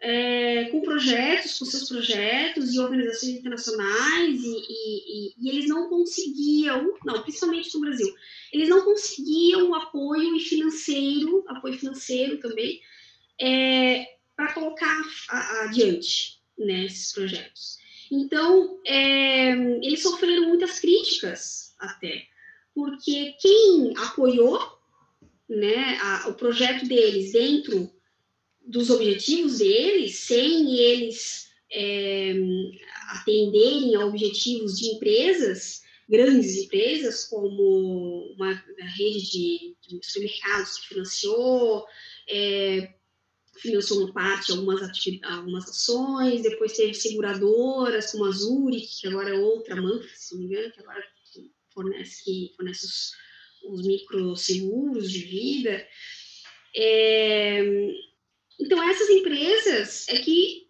é, 0.00 0.64
com 0.66 0.82
projetos, 0.82 1.58
com 1.58 1.64
seus 1.64 1.88
projetos 1.88 2.74
e 2.74 2.78
organizações 2.78 3.36
internacionais, 3.36 4.40
e, 4.42 4.62
e, 4.68 5.34
e, 5.38 5.48
eles 5.48 5.68
não 5.68 5.88
conseguiam, 5.88 6.94
não, 7.04 7.22
principalmente 7.22 7.74
no 7.74 7.80
Brasil, 7.80 8.14
eles 8.52 8.68
não 8.68 8.84
conseguiam 8.84 9.74
apoio 9.74 10.38
financeiro, 10.40 11.44
apoio 11.48 11.78
financeiro 11.78 12.38
também, 12.38 12.80
é, 13.40 14.06
para 14.36 14.52
colocar 14.52 15.02
adiante 15.62 16.40
né, 16.58 16.84
esses 16.84 17.12
projetos. 17.12 17.78
Então, 18.10 18.80
é, 18.86 19.50
eles 19.82 20.02
sofreram 20.02 20.48
muitas 20.48 20.78
críticas 20.78 21.74
até, 21.78 22.26
porque 22.74 23.34
quem 23.40 23.94
apoiou 23.96 24.60
né, 25.48 25.98
a, 26.00 26.28
o 26.28 26.34
projeto 26.34 26.86
deles 26.86 27.32
dentro 27.32 27.90
dos 28.66 28.90
objetivos 28.90 29.58
deles, 29.58 30.16
sem 30.16 30.78
eles 30.78 31.50
é, 31.70 32.34
atenderem 33.10 33.94
a 33.96 34.06
objetivos 34.06 34.78
de 34.78 34.88
empresas, 34.88 35.82
grandes 36.08 36.56
empresas, 36.56 37.24
como 37.26 38.32
uma 38.36 38.52
rede 38.96 39.30
de, 39.30 39.76
de 39.98 40.06
supermercados 40.06 40.78
que 40.78 40.88
financiou, 40.88 41.84
é, 42.28 42.94
financiou 43.56 44.00
uma 44.00 44.12
parte, 44.12 44.52
algumas, 44.52 44.80
algumas 45.22 45.68
ações, 45.68 46.42
depois 46.42 46.72
teve 46.72 46.94
seguradoras 46.94 48.12
como 48.12 48.24
a 48.24 48.30
Zurich, 48.30 49.00
que 49.00 49.08
agora 49.08 49.30
é 49.30 49.38
outra 49.38 49.76
Manfred, 49.76 50.18
se 50.18 50.34
não 50.34 50.40
me 50.40 50.46
engano, 50.46 50.72
que 50.72 50.80
agora 50.80 51.04
fornece, 51.72 52.24
que 52.24 52.52
fornece 52.56 52.86
os, 52.86 53.12
os 53.70 53.86
microseguros 53.86 55.10
de 55.10 55.20
vida. 55.20 55.86
É, 56.76 57.62
então, 58.60 58.82
essas 58.82 59.08
empresas 59.10 60.08
é 60.08 60.18
que 60.18 60.66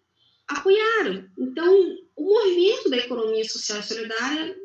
apoiaram. 0.47 1.27
Então, 1.37 1.97
o 2.15 2.23
movimento 2.23 2.89
da 2.89 2.97
economia 2.97 3.47
social 3.47 3.79
e 3.79 3.83
solidária 3.83 4.57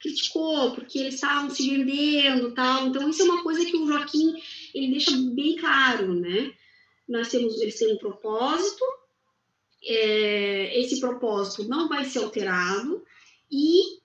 criticou, 0.00 0.72
porque 0.72 0.98
eles 0.98 1.14
estavam 1.14 1.48
se 1.50 1.68
vendendo 1.68 2.52
tal. 2.52 2.88
Então, 2.88 3.08
isso 3.08 3.22
é 3.22 3.24
uma 3.24 3.42
coisa 3.42 3.64
que 3.64 3.76
o 3.76 3.86
Joaquim 3.86 4.34
ele 4.74 4.90
deixa 4.90 5.12
bem 5.16 5.56
claro, 5.56 6.14
né? 6.14 6.52
Nós 7.08 7.28
temos, 7.28 7.60
eles 7.60 7.78
têm 7.78 7.94
um 7.94 7.98
propósito, 7.98 8.84
é, 9.84 10.80
esse 10.80 11.00
propósito 11.00 11.68
não 11.68 11.88
vai 11.88 12.04
ser 12.04 12.20
alterado 12.20 13.04
e 13.50 14.00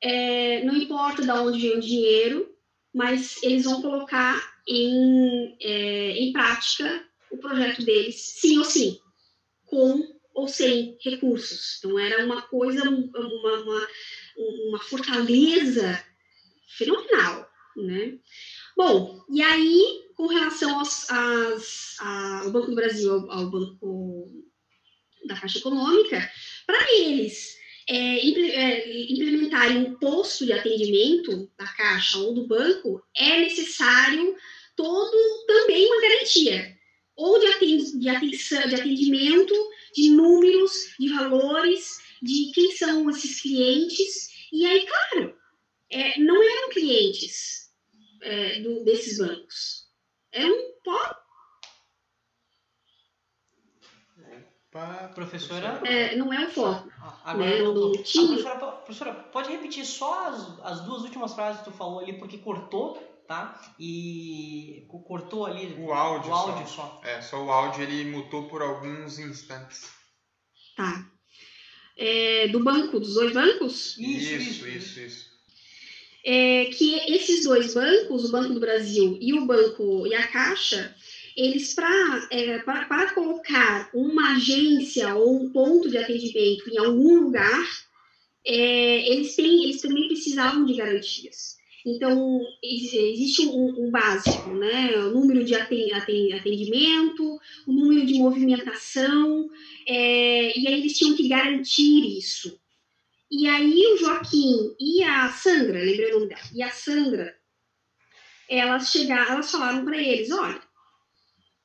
é, 0.00 0.64
não 0.64 0.76
importa 0.76 1.22
de 1.22 1.30
onde 1.30 1.60
vem 1.60 1.78
o 1.78 1.80
dinheiro, 1.80 2.54
mas 2.94 3.42
eles 3.42 3.64
vão 3.64 3.82
colocar 3.82 4.40
em, 4.66 5.56
é, 5.60 6.10
em 6.18 6.32
prática 6.32 7.07
projeto 7.40 7.84
deles, 7.84 8.16
sim 8.40 8.58
ou 8.58 8.64
sim, 8.64 8.98
com 9.66 10.18
ou 10.34 10.46
sem 10.46 10.96
recursos. 11.02 11.78
Então, 11.78 11.98
era 11.98 12.24
uma 12.24 12.42
coisa, 12.42 12.88
uma, 12.88 13.18
uma, 13.18 13.88
uma 14.68 14.78
fortaleza 14.78 16.04
fenomenal, 16.76 17.50
né? 17.76 18.18
Bom, 18.76 19.24
e 19.32 19.42
aí, 19.42 20.04
com 20.16 20.28
relação 20.28 20.78
aos, 20.78 21.10
às, 21.10 21.96
ao 22.00 22.52
Banco 22.52 22.68
do 22.68 22.76
Brasil, 22.76 23.12
ao, 23.12 23.30
ao 23.30 23.50
Banco 23.50 24.30
da 25.26 25.34
Caixa 25.40 25.58
Econômica, 25.58 26.30
para 26.64 26.92
eles 26.94 27.56
é, 27.88 28.18
é, 28.18 29.12
implementarem 29.12 29.78
um 29.78 29.94
posto 29.98 30.46
de 30.46 30.52
atendimento 30.52 31.50
da 31.58 31.66
Caixa 31.66 32.18
ou 32.18 32.32
do 32.32 32.46
banco, 32.46 33.02
é 33.16 33.40
necessário 33.40 34.36
todo 34.76 35.46
também 35.46 35.86
uma 35.86 36.00
garantia 36.00 36.77
ou 37.18 37.40
de, 37.40 37.98
de, 37.98 38.08
atenção, 38.08 38.68
de 38.68 38.76
atendimento, 38.76 39.52
de 39.92 40.10
números, 40.10 40.94
de 40.98 41.12
valores, 41.12 42.00
de 42.22 42.52
quem 42.54 42.70
são 42.76 43.10
esses 43.10 43.42
clientes. 43.42 44.30
E 44.52 44.64
aí, 44.64 44.86
claro, 44.86 45.36
é, 45.90 46.20
não 46.20 46.40
eram 46.40 46.70
clientes 46.70 47.72
é, 48.22 48.60
do, 48.60 48.84
desses 48.84 49.18
bancos. 49.18 49.88
Eram 50.30 50.56
pó. 50.84 51.16
Professora? 55.12 55.80
É, 55.84 56.14
não 56.14 56.32
é 56.32 56.46
o 56.46 56.50
foco. 56.50 56.88
Ah, 57.00 57.20
agora 57.24 57.50
né? 57.50 57.62
não, 57.62 57.90
professora, 57.90 58.72
professora, 58.72 59.12
pode 59.12 59.50
repetir 59.50 59.84
só 59.84 60.28
as, 60.28 60.60
as 60.60 60.80
duas 60.82 61.02
últimas 61.02 61.34
frases 61.34 61.62
que 61.62 61.70
tu 61.70 61.76
falou 61.76 61.98
ali, 61.98 62.16
porque 62.16 62.38
cortou 62.38 63.17
tá? 63.28 63.60
E 63.78 64.86
cortou 65.06 65.44
ali 65.44 65.74
o 65.78 65.92
áudio, 65.92 66.30
o 66.30 66.34
áudio 66.34 66.66
só. 66.66 66.74
só. 66.74 67.00
É, 67.04 67.20
só 67.20 67.44
o 67.44 67.52
áudio 67.52 67.82
ele 67.82 68.10
mutou 68.10 68.48
por 68.48 68.62
alguns 68.62 69.18
instantes. 69.18 69.90
Tá. 70.74 71.06
É, 71.94 72.48
do 72.48 72.64
banco, 72.64 72.98
dos 72.98 73.14
dois 73.14 73.34
bancos? 73.34 73.98
Isso, 73.98 74.34
isso, 74.34 74.68
isso. 74.68 75.00
isso, 75.00 75.28
É, 76.24 76.66
que 76.66 76.94
esses 77.12 77.44
dois 77.44 77.74
bancos, 77.74 78.24
o 78.24 78.32
Banco 78.32 78.54
do 78.54 78.60
Brasil 78.60 79.18
e 79.20 79.34
o 79.34 79.44
Banco 79.44 80.06
e 80.06 80.14
a 80.14 80.26
Caixa, 80.26 80.94
eles 81.36 81.74
para 81.74 82.28
é, 82.30 82.58
para 82.60 83.12
colocar 83.12 83.90
uma 83.92 84.36
agência 84.36 85.14
ou 85.14 85.42
um 85.42 85.52
ponto 85.52 85.90
de 85.90 85.98
atendimento 85.98 86.70
em 86.70 86.78
algum 86.78 87.24
lugar, 87.24 87.66
é, 88.44 89.12
eles 89.12 89.34
têm, 89.36 89.64
eles 89.64 89.82
também 89.82 90.06
precisavam 90.06 90.64
de 90.64 90.74
garantias. 90.74 91.57
Então, 91.94 92.40
existe 92.62 93.46
um, 93.46 93.86
um, 93.86 93.90
básico, 93.90 94.50
né? 94.50 94.96
O 94.98 95.10
número 95.10 95.44
de 95.44 95.54
atendimento, 95.54 97.38
o 97.66 97.72
número 97.72 98.04
de 98.04 98.14
movimentação, 98.14 99.48
é, 99.86 100.58
e 100.58 100.68
aí 100.68 100.74
eles 100.80 100.96
tinham 100.96 101.16
que 101.16 101.28
garantir 101.28 102.18
isso. 102.18 102.60
E 103.30 103.46
aí 103.46 103.86
o 103.92 103.96
Joaquim 103.96 104.74
e 104.78 105.02
a 105.02 105.30
Sandra, 105.30 105.82
lembrei 105.82 106.10
o 106.10 106.14
nome 106.14 106.28
dela, 106.28 106.42
e 106.54 106.62
a 106.62 106.70
Sandra, 106.70 107.34
elas 108.48 108.90
chegaram, 108.90 109.32
elas 109.34 109.50
falaram 109.50 109.84
para 109.84 109.98
eles, 109.98 110.30
olha, 110.30 110.60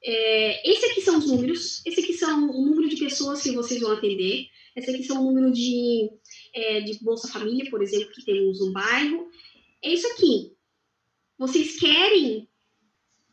é, 0.03 0.69
esse 0.69 0.85
aqui 0.85 1.01
são 1.01 1.17
os 1.17 1.27
números, 1.27 1.81
esse 1.85 2.01
aqui 2.01 2.13
são 2.13 2.49
o 2.49 2.65
número 2.65 2.89
de 2.89 2.97
pessoas 2.97 3.41
que 3.41 3.51
vocês 3.51 3.79
vão 3.79 3.93
atender, 3.93 4.47
esse 4.75 4.89
aqui 4.89 5.03
são 5.03 5.21
o 5.21 5.23
número 5.23 5.51
de, 5.51 6.09
é, 6.53 6.81
de 6.81 6.99
Bolsa 7.01 7.31
Família, 7.31 7.69
por 7.69 7.81
exemplo, 7.81 8.11
que 8.13 8.25
temos 8.25 8.59
no 8.59 8.73
bairro, 8.73 9.29
é 9.83 9.93
isso 9.93 10.07
aqui. 10.07 10.53
Vocês 11.37 11.79
querem. 11.79 12.47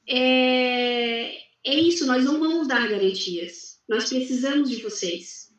É, 0.08 1.36
é 1.64 1.74
isso, 1.74 2.06
nós 2.06 2.24
não 2.24 2.40
vamos 2.40 2.66
dar 2.66 2.88
garantias. 2.88 3.80
Nós 3.88 4.08
precisamos 4.08 4.70
de 4.70 4.82
vocês. 4.82 5.50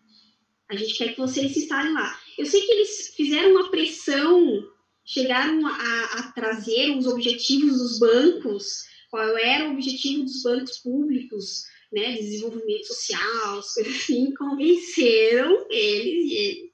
A 0.69 0.75
gente 0.75 0.95
quer 0.95 1.13
que 1.13 1.19
vocês 1.19 1.53
se 1.53 1.67
lá. 1.69 2.19
Eu 2.37 2.45
sei 2.45 2.61
que 2.61 2.71
eles 2.71 3.13
fizeram 3.15 3.51
uma 3.51 3.69
pressão, 3.69 4.63
chegaram 5.05 5.67
a, 5.67 6.03
a 6.19 6.31
trazer 6.31 6.97
os 6.97 7.07
objetivos 7.07 7.77
dos 7.77 7.99
bancos, 7.99 8.83
qual 9.09 9.37
era 9.37 9.67
o 9.67 9.73
objetivo 9.73 10.23
dos 10.23 10.43
bancos 10.43 10.79
públicos, 10.79 11.63
né, 11.91 12.13
desenvolvimento 12.13 12.87
social, 12.87 13.59
as 13.59 13.73
coisas 13.73 13.95
assim, 13.95 14.33
convenceram 14.33 15.67
eles, 15.69 16.31
e 16.31 16.35
eles 16.35 16.70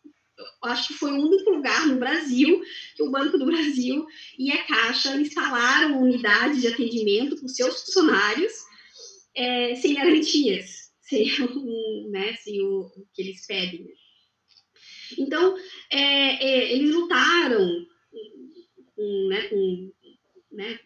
acho 0.64 0.90
que 0.90 0.94
foi 0.94 1.12
o 1.12 1.22
único 1.22 1.50
lugar 1.50 1.88
no 1.88 1.98
Brasil 1.98 2.62
que 2.96 3.04
o 3.04 3.10
Banco 3.12 3.38
do 3.38 3.46
Brasil 3.46 4.06
e 4.38 4.52
a 4.52 4.64
Caixa 4.66 5.16
instalaram 5.16 6.02
unidades 6.02 6.62
de 6.62 6.68
atendimento 6.68 7.34
os 7.44 7.56
seus 7.56 7.82
funcionários 7.84 8.54
é, 9.36 9.76
sem 9.76 9.94
garantias, 9.94 10.92
sem, 11.02 11.30
né, 12.10 12.36
sem 12.38 12.62
o, 12.62 12.82
o, 12.82 13.08
que 13.14 13.22
eles 13.22 13.46
pedem. 13.46 13.88
Então, 15.18 15.58
é, 15.90 16.00
é, 16.46 16.74
eles 16.74 16.94
lutaram 16.94 17.86
com, 18.96 19.28
né, 19.30 19.44
com 19.44 19.94
né, 20.52 20.80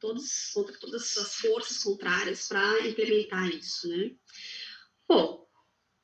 todos, 0.00 0.50
contra 0.52 0.76
todas 0.78 1.16
as 1.16 1.34
forças 1.36 1.82
contrárias 1.82 2.48
para 2.48 2.86
implementar 2.86 3.48
isso. 3.50 3.88
Né? 3.88 4.12
Bom, 5.06 5.47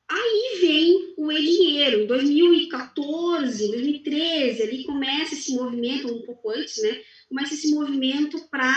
Aí 0.09 0.59
vem 0.61 1.15
o 1.17 1.33
e-dinheiro. 1.33 2.03
Em 2.03 2.07
2014, 2.07 3.69
2013, 3.69 4.63
ali 4.63 4.85
começa 4.85 5.35
esse 5.35 5.55
movimento, 5.55 6.13
um 6.13 6.23
pouco 6.23 6.51
antes, 6.51 6.83
né? 6.83 7.01
Começa 7.29 7.55
esse 7.55 7.75
movimento 7.75 8.39
para. 8.49 8.75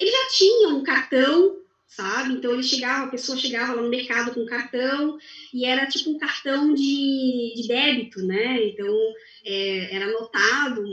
Ele 0.00 0.10
já 0.10 0.28
tinha 0.28 0.68
um 0.68 0.82
cartão 0.82 1.58
sabe? 1.88 2.34
Então 2.34 2.52
ele 2.52 2.62
chegava, 2.62 3.06
a 3.06 3.10
pessoa 3.10 3.38
chegava 3.38 3.72
lá 3.72 3.82
no 3.82 3.88
mercado 3.88 4.34
com 4.34 4.44
cartão 4.44 5.18
e 5.52 5.64
era 5.64 5.86
tipo 5.86 6.10
um 6.10 6.18
cartão 6.18 6.74
de, 6.74 7.54
de 7.56 7.66
débito, 7.66 8.24
né? 8.24 8.62
Então 8.66 8.94
é, 9.44 9.96
era 9.96 10.04
anotado, 10.04 10.84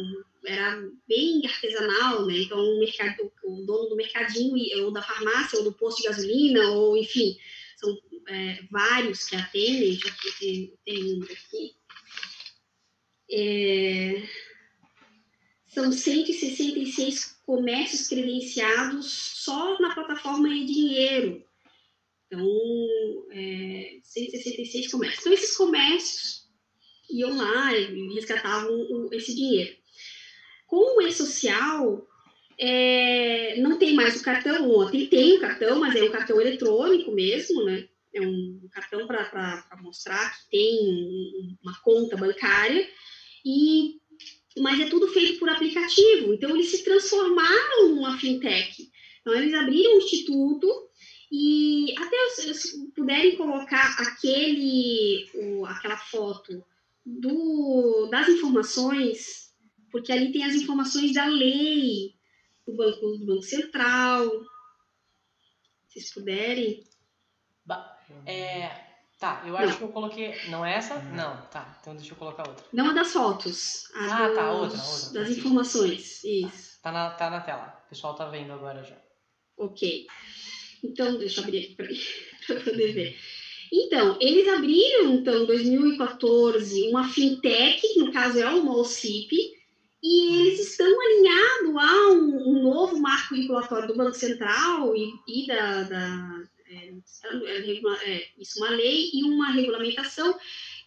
era 0.45 0.81
bem 1.07 1.41
artesanal, 1.45 2.25
né? 2.25 2.37
Então 2.37 2.57
o, 2.57 2.79
mercado, 2.79 3.31
o 3.43 3.65
dono 3.65 3.89
do 3.89 3.95
mercadinho 3.95 4.85
ou 4.85 4.91
da 4.91 5.01
farmácia 5.01 5.59
ou 5.59 5.65
do 5.65 5.73
posto 5.73 6.01
de 6.01 6.07
gasolina 6.07 6.69
ou 6.69 6.95
enfim 6.95 7.37
são 7.75 7.93
é, 8.27 8.63
vários 8.71 9.25
que 9.25 9.35
atendem, 9.35 9.93
já 9.93 10.09
tem, 10.39 10.73
tem 10.85 11.19
um 11.19 11.23
aqui. 11.23 11.75
É, 13.31 14.23
são 15.67 15.91
166 15.91 17.41
comércios 17.45 18.07
credenciados 18.07 19.11
só 19.11 19.79
na 19.79 19.93
plataforma 19.93 20.49
e-dinheiro. 20.49 21.43
Então, 22.27 22.47
é, 23.31 23.99
166 24.01 24.91
comércios. 24.91 25.21
Então, 25.21 25.33
esses 25.33 25.55
comércios 25.55 26.49
iam 27.09 27.35
lá 27.35 27.75
e 27.75 28.13
resgatavam 28.15 28.71
o, 28.73 29.09
esse 29.13 29.35
dinheiro. 29.35 29.75
Com 30.65 30.97
o 30.97 31.01
e-social, 31.01 32.07
é, 32.57 33.59
não 33.59 33.77
tem 33.77 33.93
mais 33.93 34.19
o 34.19 34.23
cartão, 34.23 34.89
tem, 34.89 35.07
tem 35.07 35.37
o 35.37 35.41
cartão, 35.41 35.79
mas 35.79 35.95
é 35.95 36.03
um 36.03 36.11
cartão 36.11 36.39
eletrônico 36.41 37.11
mesmo, 37.11 37.63
né? 37.65 37.87
É 38.15 38.21
um 38.21 38.67
cartão 38.71 39.05
para 39.05 39.67
mostrar 39.81 40.33
que 40.37 40.49
tem 40.49 41.57
uma 41.61 41.77
conta 41.81 42.15
bancária, 42.15 42.89
e 43.45 43.99
mas 44.57 44.79
é 44.79 44.89
tudo 44.89 45.09
feito 45.09 45.37
por 45.37 45.49
aplicativo. 45.49 46.33
Então, 46.33 46.51
eles 46.51 46.71
se 46.71 46.83
transformaram 46.83 47.89
numa 47.89 48.17
fintech. 48.17 48.89
Então, 49.19 49.33
eles 49.33 49.53
abriram 49.53 49.95
um 49.95 49.97
instituto 49.97 50.67
e 51.31 51.93
até 51.97 52.29
se 52.29 52.91
puderem 52.91 53.35
colocar 53.35 53.97
aquele, 53.99 55.29
aquela 55.67 55.97
foto 55.97 56.63
do, 57.05 58.07
das 58.09 58.29
informações, 58.29 59.53
porque 59.91 60.11
ali 60.11 60.31
tem 60.31 60.43
as 60.43 60.55
informações 60.55 61.13
da 61.13 61.25
lei 61.25 62.15
do 62.65 62.75
Banco, 62.75 63.17
do 63.17 63.25
banco 63.25 63.43
Central. 63.43 64.29
Se 65.89 66.13
puderem. 66.13 66.83
Ba 68.09 68.31
é, 68.31 68.85
Tá, 69.19 69.43
eu 69.45 69.55
acho 69.55 69.67
não. 69.67 69.77
que 69.77 69.83
eu 69.83 69.89
coloquei. 69.89 70.35
Não 70.49 70.65
é 70.65 70.75
essa? 70.75 70.95
Uhum. 70.95 71.15
Não, 71.15 71.41
tá. 71.47 71.77
Então 71.79 71.95
deixa 71.95 72.11
eu 72.11 72.17
colocar 72.17 72.47
outra. 72.47 72.65
Não 72.73 72.89
a 72.89 72.93
das 72.93 73.13
fotos. 73.13 73.89
A 73.95 74.25
ah, 74.25 74.27
dos, 74.27 74.37
tá, 74.37 74.51
outra, 74.51 74.77
outra. 74.77 75.13
Das 75.13 75.29
informações. 75.37 76.23
Isso. 76.23 76.81
Tá 76.81 76.91
na, 76.91 77.09
tá 77.11 77.29
na 77.29 77.39
tela. 77.39 77.81
O 77.85 77.89
pessoal 77.89 78.13
tá 78.15 78.25
vendo 78.25 78.51
agora 78.51 78.83
já. 78.83 78.97
Ok. 79.57 80.05
Então, 80.83 81.17
deixa 81.17 81.39
eu 81.39 81.45
abrir 81.45 81.59
aqui 81.59 81.75
para 82.45 82.59
poder 82.61 82.93
ver. 82.93 83.17
Então, 83.71 84.17
eles 84.21 84.47
abriram, 84.47 85.15
então, 85.15 85.43
em 85.43 85.45
2014, 85.47 86.89
uma 86.89 87.07
fintech, 87.09 87.81
que 87.81 87.99
no 87.99 88.11
caso 88.11 88.39
é 88.39 88.49
uma 88.49 88.77
OCIP, 88.77 89.35
e 90.03 90.41
eles 90.41 90.59
estão 90.59 90.87
alinhados 90.87 91.75
a 91.77 92.11
um, 92.11 92.49
um 92.49 92.63
novo 92.63 93.01
marco 93.01 93.33
regulatório 93.33 93.87
do 93.87 93.95
Banco 93.95 94.13
Central 94.13 94.95
e, 94.95 95.11
e 95.27 95.47
da, 95.47 95.83
da 95.83 96.34
é, 96.69 96.93
é, 98.03 98.27
isso, 98.39 98.59
uma 98.59 98.69
lei 98.69 99.09
e 99.13 99.23
uma 99.23 99.51
regulamentação 99.51 100.37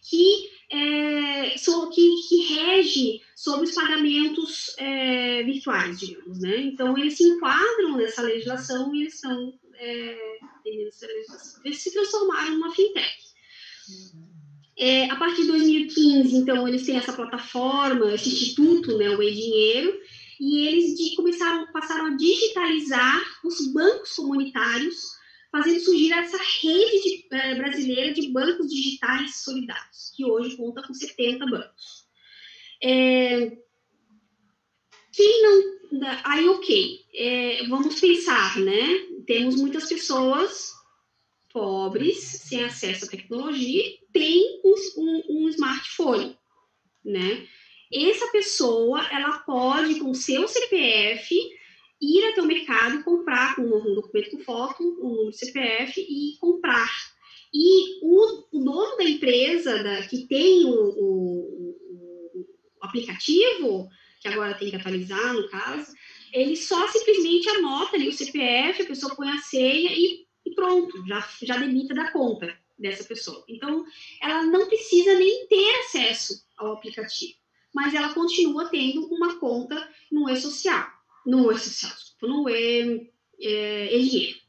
que, 0.01 0.49
é, 0.71 1.57
so, 1.57 1.89
que, 1.89 2.15
que, 2.27 2.53
rege 2.53 3.21
sobre 3.35 3.65
os 3.65 3.75
pagamentos 3.75 4.75
é, 4.77 5.43
virtuais, 5.43 5.99
digamos, 5.99 6.39
né? 6.39 6.57
Então, 6.61 6.97
eles 6.97 7.15
se 7.15 7.23
enquadram 7.23 7.97
nessa 7.97 8.21
legislação 8.21 8.93
e 8.93 9.01
eles 9.01 9.15
estão 9.15 9.53
é, 9.75 10.39
eles 10.65 11.81
se 11.81 11.91
transformaram 11.91 12.51
numa 12.51 12.73
fintech. 12.73 13.29
É, 14.77 15.09
a 15.09 15.15
partir 15.15 15.41
de 15.41 15.47
2015, 15.47 16.35
então, 16.35 16.67
eles 16.67 16.85
têm 16.85 16.97
essa 16.97 17.13
plataforma, 17.13 18.13
esse 18.13 18.29
instituto, 18.29 18.97
né, 18.97 19.09
o 19.09 19.21
e-dinheiro, 19.21 19.99
e 20.39 20.67
eles 20.67 20.95
de, 20.95 21.15
começaram, 21.15 21.69
passaram 21.71 22.05
a 22.07 22.15
digitalizar 22.15 23.21
os 23.43 23.73
bancos 23.73 24.15
comunitários 24.15 25.18
fazendo 25.51 25.79
surgir 25.79 26.13
essa 26.13 26.37
rede 26.61 27.01
de, 27.01 27.27
eh, 27.31 27.55
brasileira 27.55 28.13
de 28.13 28.29
bancos 28.29 28.69
digitais 28.69 29.37
solidários, 29.37 30.13
que 30.15 30.25
hoje 30.25 30.55
conta 30.55 30.81
com 30.83 30.93
70 30.93 31.45
bancos. 31.45 32.07
É, 32.81 33.57
quem 35.11 35.41
não. 35.41 35.79
Aí, 36.23 36.47
ok, 36.47 36.99
é, 37.15 37.67
vamos 37.67 37.99
pensar, 37.99 38.57
né? 38.59 39.07
Temos 39.25 39.55
muitas 39.55 39.89
pessoas 39.89 40.71
pobres, 41.51 42.17
sem 42.19 42.63
acesso 42.63 43.05
à 43.05 43.07
tecnologia, 43.07 43.83
tem 44.13 44.61
um, 44.63 44.75
um, 44.97 45.23
um 45.29 45.49
smartphone, 45.49 46.37
né? 47.03 47.47
Essa 47.91 48.27
pessoa, 48.27 49.01
ela 49.11 49.39
pode, 49.39 49.99
com 49.99 50.13
seu 50.13 50.47
CPF, 50.47 51.35
ir 52.01 52.25
até 52.25 52.41
o 52.41 52.45
mercado 52.45 52.95
e 52.95 53.03
comprar 53.03 53.55
com 53.55 53.63
um 53.63 53.95
documento 53.95 54.31
com 54.31 54.43
foto, 54.43 54.83
um 55.01 55.09
número 55.09 55.31
de 55.31 55.37
CPF 55.37 55.99
e 55.99 56.37
comprar. 56.39 56.89
E 57.53 57.99
o, 58.01 58.45
o 58.51 58.63
dono 58.63 58.97
da 58.97 59.03
empresa 59.03 59.83
da, 59.83 60.03
que 60.03 60.27
tem 60.27 60.65
o, 60.65 60.71
o, 60.71 61.75
o, 61.91 62.47
aplicativo, 62.81 63.89
que 64.21 64.27
agora 64.27 64.53
tem 64.53 64.69
que 64.69 64.75
atualizar 64.75 65.33
no 65.33 65.49
caso, 65.49 65.91
ele 66.31 66.55
só 66.55 66.87
simplesmente 66.87 67.49
anota 67.49 67.95
ali 67.95 68.07
o 68.07 68.13
CPF, 68.13 68.83
a 68.83 68.85
pessoa 68.85 69.15
põe 69.15 69.29
a 69.29 69.39
senha 69.39 69.91
e, 69.91 70.25
e 70.45 70.55
pronto, 70.55 71.05
já, 71.07 71.27
já 71.41 71.57
debita 71.57 71.93
da 71.93 72.11
conta 72.11 72.55
dessa 72.77 73.03
pessoa. 73.03 73.43
Então, 73.49 73.83
ela 74.21 74.43
não 74.43 74.67
precisa 74.67 75.15
nem 75.15 75.47
ter 75.47 75.79
acesso 75.79 76.45
ao 76.55 76.73
aplicativo, 76.73 77.33
mas 77.73 77.93
ela 77.93 78.13
continua 78.13 78.69
tendo 78.69 79.07
uma 79.07 79.39
conta 79.39 79.89
no 80.11 80.29
e-social 80.29 80.98
no 81.29 81.57
social, 81.57 81.93
no 82.21 82.49
e, 82.49 83.11
é, 83.41 83.97
e-dinheiro. 83.97 84.39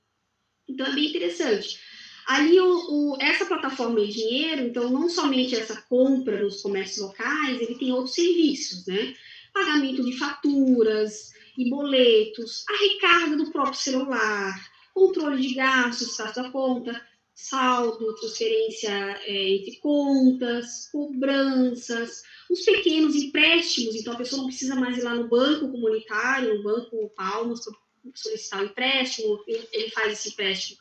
Então 0.69 0.87
é 0.87 0.93
bem 0.93 1.09
interessante. 1.09 1.79
Ali, 2.27 2.61
o, 2.61 3.15
o, 3.15 3.17
essa 3.21 3.45
plataforma 3.45 4.01
e-dinheiro, 4.01 4.63
então, 4.63 4.89
não 4.89 5.09
somente 5.09 5.57
essa 5.57 5.83
compra 5.83 6.41
nos 6.43 6.63
comércios 6.63 7.05
locais, 7.05 7.61
ele 7.61 7.75
tem 7.75 7.93
outros 7.93 8.15
serviços, 8.15 8.87
né? 8.87 9.15
Pagamento 9.53 10.05
de 10.05 10.17
faturas 10.17 11.33
e 11.59 11.69
boletos, 11.69 12.65
a 12.69 12.77
recarga 12.77 13.37
do 13.37 13.51
próprio 13.51 13.75
celular, 13.75 14.71
controle 14.95 15.43
de 15.43 15.55
gastos, 15.55 16.13
status 16.13 16.43
da 16.43 16.51
conta, 16.51 17.05
saldo, 17.35 18.15
transferência 18.15 18.93
é, 19.25 19.57
entre 19.57 19.77
contas, 19.81 20.89
cobranças, 20.93 22.23
os 22.51 22.61
pequenos 22.65 23.15
empréstimos, 23.15 23.95
então 23.95 24.13
a 24.13 24.17
pessoa 24.17 24.43
não 24.43 24.49
precisa 24.49 24.75
mais 24.75 24.99
ir 24.99 25.03
lá 25.03 25.15
no 25.15 25.29
banco 25.29 25.71
comunitário, 25.71 26.57
no 26.57 26.63
banco 26.65 27.13
Palmas, 27.17 27.61
solicitar 28.15 28.61
o 28.61 28.63
um 28.65 28.67
empréstimo, 28.67 29.43
ele 29.47 29.91
faz 29.91 30.13
esse 30.13 30.31
empréstimo 30.31 30.79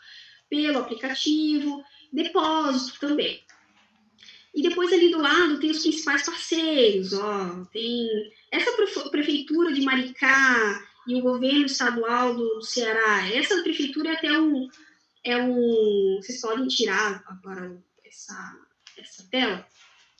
pelo 0.50 0.80
aplicativo, 0.80 1.84
depósito 2.12 3.00
também. 3.00 3.44
E 4.54 4.64
depois 4.64 4.92
ali 4.92 5.12
do 5.12 5.22
lado 5.22 5.60
tem 5.60 5.70
os 5.70 5.84
principais 5.84 6.26
parceiros, 6.26 7.14
ó, 7.14 7.66
tem 7.72 8.08
essa 8.52 8.72
prefeitura 9.12 9.72
de 9.72 9.82
Maricá 9.82 10.84
e 11.08 11.16
o 11.16 11.22
governo 11.22 11.66
estadual 11.66 12.36
do 12.36 12.62
Ceará. 12.64 13.32
Essa 13.32 13.62
prefeitura 13.62 14.10
é 14.10 14.14
até 14.14 14.40
um, 14.40 14.68
é 15.24 15.38
um, 15.38 16.20
vocês 16.20 16.42
podem 16.42 16.68
tirar 16.68 17.24
agora 17.28 17.80
essa, 18.04 18.58
essa 18.98 19.28
tela. 19.30 19.68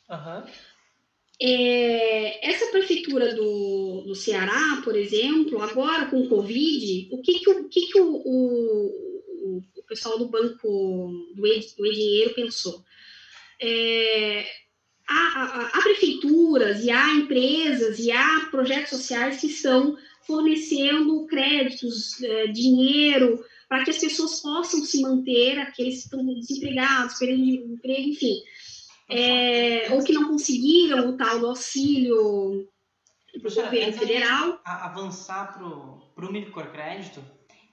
Uhum. 0.10 0.52
É, 1.42 2.50
essa 2.50 2.66
prefeitura 2.68 3.34
do, 3.34 4.04
do 4.06 4.14
Ceará, 4.14 4.82
por 4.84 4.96
exemplo, 4.96 5.62
agora 5.62 6.08
com 6.08 6.22
o 6.22 6.28
Covid, 6.28 7.08
o 7.12 7.22
que, 7.22 7.40
que, 7.40 7.50
o, 7.50 7.70
que, 7.70 7.82
que 7.88 8.00
o, 8.02 8.16
o, 8.26 9.58
o 9.78 9.84
pessoal 9.88 10.20
do 10.20 10.28
banco 10.28 11.14
do 11.36 11.48
e-dinheiro 11.48 12.34
pensou? 12.34 12.84
É, 13.62 14.46
há, 15.08 15.70
há, 15.74 15.82
prefeituras 15.82 16.84
e 16.84 16.92
há 16.92 17.16
empresas 17.16 18.00
e 18.00 18.12
há 18.12 18.48
projetos 18.52 18.90
sociais 18.90 19.40
que 19.40 19.48
estão 19.48 19.98
fornecendo 20.28 21.26
créditos, 21.26 22.22
é, 22.22 22.48
dinheiro, 22.48 23.42
para 23.70 23.86
que 23.86 23.92
as 23.92 23.98
pessoas 23.98 24.42
possam 24.42 24.84
se 24.84 25.02
manter, 25.02 25.58
aqueles 25.58 26.00
que 26.00 26.04
estão 26.04 26.26
desempregados, 26.26 27.18
de 27.18 27.32
emprego, 27.32 28.10
enfim 28.10 28.42
é, 29.10 29.92
ou 29.94 30.04
que 30.04 30.14
não 30.14 30.28
conseguiram 30.28 31.10
o 31.10 31.18
tal 31.18 31.40
do 31.40 31.48
auxílio 31.48 32.68
do 33.34 33.42
governo 33.42 33.94
federal. 33.94 34.60
avançar 34.64 35.54
para 35.54 36.26
o 36.26 36.32
microcrédito, 36.32 37.22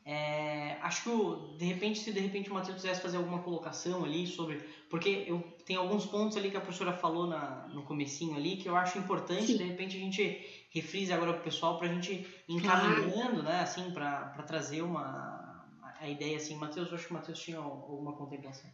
é, 0.04 0.78
acho 0.82 1.02
que 1.02 1.58
de 1.58 1.64
repente, 1.64 1.98
se 1.98 2.12
de 2.12 2.20
repente 2.20 2.48
o 2.48 2.54
Matheus 2.54 2.76
quisesse 2.76 3.00
fazer 3.00 3.16
alguma 3.16 3.42
colocação 3.42 4.04
ali 4.04 4.26
sobre. 4.26 4.58
Porque 4.88 5.24
eu 5.26 5.42
tem 5.64 5.74
alguns 5.74 6.06
pontos 6.06 6.36
ali 6.36 6.48
que 6.48 6.56
a 6.56 6.60
professora 6.60 6.92
falou 6.92 7.26
na, 7.26 7.66
no 7.74 7.82
comecinho 7.82 8.36
ali 8.36 8.56
que 8.56 8.68
eu 8.68 8.76
acho 8.76 8.98
importante, 8.98 9.48
Sim. 9.48 9.56
de 9.56 9.64
repente 9.64 9.96
a 9.96 10.00
gente 10.00 10.68
refrise 10.70 11.12
agora 11.12 11.32
para 11.32 11.40
o 11.40 11.44
pessoal 11.44 11.76
para 11.76 11.88
a 11.88 11.92
gente 11.92 12.24
encaminhando, 12.48 13.10
claro. 13.10 13.42
né, 13.42 13.60
assim, 13.60 13.90
para 13.90 14.44
trazer 14.46 14.82
uma. 14.82 15.66
a 15.98 16.08
ideia 16.08 16.36
assim. 16.36 16.56
Matheus, 16.56 16.92
acho 16.92 17.06
que 17.06 17.10
o 17.10 17.14
Matheus 17.14 17.40
tinha 17.40 17.58
alguma 17.58 18.12
contemplação. 18.12 18.70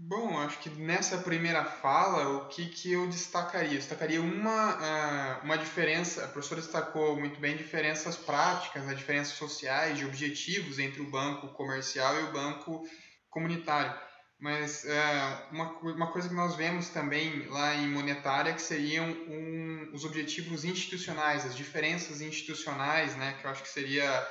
Bom, 0.00 0.38
acho 0.38 0.60
que 0.60 0.70
nessa 0.70 1.18
primeira 1.18 1.64
fala, 1.64 2.28
o 2.38 2.48
que, 2.48 2.66
que 2.68 2.92
eu 2.92 3.08
destacaria? 3.08 3.72
Eu 3.72 3.78
destacaria 3.78 4.22
uma, 4.22 4.76
uh, 4.76 5.44
uma 5.44 5.58
diferença, 5.58 6.24
a 6.24 6.28
professora 6.28 6.60
destacou 6.60 7.18
muito 7.18 7.40
bem 7.40 7.56
diferenças 7.56 8.16
práticas, 8.16 8.84
né, 8.84 8.94
diferenças 8.94 9.36
sociais, 9.36 9.98
de 9.98 10.06
objetivos 10.06 10.78
entre 10.78 11.02
o 11.02 11.10
banco 11.10 11.48
comercial 11.48 12.14
e 12.20 12.24
o 12.24 12.32
banco 12.32 12.88
comunitário. 13.28 13.92
Mas 14.38 14.84
uh, 14.84 15.52
uma, 15.52 15.78
uma 15.80 16.12
coisa 16.12 16.28
que 16.28 16.34
nós 16.34 16.54
vemos 16.54 16.90
também 16.90 17.46
lá 17.48 17.74
em 17.74 17.88
monetária 17.88 18.54
que 18.54 18.62
seriam 18.62 19.04
um, 19.04 19.90
os 19.92 20.04
objetivos 20.04 20.64
institucionais, 20.64 21.44
as 21.44 21.56
diferenças 21.56 22.20
institucionais, 22.20 23.16
né, 23.16 23.36
que 23.40 23.44
eu 23.44 23.50
acho 23.50 23.64
que 23.64 23.68
seria 23.68 24.26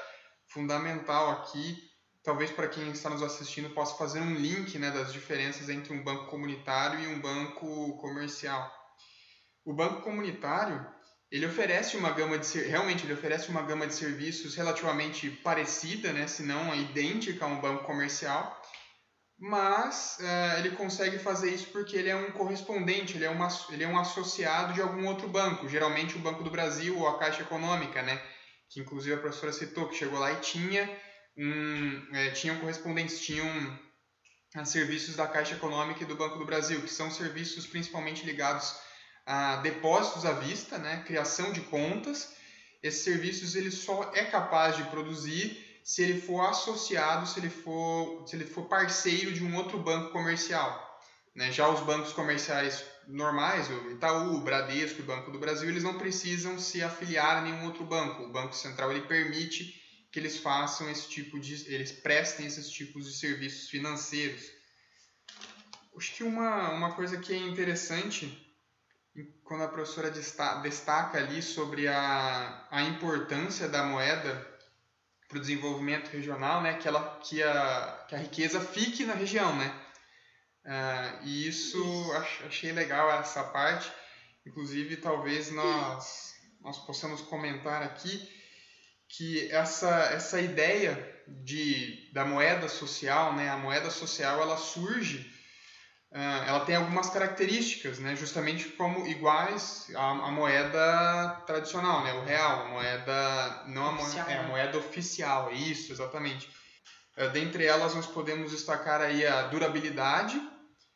fundamental 0.48 1.30
aqui 1.32 1.78
talvez 2.28 2.52
para 2.52 2.68
quem 2.68 2.92
está 2.92 3.10
nos 3.10 3.24
assistindo 3.24 3.70
possa 3.70 3.96
fazer 3.96 4.20
um 4.20 4.36
link 4.36 4.78
né, 4.78 4.92
das 4.92 5.14
diferenças 5.14 5.70
entre 5.70 5.94
um 5.94 6.04
banco 6.04 6.26
comunitário 6.26 7.00
e 7.00 7.08
um 7.08 7.22
banco 7.22 7.98
comercial. 8.00 8.70
O 9.64 9.74
banco 9.74 10.02
comunitário 10.02 10.86
ele 11.32 11.46
oferece 11.46 11.96
uma 11.96 12.12
gama 12.12 12.38
de 12.38 12.60
realmente 12.60 13.06
ele 13.06 13.14
oferece 13.14 13.48
uma 13.48 13.62
gama 13.62 13.88
de 13.88 13.94
serviços 13.94 14.56
relativamente 14.56 15.30
parecida, 15.30 16.12
né, 16.12 16.28
se 16.28 16.44
não 16.44 16.76
idêntica 16.76 17.46
a 17.46 17.48
um 17.48 17.62
banco 17.62 17.86
comercial, 17.86 18.62
mas 19.40 20.18
uh, 20.20 20.60
ele 20.60 20.72
consegue 20.72 21.18
fazer 21.18 21.54
isso 21.54 21.68
porque 21.68 21.96
ele 21.96 22.10
é 22.10 22.16
um 22.18 22.32
correspondente, 22.32 23.16
ele 23.16 23.24
é, 23.24 23.30
uma, 23.30 23.48
ele 23.70 23.86
é 23.86 23.88
um 23.88 23.98
associado 23.98 24.74
de 24.74 24.82
algum 24.82 25.08
outro 25.08 25.30
banco, 25.30 25.70
geralmente 25.70 26.18
o 26.18 26.20
Banco 26.20 26.44
do 26.44 26.52
Brasil 26.52 27.00
ou 27.00 27.08
a 27.08 27.18
Caixa 27.20 27.44
Econômica, 27.44 28.02
né, 28.02 28.22
que 28.70 28.82
inclusive 28.82 29.16
a 29.16 29.20
professora 29.20 29.54
citou 29.54 29.88
que 29.88 29.96
chegou 29.96 30.20
lá 30.20 30.34
e 30.34 30.42
tinha 30.42 31.07
um, 31.38 32.08
é, 32.14 32.32
tinham 32.32 32.60
correspondentes, 32.60 33.20
tinham 33.20 33.48
a 34.56 34.66
serviços 34.66 35.16
da 35.16 35.28
Caixa 35.28 35.54
Econômica 35.54 36.04
e 36.04 36.08
do 36.08 36.16
Banco 36.16 36.40
do 36.40 36.46
Brasil, 36.46 36.82
que 36.82 36.90
são 36.90 37.12
serviços 37.12 37.68
principalmente 37.68 38.26
ligados 38.26 38.76
a 39.26 39.58
depósitos 39.58 40.26
à 40.26 40.32
vista, 40.32 40.78
né, 40.78 41.04
criação 41.06 41.52
de 41.52 41.62
contas. 41.62 42.34
Esses 42.82 43.04
serviços 43.04 43.56
ele 43.56 43.70
só 43.70 44.12
é 44.16 44.24
capaz 44.24 44.76
de 44.78 44.84
produzir 44.86 45.66
se 45.84 46.02
ele 46.02 46.20
for 46.20 46.42
associado, 46.42 47.28
se 47.28 47.40
ele 47.40 47.50
for, 47.50 48.28
se 48.28 48.36
ele 48.36 48.46
for 48.46 48.66
parceiro 48.66 49.32
de 49.32 49.44
um 49.44 49.56
outro 49.56 49.78
banco 49.78 50.12
comercial. 50.12 51.02
Né? 51.36 51.52
Já 51.52 51.70
os 51.70 51.82
bancos 51.82 52.14
comerciais 52.14 52.84
normais, 53.08 53.70
o 53.70 53.92
Itaú, 53.92 54.36
o 54.36 54.42
Bradesco 54.42 55.00
e 55.00 55.04
o 55.04 55.06
Banco 55.06 55.32
do 55.32 55.40
Brasil, 55.40 55.70
eles 55.70 55.84
não 55.84 55.98
precisam 55.98 56.58
se 56.60 56.84
afiliar 56.84 57.38
a 57.38 57.42
nenhum 57.42 57.66
outro 57.66 57.86
banco. 57.86 58.24
O 58.24 58.32
Banco 58.32 58.56
Central 58.56 58.92
ele 58.92 59.08
permite 59.08 59.87
que 60.18 60.22
eles 60.22 60.40
façam 60.40 60.90
esse 60.90 61.08
tipo 61.08 61.40
de, 61.40 61.72
eles 61.72 61.92
prestem 61.92 62.48
esses 62.48 62.72
tipos 62.72 63.06
de 63.06 63.14
serviços 63.14 63.70
financeiros. 63.70 64.52
Acho 65.96 66.16
que 66.16 66.24
uma, 66.24 66.72
uma 66.72 66.96
coisa 66.96 67.20
que 67.20 67.32
é 67.32 67.38
interessante 67.38 68.36
quando 69.44 69.64
a 69.64 69.68
professora 69.68 70.10
destaca 70.10 71.20
ali 71.20 71.40
sobre 71.44 71.88
a, 71.88 72.68
a 72.72 72.82
importância 72.82 73.70
da 73.70 73.84
moeda 73.84 74.34
para 75.28 75.38
o 75.38 75.42
desenvolvimento 75.42 76.10
regional, 76.10 76.64
né, 76.64 76.80
que, 76.80 76.88
ela, 76.88 77.20
que, 77.20 77.44
a, 77.44 78.06
que 78.10 78.16
a 78.16 78.18
riqueza 78.18 78.60
fique 78.60 79.06
na 79.06 79.14
região, 79.14 79.56
né? 79.56 79.72
Uh, 80.66 81.26
e 81.26 81.48
isso 81.48 82.12
achei 82.48 82.72
legal 82.72 83.12
essa 83.12 83.44
parte. 83.44 83.92
Inclusive, 84.48 84.98
talvez 84.98 85.52
nós, 85.52 86.34
nós 86.60 86.80
possamos 86.80 87.22
comentar 87.22 87.84
aqui 87.84 88.37
que 89.10 89.50
essa, 89.52 89.90
essa 90.12 90.40
ideia 90.40 91.16
de, 91.28 92.10
da 92.14 92.26
moeda 92.26 92.68
social, 92.68 93.34
né, 93.36 93.50
a 93.50 93.58
moeda 93.58 93.90
social 93.90 94.42
ela 94.42 94.58
surge, 94.58 95.20
uh, 96.12 96.44
ela 96.46 96.60
tem 96.62 96.76
algumas 96.76 97.10
características, 97.10 98.00
né, 98.00 98.16
justamente 98.16 98.70
como 98.70 99.08
iguais 99.08 99.88
à, 99.96 100.10
à 100.12 100.32
moeda 100.32 101.44
tradicional, 101.46 102.04
né, 102.04 102.14
o 102.14 102.24
real, 102.24 102.66
a 102.66 102.70
moeda 102.70 103.64
não 103.68 103.88
a 103.88 103.92
moeda, 103.94 104.32
é, 104.32 104.38
a 104.38 104.44
né? 104.44 104.48
moeda 104.48 104.78
oficial, 104.78 105.52
isso 105.52 105.92
exatamente. 105.92 106.48
Uh, 107.18 107.30
dentre 107.32 107.66
elas 107.66 107.96
nós 107.96 108.06
podemos 108.06 108.52
destacar 108.52 109.02
aí 109.02 109.26
a 109.26 109.44
durabilidade, 109.44 110.42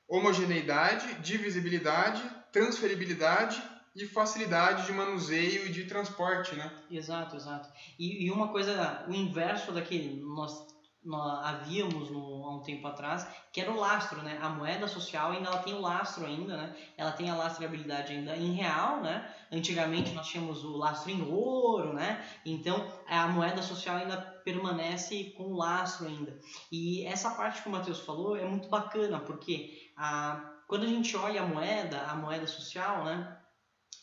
homogeneidade, 0.07 1.13
divisibilidade, 1.15 2.21
transferibilidade 2.51 3.61
e 3.95 4.05
facilidade 4.05 4.85
de 4.85 4.93
manuseio 4.93 5.65
e 5.67 5.71
de 5.71 5.83
transporte, 5.85 6.55
né? 6.55 6.71
Exato, 6.89 7.35
exato. 7.35 7.69
E, 7.99 8.25
e 8.25 8.31
uma 8.31 8.47
coisa, 8.47 9.05
o 9.07 9.13
inverso 9.13 9.71
da 9.73 9.81
que 9.81 10.21
nós, 10.23 10.65
nós 11.03 11.45
havíamos 11.45 12.09
no, 12.09 12.45
há 12.45 12.55
um 12.55 12.61
tempo 12.61 12.87
atrás, 12.87 13.27
que 13.51 13.59
era 13.59 13.69
o 13.69 13.77
lastro, 13.77 14.21
né? 14.21 14.39
A 14.41 14.47
moeda 14.47 14.87
social 14.87 15.31
ainda 15.31 15.49
ela 15.49 15.57
tem 15.57 15.73
o 15.73 15.81
lastro 15.81 16.25
ainda, 16.25 16.55
né? 16.55 16.75
Ela 16.95 17.11
tem 17.11 17.29
a 17.29 17.35
lastreabilidade 17.35 18.13
ainda 18.13 18.35
em 18.37 18.53
real, 18.53 19.01
né? 19.01 19.29
Antigamente 19.51 20.13
nós 20.13 20.27
tínhamos 20.27 20.63
o 20.63 20.77
lastro 20.77 21.11
em 21.11 21.21
ouro, 21.29 21.93
né? 21.93 22.25
Então 22.45 22.89
a 23.05 23.27
moeda 23.27 23.61
social 23.61 23.97
ainda 23.97 24.15
permanece 24.45 25.33
com 25.37 25.51
o 25.51 25.57
lastro 25.57 26.07
ainda. 26.07 26.39
E 26.71 27.05
essa 27.05 27.31
parte 27.31 27.61
que 27.61 27.67
o 27.67 27.71
Matheus 27.71 27.99
falou 27.99 28.37
é 28.37 28.45
muito 28.45 28.69
bacana, 28.69 29.19
porque 29.19 29.91
a, 29.97 30.49
quando 30.65 30.83
a 30.83 30.87
gente 30.87 31.17
olha 31.17 31.41
a 31.41 31.45
moeda, 31.45 32.01
a 32.03 32.15
moeda 32.15 32.47
social, 32.47 33.03
né? 33.03 33.37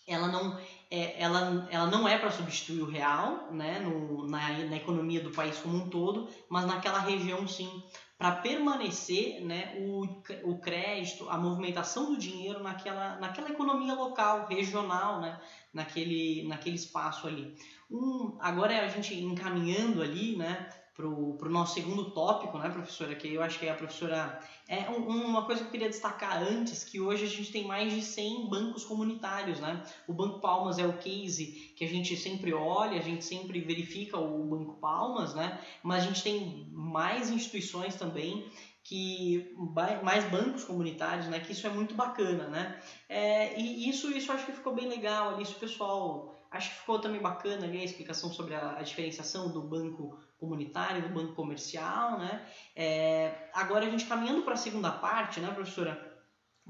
Ela 0.07 0.29
não 0.29 0.59
é, 0.91 1.23
ela, 1.23 1.67
ela 1.71 1.87
não 1.87 2.09
é 2.09 2.17
para 2.17 2.31
substituir 2.31 2.81
o 2.81 2.87
real 2.87 3.53
né, 3.53 3.79
no, 3.79 4.27
na, 4.27 4.49
na 4.65 4.77
economia 4.77 5.21
do 5.21 5.31
país 5.31 5.59
como 5.59 5.77
um 5.77 5.91
todo, 5.91 6.27
mas 6.49 6.65
naquela 6.65 6.99
região 6.99 7.47
sim, 7.47 7.83
para 8.17 8.33
permanecer 8.33 9.41
né, 9.43 9.75
o, 9.77 10.05
o 10.45 10.59
crédito, 10.59 11.29
a 11.29 11.37
movimentação 11.37 12.07
do 12.07 12.19
dinheiro 12.19 12.63
naquela, 12.63 13.17
naquela 13.17 13.51
economia 13.51 13.93
local, 13.93 14.47
regional, 14.49 15.21
né, 15.21 15.39
naquele, 15.73 16.43
naquele 16.49 16.77
espaço 16.77 17.27
ali. 17.27 17.55
Um, 17.91 18.37
agora 18.41 18.83
a 18.83 18.89
gente 18.89 19.15
encaminhando 19.15 20.03
ali 20.03 20.37
né, 20.37 20.69
para 20.99 21.07
o 21.07 21.49
nosso 21.49 21.75
segundo 21.75 22.11
tópico, 22.11 22.59
né, 22.59 22.71
professora? 22.71 23.15
Que 23.15 23.33
eu 23.33 23.41
acho 23.41 23.57
que 23.57 23.67
é 23.67 23.71
a 23.71 23.75
professora. 23.75 24.41
É 24.67 24.91
um, 24.91 25.07
uma 25.07 25.45
coisa 25.45 25.61
que 25.61 25.69
eu 25.69 25.71
queria 25.71 25.89
destacar 25.89 26.43
antes, 26.43 26.83
que 26.83 26.99
hoje 26.99 27.25
a 27.25 27.29
gente 27.29 27.53
tem 27.53 27.65
mais 27.65 27.93
de 27.93 28.03
100 28.03 28.49
bancos 28.49 28.85
comunitários, 28.85 29.61
né? 29.61 29.81
O 30.09 30.13
Banco 30.13 30.41
Palmas 30.41 30.77
é 30.77 30.85
o 30.85 30.99
case 30.99 31.73
que 31.77 31.85
a 31.85 31.89
gente 31.89 32.17
sempre 32.17 32.53
olha, 32.53 32.99
a 32.99 33.03
gente 33.03 33.25
sempre 33.25 33.61
verifica 33.61 34.19
o 34.19 34.45
Banco 34.45 34.75
Palmas, 34.81 35.35
né? 35.35 35.61
Mas 35.85 36.03
a 36.03 36.07
gente 36.09 36.25
tem 36.25 36.69
mais 36.73 37.31
instituições 37.31 37.95
também 37.95 38.51
que 38.83 39.55
mais 40.03 40.25
bancos 40.25 40.65
comunitários, 40.65 41.29
né? 41.29 41.39
Que 41.39 41.53
isso 41.53 41.65
é 41.65 41.71
muito 41.71 41.95
bacana, 41.95 42.49
né? 42.49 42.81
É, 43.09 43.57
e 43.61 43.89
isso, 43.89 44.11
isso 44.11 44.33
acho 44.33 44.47
que 44.47 44.53
ficou 44.53 44.75
bem 44.75 44.89
legal 44.89 45.35
ali, 45.35 45.45
isso 45.45 45.55
pessoal 45.55 46.35
acho 46.51 46.71
que 46.71 46.81
ficou 46.81 46.99
também 46.99 47.21
bacana 47.21 47.67
ali 47.67 47.79
a 47.79 47.85
explicação 47.85 48.33
sobre 48.33 48.55
a, 48.55 48.79
a 48.79 48.83
diferenciação 48.83 49.53
do 49.53 49.63
banco 49.63 50.19
comunitário, 50.39 51.03
do 51.03 51.09
banco 51.09 51.35
comercial, 51.35 52.19
né? 52.19 52.41
É, 52.75 53.51
agora 53.53 53.87
a 53.87 53.91
gente 53.91 54.07
caminhando 54.07 54.43
para 54.43 54.55
a 54.55 54.57
segunda 54.57 54.91
parte, 54.91 55.41
né, 55.41 55.51
professora? 55.53 56.17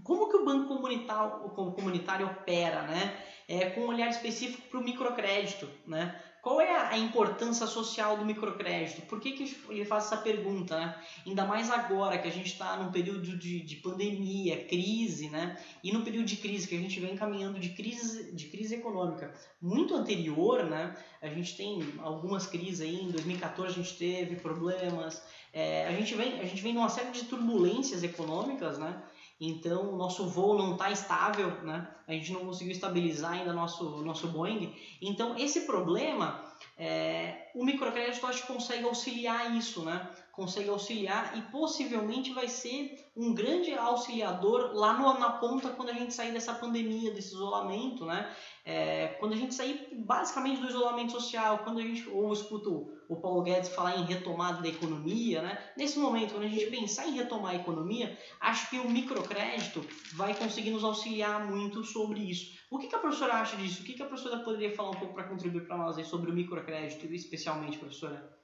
Como 0.02 0.28
que 0.28 0.36
o 0.36 0.44
banco 0.44 0.68
comunitário, 0.68 1.50
comunitário 1.50 2.26
opera, 2.26 2.82
né? 2.82 3.16
É, 3.48 3.70
com 3.70 3.82
um 3.82 3.88
olhar 3.88 4.08
específico 4.08 4.68
para 4.68 4.80
o 4.80 4.84
microcrédito, 4.84 5.68
né? 5.86 6.20
Qual 6.48 6.62
é 6.62 6.74
a 6.74 6.96
importância 6.96 7.66
social 7.66 8.16
do 8.16 8.24
microcrédito? 8.24 9.02
Por 9.02 9.20
que, 9.20 9.32
que 9.32 9.54
ele 9.68 9.84
faz 9.84 10.06
essa 10.06 10.16
pergunta? 10.16 10.80
Né? 10.80 10.94
Ainda 11.26 11.44
mais 11.44 11.70
agora 11.70 12.16
que 12.16 12.26
a 12.26 12.30
gente 12.30 12.46
está 12.46 12.74
num 12.78 12.90
período 12.90 13.36
de, 13.36 13.60
de 13.60 13.76
pandemia, 13.76 14.64
crise, 14.64 15.28
né? 15.28 15.62
E 15.84 15.92
no 15.92 16.02
período 16.02 16.24
de 16.24 16.36
crise 16.36 16.66
que 16.66 16.74
a 16.74 16.80
gente 16.80 16.98
vem 17.00 17.14
caminhando 17.14 17.60
de 17.60 17.68
crise, 17.74 18.32
de 18.32 18.46
crise 18.46 18.76
econômica 18.76 19.30
muito 19.60 19.94
anterior, 19.94 20.64
né? 20.64 20.96
A 21.20 21.28
gente 21.28 21.54
tem 21.54 21.82
algumas 21.98 22.46
crises 22.46 22.80
aí, 22.80 22.98
em 22.98 23.10
2014 23.10 23.70
a 23.70 23.82
gente 23.82 23.98
teve 23.98 24.36
problemas, 24.36 25.22
é, 25.52 25.86
a, 25.86 25.92
gente 25.92 26.14
vem, 26.14 26.40
a 26.40 26.44
gente 26.44 26.62
vem 26.62 26.72
numa 26.72 26.88
série 26.88 27.10
de 27.10 27.24
turbulências 27.24 28.02
econômicas, 28.02 28.78
né? 28.78 29.02
Então, 29.40 29.92
o 29.92 29.96
nosso 29.96 30.26
voo 30.26 30.58
não 30.58 30.72
está 30.72 30.90
estável, 30.90 31.50
né? 31.62 31.86
A 32.08 32.12
gente 32.12 32.32
não 32.32 32.44
conseguiu 32.44 32.72
estabilizar 32.72 33.32
ainda 33.32 33.52
nosso 33.52 34.02
nosso 34.02 34.26
Boeing. 34.28 34.74
Então, 35.00 35.36
esse 35.38 35.60
problema, 35.60 36.44
é, 36.76 37.50
o 37.54 37.64
microcrédito 37.64 38.26
acho 38.26 38.42
que 38.42 38.52
consegue 38.52 38.84
auxiliar 38.84 39.56
isso, 39.56 39.84
né? 39.84 40.10
Consegue 40.38 40.70
auxiliar 40.70 41.36
e 41.36 41.42
possivelmente 41.50 42.32
vai 42.32 42.46
ser 42.46 43.10
um 43.16 43.34
grande 43.34 43.74
auxiliador 43.74 44.70
lá 44.72 44.92
no, 44.92 45.18
na 45.18 45.30
ponta 45.30 45.70
quando 45.70 45.88
a 45.88 45.92
gente 45.92 46.14
sair 46.14 46.30
dessa 46.30 46.54
pandemia, 46.54 47.10
desse 47.10 47.34
isolamento, 47.34 48.04
né? 48.04 48.32
É, 48.64 49.08
quando 49.18 49.32
a 49.32 49.36
gente 49.36 49.52
sair 49.52 49.88
basicamente 50.06 50.60
do 50.60 50.68
isolamento 50.68 51.10
social, 51.10 51.58
quando 51.64 51.80
a 51.80 51.82
gente 51.82 52.08
ou 52.08 52.32
escuta 52.32 52.70
o 52.70 53.16
Paulo 53.16 53.42
Guedes 53.42 53.70
falar 53.70 53.96
em 53.96 54.04
retomada 54.04 54.62
da 54.62 54.68
economia, 54.68 55.42
né? 55.42 55.58
Nesse 55.76 55.98
momento, 55.98 56.34
quando 56.34 56.44
a 56.44 56.48
gente 56.48 56.66
pensar 56.66 57.08
em 57.08 57.16
retomar 57.16 57.54
a 57.54 57.56
economia, 57.56 58.16
acho 58.38 58.70
que 58.70 58.78
o 58.78 58.88
microcrédito 58.88 59.84
vai 60.14 60.36
conseguir 60.36 60.70
nos 60.70 60.84
auxiliar 60.84 61.50
muito 61.50 61.82
sobre 61.82 62.20
isso. 62.20 62.56
O 62.70 62.78
que, 62.78 62.86
que 62.86 62.94
a 62.94 63.00
professora 63.00 63.40
acha 63.40 63.56
disso? 63.56 63.82
O 63.82 63.84
que, 63.84 63.94
que 63.94 64.02
a 64.04 64.06
professora 64.06 64.44
poderia 64.44 64.72
falar 64.72 64.90
um 64.90 65.00
pouco 65.00 65.14
para 65.14 65.24
contribuir 65.24 65.66
para 65.66 65.76
nós 65.76 65.98
aí 65.98 66.04
sobre 66.04 66.30
o 66.30 66.34
microcrédito, 66.34 67.12
especialmente, 67.12 67.76
professora? 67.76 68.37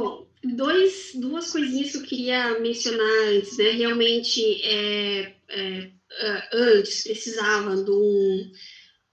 Bom, 0.00 0.28
dois, 0.44 1.10
duas 1.16 1.50
coisinhas 1.50 1.90
que 1.90 1.96
eu 1.96 2.02
queria 2.04 2.60
mencionar 2.60 3.34
antes, 3.34 3.58
né? 3.58 3.70
Realmente, 3.70 4.62
é, 4.62 5.34
é, 5.48 5.90
antes 6.52 7.02
precisava 7.02 7.82
de 7.82 7.90
um, 7.90 8.52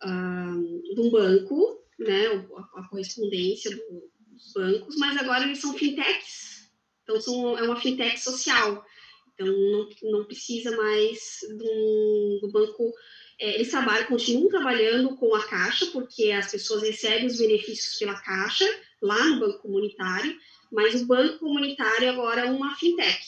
uh, 0.04 0.94
de 0.94 1.02
um 1.02 1.10
banco, 1.10 1.84
né? 1.98 2.28
A, 2.28 2.82
a 2.82 2.88
correspondência 2.88 3.76
do, 3.76 4.12
dos 4.28 4.54
bancos, 4.54 4.96
mas 4.98 5.18
agora 5.18 5.46
eles 5.46 5.58
são 5.58 5.74
fintechs. 5.74 6.70
Então, 7.02 7.20
são, 7.20 7.58
é 7.58 7.64
uma 7.64 7.82
fintech 7.82 8.20
social. 8.22 8.86
Então, 9.34 9.48
não, 9.48 9.90
não 10.12 10.26
precisa 10.26 10.70
mais 10.78 11.40
do, 11.50 12.40
do 12.44 12.52
banco. 12.52 12.94
É, 13.40 13.56
eles 13.56 13.72
trabalham, 13.72 14.06
continuam 14.06 14.50
trabalhando 14.50 15.16
com 15.18 15.34
a 15.34 15.44
Caixa, 15.48 15.88
porque 15.88 16.32
as 16.32 16.52
pessoas 16.52 16.84
recebem 16.84 17.26
os 17.26 17.40
benefícios 17.40 17.98
pela 17.98 18.22
Caixa, 18.22 18.66
lá 19.02 19.26
no 19.26 19.40
Banco 19.40 19.64
Comunitário, 19.64 20.36
mas 20.72 21.02
o 21.02 21.06
Banco 21.06 21.40
Comunitário 21.40 22.10
agora 22.10 22.42
é 22.42 22.52
uma 22.52 22.76
fintech. 22.76 23.22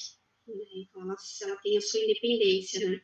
Né? 0.48 0.56
Então, 0.76 1.02
ela, 1.02 1.16
ela 1.42 1.56
tem 1.58 1.78
a 1.78 1.82
sua 1.82 2.00
independência. 2.00 2.90
Né? 2.90 3.02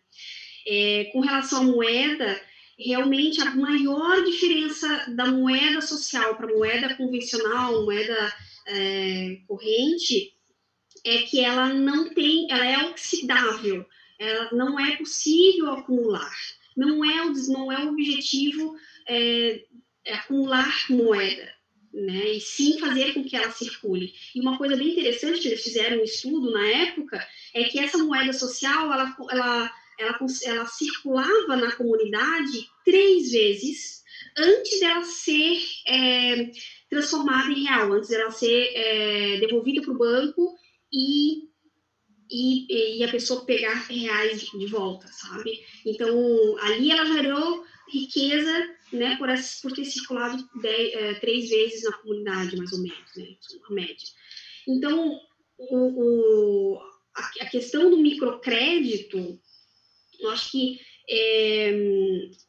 É, 0.67 1.03
com 1.11 1.19
relação 1.19 1.61
à 1.61 1.63
moeda, 1.63 2.41
realmente 2.77 3.41
a 3.41 3.55
maior 3.55 4.23
diferença 4.23 5.05
da 5.15 5.25
moeda 5.27 5.81
social 5.81 6.35
para 6.35 6.47
moeda 6.47 6.95
convencional, 6.95 7.83
moeda 7.85 8.33
é, 8.67 9.37
corrente, 9.47 10.33
é 11.05 11.23
que 11.23 11.39
ela 11.39 11.73
não 11.73 12.13
tem, 12.13 12.47
ela 12.49 12.65
é 12.65 12.85
oxidável, 12.89 13.85
ela 14.17 14.49
não 14.53 14.79
é 14.79 14.95
possível 14.95 15.71
acumular, 15.71 16.33
não 16.77 17.03
é 17.03 17.25
o, 17.25 17.33
não 17.51 17.71
é 17.71 17.83
o 17.83 17.89
objetivo 17.89 18.75
é, 19.07 19.65
é 20.05 20.13
acumular 20.13 20.85
moeda, 20.89 21.52
né, 21.93 22.31
e 22.31 22.41
sim 22.41 22.79
fazer 22.79 23.13
com 23.13 23.23
que 23.23 23.35
ela 23.35 23.51
circule. 23.51 24.13
E 24.33 24.41
uma 24.41 24.57
coisa 24.57 24.75
bem 24.75 24.91
interessante 24.91 25.47
eles 25.47 25.63
fizeram 25.63 25.99
um 25.99 26.03
estudo 26.03 26.51
na 26.51 26.65
época 26.65 27.25
é 27.53 27.63
que 27.65 27.79
essa 27.79 27.99
moeda 27.99 28.33
social, 28.33 28.91
ela, 28.91 29.15
ela, 29.29 29.71
ela, 29.99 30.17
ela 30.45 30.65
circulava 30.65 31.55
na 31.55 31.71
comunidade 31.75 32.67
três 32.83 33.31
vezes 33.31 34.03
antes 34.37 34.79
dela 34.79 35.03
ser 35.03 35.61
é, 35.87 36.51
transformada 36.89 37.51
em 37.51 37.63
real, 37.63 37.93
antes 37.93 38.09
dela 38.09 38.31
ser 38.31 38.71
é, 38.73 39.39
devolvida 39.39 39.81
para 39.81 39.91
o 39.91 39.97
banco 39.97 40.55
e, 40.91 41.49
e, 42.29 42.97
e, 42.99 43.03
a 43.03 43.11
pessoa 43.11 43.45
pegar 43.45 43.85
reais 43.87 44.41
de 44.41 44.65
volta, 44.67 45.07
sabe? 45.07 45.63
Então, 45.85 46.09
ali 46.61 46.91
ela 46.91 47.05
gerou 47.05 47.63
riqueza 47.91 48.72
né, 48.93 49.17
por, 49.17 49.27
por 49.61 49.71
ter 49.73 49.85
circulado 49.85 50.47
dez, 50.61 50.93
é, 50.93 51.13
três 51.15 51.49
vezes 51.49 51.83
na 51.83 51.93
comunidade, 51.93 52.55
mais 52.55 52.71
ou 52.71 52.79
menos, 52.79 53.15
né, 53.17 53.35
a 53.67 53.73
média. 53.73 54.07
Então, 54.67 55.19
o, 55.57 55.77
o, 55.77 56.79
a, 57.15 57.31
a, 57.41 57.49
questão 57.49 57.89
do 57.89 57.97
microcrédito, 57.97 59.39
eu 60.19 60.29
acho 60.29 60.51
que 60.51 60.79
é, 61.09 61.73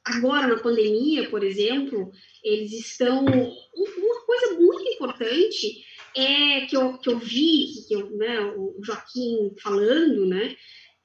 agora 0.04 0.46
na 0.46 0.60
pandemia, 0.60 1.28
por 1.28 1.42
exemplo, 1.42 2.12
eles 2.42 2.72
estão. 2.72 3.24
Uma 3.24 4.20
coisa 4.26 4.60
muito 4.60 4.88
importante 4.92 5.84
é 6.16 6.66
que 6.66 6.76
eu, 6.76 6.98
que 6.98 7.08
eu 7.08 7.18
vi, 7.18 7.68
que 7.88 7.94
eu, 7.94 8.10
né, 8.10 8.40
o 8.56 8.78
Joaquim 8.82 9.54
falando, 9.60 10.26
né, 10.26 10.56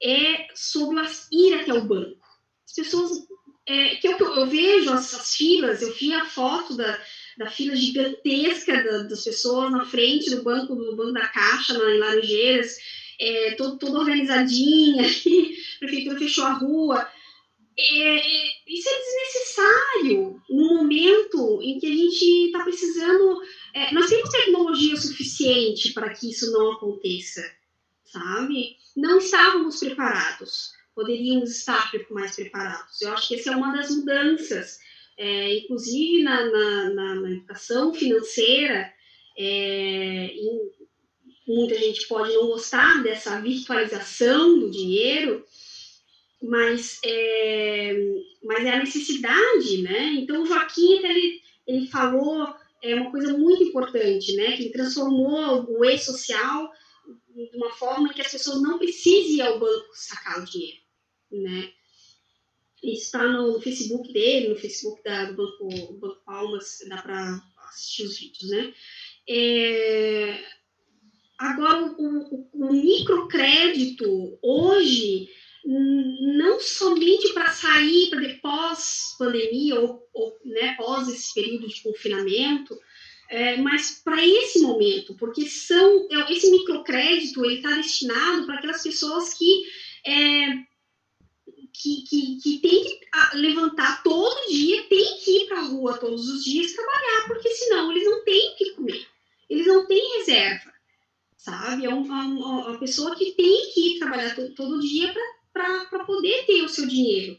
é 0.02 0.46
sobre 0.54 1.00
as, 1.00 1.28
ir 1.32 1.54
até 1.54 1.72
o 1.72 1.84
banco. 1.84 2.20
As 2.66 2.74
pessoas. 2.74 3.29
É, 3.70 3.94
que 3.94 4.08
eu, 4.08 4.18
eu 4.18 4.46
vejo 4.48 4.92
as, 4.92 5.14
as, 5.14 5.36
filas, 5.36 5.80
eu 5.80 5.94
vi 5.94 6.12
a 6.12 6.24
foto 6.24 6.76
da, 6.76 7.00
da 7.38 7.48
fila 7.48 7.76
gigantesca 7.76 8.82
da, 8.82 9.04
das 9.04 9.22
pessoas 9.22 9.70
na 9.70 9.86
frente 9.86 10.28
do 10.34 10.42
banco, 10.42 10.74
do 10.74 10.96
banco 10.96 11.12
da 11.12 11.28
Caixa, 11.28 11.78
na, 11.78 11.94
em 11.94 11.98
Laranjeiras, 11.98 12.78
é, 13.20 13.54
todo, 13.54 13.78
toda 13.78 14.00
organizadinha, 14.00 15.04
a 15.06 15.78
prefeitura 15.78 16.18
fechou 16.18 16.46
a 16.46 16.54
rua. 16.54 17.08
É, 17.78 18.18
é, 18.18 18.44
isso 18.66 18.88
é 18.88 18.98
desnecessário 18.98 20.42
no 20.50 20.74
momento 20.74 21.60
em 21.62 21.78
que 21.78 21.86
a 21.86 21.94
gente 21.94 22.46
está 22.46 22.64
precisando. 22.64 23.40
É, 23.72 23.94
nós 23.94 24.10
temos 24.10 24.30
tecnologia 24.30 24.96
suficiente 24.96 25.92
para 25.92 26.10
que 26.10 26.28
isso 26.28 26.50
não 26.50 26.72
aconteça, 26.72 27.48
sabe? 28.04 28.76
Não 28.96 29.18
estávamos 29.18 29.78
preparados, 29.78 30.72
poderíamos 31.00 31.50
estar 31.50 31.90
mais 32.10 32.36
preparados. 32.36 33.00
Eu 33.00 33.12
acho 33.14 33.28
que 33.28 33.36
essa 33.36 33.52
é 33.52 33.56
uma 33.56 33.72
das 33.74 33.90
mudanças, 33.90 34.78
é, 35.16 35.56
inclusive 35.56 36.22
na, 36.22 36.44
na, 36.44 36.90
na, 36.90 37.14
na, 37.14 37.30
educação 37.30 37.94
financeira. 37.94 38.92
É, 39.38 40.26
em, 40.26 40.70
muita 41.48 41.74
gente 41.78 42.06
pode 42.06 42.34
não 42.34 42.48
gostar 42.48 43.02
dessa 43.02 43.40
virtualização 43.40 44.58
do 44.58 44.70
dinheiro, 44.70 45.42
mas 46.42 47.00
é, 47.02 47.96
mas 48.44 48.64
é 48.66 48.70
a 48.74 48.78
necessidade, 48.80 49.82
né? 49.82 50.12
Então 50.18 50.42
o 50.42 50.46
Joaquim 50.46 51.02
ele, 51.02 51.40
ele 51.66 51.86
falou 51.86 52.54
é 52.82 52.94
uma 52.94 53.10
coisa 53.10 53.36
muito 53.36 53.62
importante, 53.62 54.36
né? 54.36 54.56
Que 54.56 54.64
ele 54.64 54.72
transformou 54.72 55.64
o 55.70 55.84
e-social 55.84 56.70
de 57.34 57.56
uma 57.56 57.70
forma 57.70 58.12
que 58.12 58.20
as 58.20 58.30
pessoas 58.30 58.60
não 58.60 58.78
precisem 58.78 59.36
ir 59.36 59.42
ao 59.42 59.58
banco 59.58 59.88
sacar 59.94 60.40
o 60.40 60.44
dinheiro, 60.44 60.79
né? 61.30 61.72
Está 62.82 63.26
no 63.26 63.60
Facebook 63.60 64.12
dele, 64.12 64.48
no 64.48 64.56
Facebook 64.56 65.02
da, 65.02 65.26
do 65.26 65.36
Banco, 65.36 65.92
Banco 65.94 66.24
Palmas, 66.24 66.78
dá 66.88 67.02
para 67.02 67.42
assistir 67.68 68.04
os 68.04 68.18
vídeos, 68.18 68.50
né? 68.50 68.74
É... 69.28 70.44
Agora, 71.38 71.82
o, 71.82 71.96
o, 71.98 72.50
o 72.52 72.72
microcrédito, 72.72 74.38
hoje, 74.42 75.28
não 75.64 76.60
somente 76.60 77.32
para 77.32 77.50
sair 77.50 78.08
para 78.10 78.20
depois 78.20 79.14
pandemia 79.18 79.78
ou, 79.78 80.08
ou 80.12 80.38
né, 80.44 80.74
pós 80.76 81.08
esse 81.08 81.34
período 81.34 81.68
de 81.68 81.82
confinamento, 81.82 82.78
é, 83.28 83.56
mas 83.58 84.00
para 84.02 84.26
esse 84.26 84.60
momento, 84.60 85.14
porque 85.14 85.46
são 85.46 86.08
é, 86.10 86.32
esse 86.32 86.50
microcrédito 86.50 87.44
ele 87.44 87.56
está 87.56 87.70
destinado 87.76 88.46
para 88.46 88.56
aquelas 88.56 88.82
pessoas 88.82 89.34
que 89.34 89.64
é, 90.04 90.69
que, 91.80 92.02
que, 92.02 92.36
que 92.36 92.58
tem 92.58 92.84
que 92.84 93.00
levantar 93.34 94.02
todo 94.02 94.48
dia, 94.50 94.82
tem 94.84 95.18
que 95.18 95.42
ir 95.42 95.46
para 95.46 95.60
a 95.60 95.64
rua 95.64 95.98
todos 95.98 96.28
os 96.28 96.44
dias 96.44 96.72
trabalhar, 96.72 97.26
porque 97.26 97.48
senão 97.50 97.90
eles 97.90 98.04
não 98.04 98.22
têm 98.24 98.52
o 98.52 98.56
que 98.56 98.70
comer, 98.72 99.06
eles 99.48 99.66
não 99.66 99.86
têm 99.86 100.18
reserva, 100.18 100.72
sabe? 101.36 101.86
É 101.86 101.88
uma, 101.88 102.24
uma, 102.24 102.68
uma 102.68 102.78
pessoa 102.78 103.16
que 103.16 103.32
tem 103.32 103.70
que 103.72 103.96
ir 103.96 103.98
trabalhar 103.98 104.34
todo, 104.34 104.54
todo 104.54 104.80
dia 104.80 105.12
para 105.12 105.40
para 105.52 106.04
poder 106.04 106.46
ter 106.46 106.62
o 106.62 106.68
seu 106.68 106.86
dinheiro. 106.86 107.36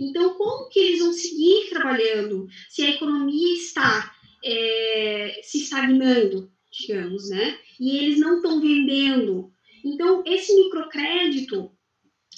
Então, 0.00 0.34
como 0.34 0.68
que 0.68 0.80
eles 0.80 0.98
vão 0.98 1.12
seguir 1.12 1.70
trabalhando 1.70 2.48
se 2.68 2.82
a 2.82 2.90
economia 2.90 3.54
está 3.54 4.12
é, 4.44 5.40
se 5.44 5.58
estagnando, 5.58 6.50
digamos, 6.70 7.30
né? 7.30 7.58
E 7.78 7.98
eles 7.98 8.18
não 8.18 8.36
estão 8.36 8.60
vendendo. 8.60 9.52
Então, 9.84 10.24
esse 10.26 10.54
microcrédito, 10.56 11.70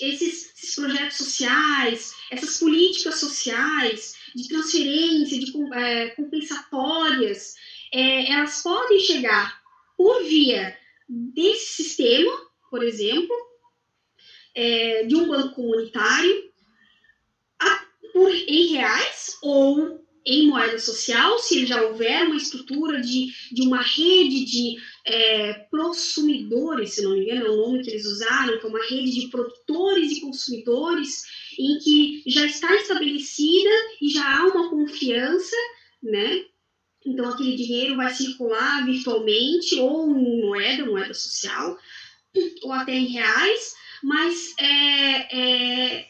esses, 0.00 0.52
esses, 0.56 0.74
projetos 0.74 1.16
sociais, 1.16 2.14
essas 2.30 2.58
políticas 2.58 3.18
sociais 3.20 4.14
de 4.34 4.48
transferência, 4.48 5.38
de 5.38 5.52
é, 5.74 6.08
compensatórias, 6.10 7.54
é, 7.92 8.32
elas 8.32 8.62
podem 8.62 8.98
chegar 8.98 9.62
por 9.96 10.24
via 10.24 10.76
desse 11.08 11.82
sistema, 11.82 12.32
por 12.70 12.82
exemplo, 12.82 13.34
é, 14.54 15.04
de 15.04 15.14
um 15.14 15.28
banco 15.28 15.54
comunitário 15.54 16.52
a, 17.60 17.86
por, 18.12 18.30
em 18.30 18.72
reais 18.72 19.38
ou 19.42 20.03
em 20.26 20.46
moeda 20.46 20.78
social, 20.78 21.38
se 21.38 21.66
já 21.66 21.82
houver 21.82 22.26
uma 22.26 22.36
estrutura 22.36 23.00
de, 23.00 23.32
de 23.52 23.62
uma 23.62 23.82
rede 23.82 24.44
de 24.44 24.76
é, 25.04 25.52
prosumidores, 25.70 26.94
se 26.94 27.02
não 27.02 27.12
me 27.12 27.24
engano, 27.24 27.46
é 27.46 27.50
o 27.50 27.56
nome 27.56 27.82
que 27.82 27.90
eles 27.90 28.06
usaram, 28.06 28.58
que 28.58 28.64
é 28.64 28.68
uma 28.68 28.84
rede 28.86 29.20
de 29.20 29.28
produtores 29.28 30.12
e 30.12 30.20
consumidores, 30.22 31.24
em 31.58 31.78
que 31.78 32.22
já 32.26 32.46
está 32.46 32.74
estabelecida 32.74 33.70
e 34.00 34.08
já 34.08 34.38
há 34.38 34.46
uma 34.46 34.70
confiança, 34.70 35.56
né? 36.02 36.44
Então, 37.06 37.28
aquele 37.28 37.54
dinheiro 37.54 37.96
vai 37.96 38.12
circular 38.14 38.86
virtualmente, 38.86 39.78
ou 39.78 40.10
em 40.16 40.40
moeda, 40.40 40.86
moeda 40.86 41.12
social, 41.12 41.78
ou 42.62 42.72
até 42.72 42.94
em 42.94 43.08
reais, 43.08 43.74
mas 44.02 44.54
é, 44.58 45.38
é, 45.38 46.06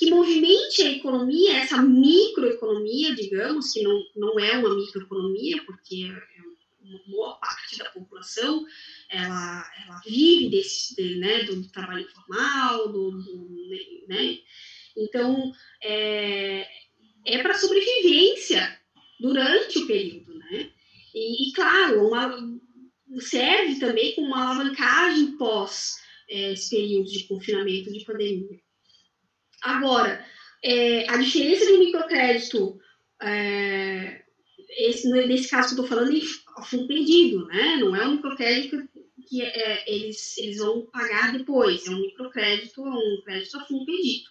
que 0.00 0.08
movimente 0.08 0.80
a 0.80 0.92
economia, 0.92 1.58
essa 1.58 1.82
microeconomia, 1.82 3.14
digamos, 3.14 3.70
que 3.70 3.82
não, 3.82 4.02
não 4.16 4.40
é 4.40 4.56
uma 4.56 4.74
microeconomia, 4.74 5.62
porque 5.66 6.06
é, 6.06 6.42
uma 6.82 7.02
boa 7.06 7.34
parte 7.34 7.76
da 7.76 7.84
população 7.90 8.64
ela, 9.10 9.70
ela 9.84 10.00
vive 10.02 10.48
desse, 10.48 10.96
de, 10.96 11.16
né, 11.16 11.44
do, 11.44 11.68
trabalho 11.68 12.06
informal, 12.06 12.88
do, 12.90 13.10
do 13.10 14.06
né? 14.08 14.38
Então, 14.96 15.52
é, 15.82 16.66
é 17.26 17.42
para 17.42 17.58
sobrevivência 17.58 18.80
durante 19.20 19.80
o 19.80 19.86
período, 19.86 20.32
né? 20.32 20.70
E, 21.14 21.50
e 21.50 21.52
claro, 21.52 22.08
uma, 22.08 22.38
serve 23.18 23.78
também 23.78 24.14
como 24.14 24.28
uma 24.28 24.46
alavancagem 24.46 25.36
pós 25.36 25.96
é, 26.30 26.52
esse 26.52 26.70
período 26.70 27.10
de 27.10 27.24
confinamento, 27.24 27.92
de 27.92 28.02
pandemia. 28.02 28.69
Agora, 29.62 30.24
é, 30.62 31.08
a 31.08 31.16
diferença 31.16 31.66
de 31.66 31.78
microcrédito, 31.78 32.78
é, 33.22 34.22
esse, 34.78 35.08
nesse 35.08 35.48
caso 35.48 35.74
que 35.74 35.80
eu 35.80 35.84
estou 35.84 35.98
falando, 35.98 36.16
é 36.16 36.62
fundo 36.64 36.86
perdido, 36.86 37.46
né? 37.46 37.76
Não 37.76 37.94
é 37.94 38.06
um 38.06 38.12
microcrédito 38.12 38.88
que 39.28 39.42
é, 39.42 39.84
eles, 39.90 40.36
eles 40.38 40.58
vão 40.58 40.86
pagar 40.86 41.32
depois, 41.32 41.86
é 41.86 41.90
um 41.90 42.00
microcrédito, 42.00 42.84
é 42.84 42.90
um 42.90 43.22
crédito 43.24 43.56
a 43.56 43.64
fundo 43.64 43.84
perdido. 43.84 44.28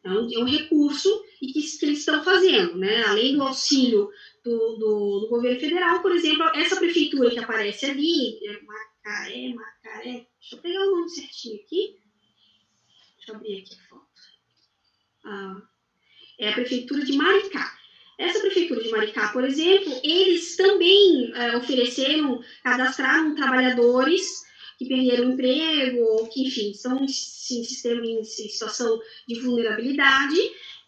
Então, 0.00 0.28
é 0.32 0.38
um 0.38 0.44
recurso 0.44 1.24
e 1.42 1.52
que, 1.52 1.60
que 1.78 1.86
eles 1.86 1.98
estão 2.00 2.22
fazendo, 2.22 2.76
né? 2.78 3.04
Além 3.04 3.36
do 3.36 3.42
auxílio 3.42 4.10
do, 4.44 4.76
do, 4.76 5.20
do, 5.20 5.28
governo 5.28 5.58
federal, 5.58 6.00
por 6.02 6.12
exemplo, 6.12 6.44
essa 6.54 6.76
prefeitura 6.76 7.30
que 7.30 7.38
aparece 7.38 7.86
ali, 7.86 8.38
é 8.46 8.62
Macaé, 8.62 9.54
Macaré, 9.54 10.26
deixa 10.40 10.56
eu 10.56 10.58
pegar 10.58 10.80
o 10.80 10.90
nome 10.90 11.08
certinho 11.08 11.60
aqui, 11.62 11.96
deixa 13.16 13.32
eu 13.32 13.36
abrir 13.36 13.60
aqui 13.60 13.74
a 13.74 13.88
foto. 13.88 14.07
Ah, 15.24 15.56
é 16.38 16.50
a 16.50 16.54
prefeitura 16.54 17.04
de 17.04 17.16
Maricá. 17.16 17.76
Essa 18.18 18.40
prefeitura 18.40 18.82
de 18.82 18.90
Maricá, 18.90 19.28
por 19.28 19.44
exemplo, 19.44 19.92
eles 20.02 20.56
também 20.56 21.32
é, 21.34 21.56
ofereceram, 21.56 22.42
cadastraram 22.64 23.34
trabalhadores 23.34 24.42
que 24.78 24.86
perderam 24.86 25.30
emprego, 25.32 26.00
ou 26.00 26.28
que, 26.28 26.46
enfim, 26.46 26.70
estão 26.70 26.96
em, 27.02 27.08
sistema, 27.08 28.04
em 28.04 28.22
situação 28.24 29.00
de 29.26 29.40
vulnerabilidade, 29.40 30.38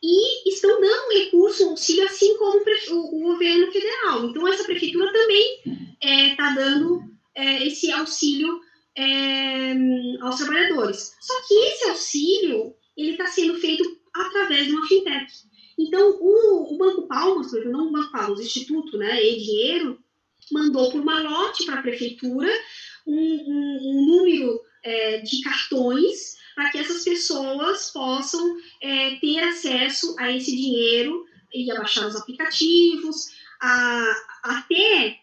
e 0.02 0.48
estão 0.48 0.80
dando 0.80 1.12
recurso, 1.12 1.68
auxílio, 1.68 2.04
assim 2.04 2.36
como 2.38 2.58
o, 2.90 3.16
o 3.16 3.20
governo 3.32 3.70
federal. 3.70 4.26
Então, 4.26 4.48
essa 4.48 4.64
prefeitura 4.64 5.12
também 5.12 5.60
está 6.00 6.08
é, 6.08 6.34
tá 6.36 6.54
dando 6.54 7.02
é, 7.34 7.66
esse 7.66 7.90
auxílio 7.92 8.60
é, 8.96 9.74
aos 10.20 10.36
trabalhadores. 10.36 11.14
Só 11.20 11.34
que 11.46 11.54
esse 11.54 11.90
auxílio, 11.90 12.74
ele 12.96 13.12
está 13.12 13.26
sendo 13.26 13.58
feito 13.58 13.99
através 14.14 14.66
de 14.66 14.72
uma 14.72 14.86
fintech. 14.86 15.32
Então, 15.78 16.18
o, 16.20 16.74
o 16.74 16.78
Banco 16.78 17.06
Palmas, 17.06 17.52
não 17.66 17.88
o 17.88 17.92
Banco 17.92 18.12
Palmas, 18.12 18.38
o 18.38 18.42
Instituto 18.42 18.98
né, 18.98 19.22
e 19.22 19.38
Dinheiro, 19.38 19.98
mandou 20.52 20.90
por 20.90 21.04
malote 21.04 21.64
para 21.64 21.76
a 21.76 21.82
prefeitura 21.82 22.50
um, 23.06 23.14
um, 23.14 23.78
um 23.82 24.06
número 24.06 24.60
é, 24.82 25.18
de 25.18 25.40
cartões 25.42 26.36
para 26.54 26.70
que 26.70 26.78
essas 26.78 27.04
pessoas 27.04 27.90
possam 27.90 28.56
é, 28.82 29.16
ter 29.16 29.40
acesso 29.40 30.14
a 30.18 30.30
esse 30.30 30.54
dinheiro 30.54 31.24
e 31.52 31.70
a 31.70 31.76
baixar 31.76 32.06
os 32.06 32.16
aplicativos, 32.16 33.28
a, 33.60 34.04
até, 34.42 35.18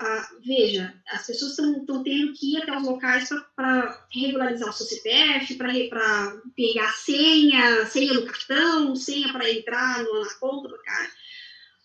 a, 0.00 0.30
veja, 0.42 0.94
as 1.08 1.26
pessoas 1.26 1.58
estão 1.58 2.02
tendo 2.02 2.32
que 2.32 2.54
ir 2.54 2.62
até 2.62 2.74
os 2.74 2.84
locais 2.84 3.28
para 3.54 4.06
regularizar 4.10 4.70
o 4.70 4.72
seu 4.72 4.86
CPF, 4.86 5.56
para 5.56 6.40
pegar 6.56 6.90
senha, 6.94 7.84
senha 7.86 8.14
do 8.14 8.24
cartão, 8.24 8.96
senha 8.96 9.30
para 9.30 9.50
entrar 9.50 10.02
no, 10.02 10.20
na 10.20 10.34
conta 10.34 10.68
do 10.68 10.82
cara. 10.82 11.10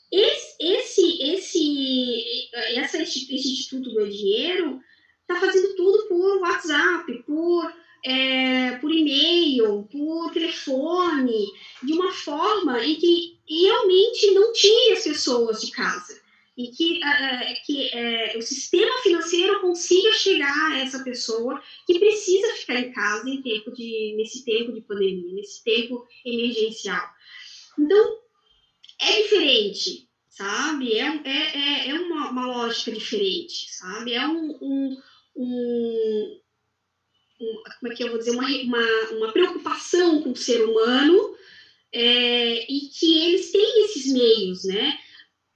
Esse, 0.10 0.56
esse, 0.62 1.24
esse, 1.24 2.50
essa, 2.78 3.02
esse 3.02 3.34
Instituto 3.34 3.90
do 3.92 4.10
Dinheiro 4.10 4.80
está 5.22 5.38
fazendo 5.38 5.76
tudo 5.76 6.08
por 6.08 6.40
WhatsApp, 6.40 7.24
por, 7.24 7.74
é, 8.06 8.78
por 8.78 8.94
e-mail, 8.94 9.90
por 9.92 10.32
telefone, 10.32 11.48
de 11.84 11.92
uma 11.92 12.14
forma 12.14 12.82
em 12.82 12.96
que 12.96 13.38
realmente 13.46 14.32
não 14.32 14.54
tire 14.54 14.94
as 14.94 15.04
pessoas 15.04 15.60
de 15.60 15.72
casa. 15.72 16.25
E 16.58 16.70
que, 16.70 17.04
é, 17.04 17.54
que 17.66 17.90
é, 17.90 18.38
o 18.38 18.42
sistema 18.42 19.02
financeiro 19.04 19.60
consiga 19.60 20.14
chegar 20.14 20.72
a 20.72 20.80
essa 20.80 21.04
pessoa 21.04 21.62
que 21.86 22.00
precisa 22.00 22.54
ficar 22.54 22.80
em 22.80 22.94
casa 22.94 23.30
em 23.30 23.42
tempo 23.42 23.72
de, 23.74 24.16
nesse 24.18 24.46
tempo 24.46 24.72
de 24.72 24.82
pandemia, 24.82 25.34
nesse 25.34 25.64
tempo 25.64 26.08
emergencial. 26.26 27.06
Então, 27.78 28.20
é 29.02 29.22
diferente, 29.24 30.08
sabe? 30.30 30.94
É, 30.94 31.22
é, 31.26 31.58
é, 31.58 31.90
é 31.90 31.94
uma, 31.96 32.30
uma 32.30 32.48
lógica 32.48 32.92
diferente, 32.92 33.74
sabe? 33.74 34.14
É 34.14 34.26
um, 34.26 34.58
um 34.62 34.98
um, 35.36 36.40
um, 37.42 37.64
como 37.80 37.92
é 37.92 37.96
que 37.96 38.04
eu 38.04 38.10
vou 38.10 38.18
dizer, 38.18 38.32
uma, 38.32 38.48
uma, 38.48 39.12
uma 39.12 39.32
preocupação 39.32 40.22
com 40.22 40.32
o 40.32 40.36
ser 40.36 40.64
humano 40.64 41.36
é, 41.92 42.72
e 42.72 42.90
que 42.90 43.24
eles 43.24 43.52
têm 43.52 43.86
esses 43.86 44.12
meios, 44.12 44.64
né? 44.66 44.98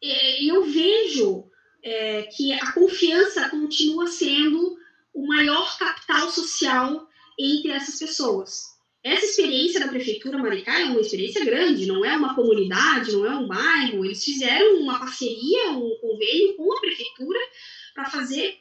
É, 0.01 0.43
eu 0.43 0.63
vejo 0.63 1.45
é, 1.83 2.23
que 2.23 2.53
a 2.53 2.71
confiança 2.71 3.49
continua 3.49 4.07
sendo 4.07 4.77
o 5.13 5.27
maior 5.27 5.77
capital 5.77 6.29
social 6.29 7.07
entre 7.37 7.71
essas 7.71 7.99
pessoas. 7.99 8.79
Essa 9.01 9.25
experiência 9.25 9.79
da 9.79 9.87
prefeitura 9.87 10.37
Maricá 10.37 10.77
é 10.77 10.85
uma 10.85 10.99
experiência 10.99 11.43
grande, 11.45 11.85
não 11.85 12.03
é 12.03 12.17
uma 12.17 12.35
comunidade, 12.35 13.13
não 13.13 13.25
é 13.25 13.35
um 13.35 13.47
bairro. 13.47 14.03
Eles 14.03 14.23
fizeram 14.23 14.81
uma 14.81 14.99
parceria, 14.99 15.71
um 15.71 15.97
convênio 16.01 16.55
com 16.57 16.73
a 16.73 16.81
prefeitura 16.81 17.39
para 17.93 18.09
fazer 18.09 18.57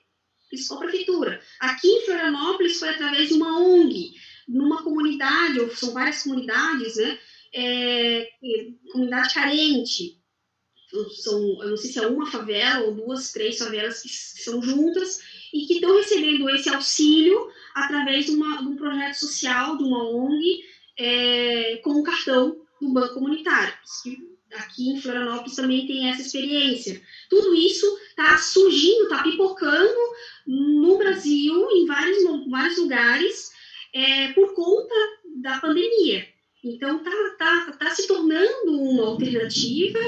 isso 0.53 0.69
com 0.69 0.77
a 0.77 0.79
prefeitura. 0.79 1.41
Aqui 1.61 1.89
em 1.89 2.05
Florianópolis 2.05 2.79
foi 2.79 2.89
através 2.91 3.29
de 3.29 3.35
uma 3.35 3.59
ONG, 3.59 4.13
numa 4.47 4.83
comunidade, 4.83 5.61
ou 5.61 5.71
são 5.71 5.93
várias 5.93 6.23
comunidades, 6.23 6.97
né? 6.97 7.19
É, 7.53 8.29
comunidade 8.93 9.35
carente. 9.35 10.18
São, 11.11 11.41
eu 11.63 11.71
não 11.71 11.77
sei 11.77 11.91
se 11.91 11.99
é 11.99 12.07
uma 12.07 12.31
favela 12.31 12.87
ou 12.87 12.95
duas, 12.95 13.31
três 13.31 13.59
favelas 13.59 14.01
que 14.01 14.09
são 14.09 14.63
juntas 14.63 15.21
e 15.53 15.67
que 15.67 15.75
estão 15.75 15.95
recebendo 15.95 16.49
esse 16.51 16.71
auxílio 16.71 17.51
através 17.75 18.27
de, 18.27 18.33
uma, 18.33 18.63
de 18.63 18.69
um 18.69 18.77
projeto 18.77 19.15
social, 19.15 19.77
de 19.77 19.85
uma 19.85 20.09
ONG, 20.09 20.65
é, 20.97 21.77
com 21.85 21.91
um 21.91 22.03
cartão 22.03 22.61
do 22.81 22.89
Banco 22.89 23.15
Comunitário. 23.15 23.75
Aqui 24.55 24.89
em 24.89 25.01
Florianópolis 25.01 25.57
também 25.57 25.87
tem 25.87 26.09
essa 26.09 26.23
experiência. 26.23 27.03
Tudo 27.29 27.55
isso 27.55 27.87
está 28.09 28.39
surgindo, 28.39 29.05
está 29.05 29.23
pipocando 29.23 30.01
no 30.47 30.97
Brasil, 30.97 31.69
em 31.71 31.85
vários, 31.85 32.25
vários 32.49 32.79
lugares, 32.79 33.53
é, 33.93 34.33
por 34.33 34.55
conta 34.55 34.95
da 35.37 35.59
pandemia. 35.59 36.27
Então, 36.65 36.97
está 36.97 37.37
tá, 37.39 37.73
tá 37.73 37.91
se 37.91 38.07
tornando 38.07 38.73
uma 38.73 39.07
alternativa 39.07 39.99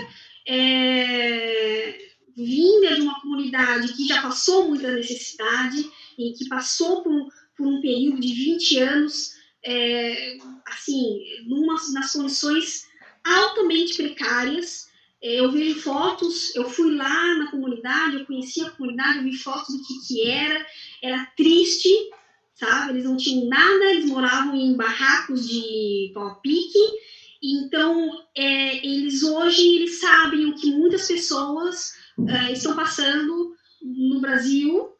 é, 0.47 1.99
vinda 2.37 2.95
de 2.95 3.03
uma 3.03 3.21
comunidade 3.21 3.93
que 3.95 4.07
já 4.07 4.23
passou 4.23 4.69
muita 4.69 4.91
necessidade 4.93 5.89
e 6.19 6.33
que 6.33 6.49
passou 6.49 7.03
por, 7.03 7.29
por 7.57 7.67
um 7.67 7.81
período 7.81 8.21
de 8.21 8.33
20 8.33 8.79
anos, 8.79 9.33
é, 9.65 10.39
assim, 10.67 11.21
numa, 11.47 11.75
nas 11.93 12.13
condições 12.13 12.89
altamente 13.25 13.97
precárias, 13.97 14.89
é, 15.23 15.39
eu 15.39 15.51
vejo 15.51 15.81
fotos, 15.81 16.55
eu 16.57 16.69
fui 16.69 16.95
lá 16.95 17.37
na 17.37 17.51
comunidade, 17.51 18.17
eu 18.17 18.27
conheci 18.27 18.63
a 18.63 18.71
comunidade, 18.71 19.19
eu 19.19 19.25
vi 19.25 19.37
fotos 19.37 19.77
do 19.77 19.83
que, 19.87 20.07
que 20.07 20.31
era, 20.31 20.67
era 21.03 21.27
triste, 21.37 21.91
sabe? 22.55 22.93
Eles 22.93 23.05
não 23.05 23.17
tinham 23.17 23.47
nada, 23.47 23.85
eles 23.93 24.07
moravam 24.07 24.57
em 24.57 24.75
barracos 24.77 25.47
de 25.47 26.11
pau-pique, 26.15 26.79
então 27.43 28.27
é, 28.37 28.77
eles 28.87 29.23
hoje 29.23 29.77
eles 29.77 30.01
sabem 30.01 30.47
o 30.47 30.55
que 30.55 30.71
muitas 30.73 31.07
pessoas 31.09 31.95
é, 32.29 32.53
estão 32.53 32.77
passando 32.77 33.55
no 33.83 34.21
Brasil, 34.21 34.95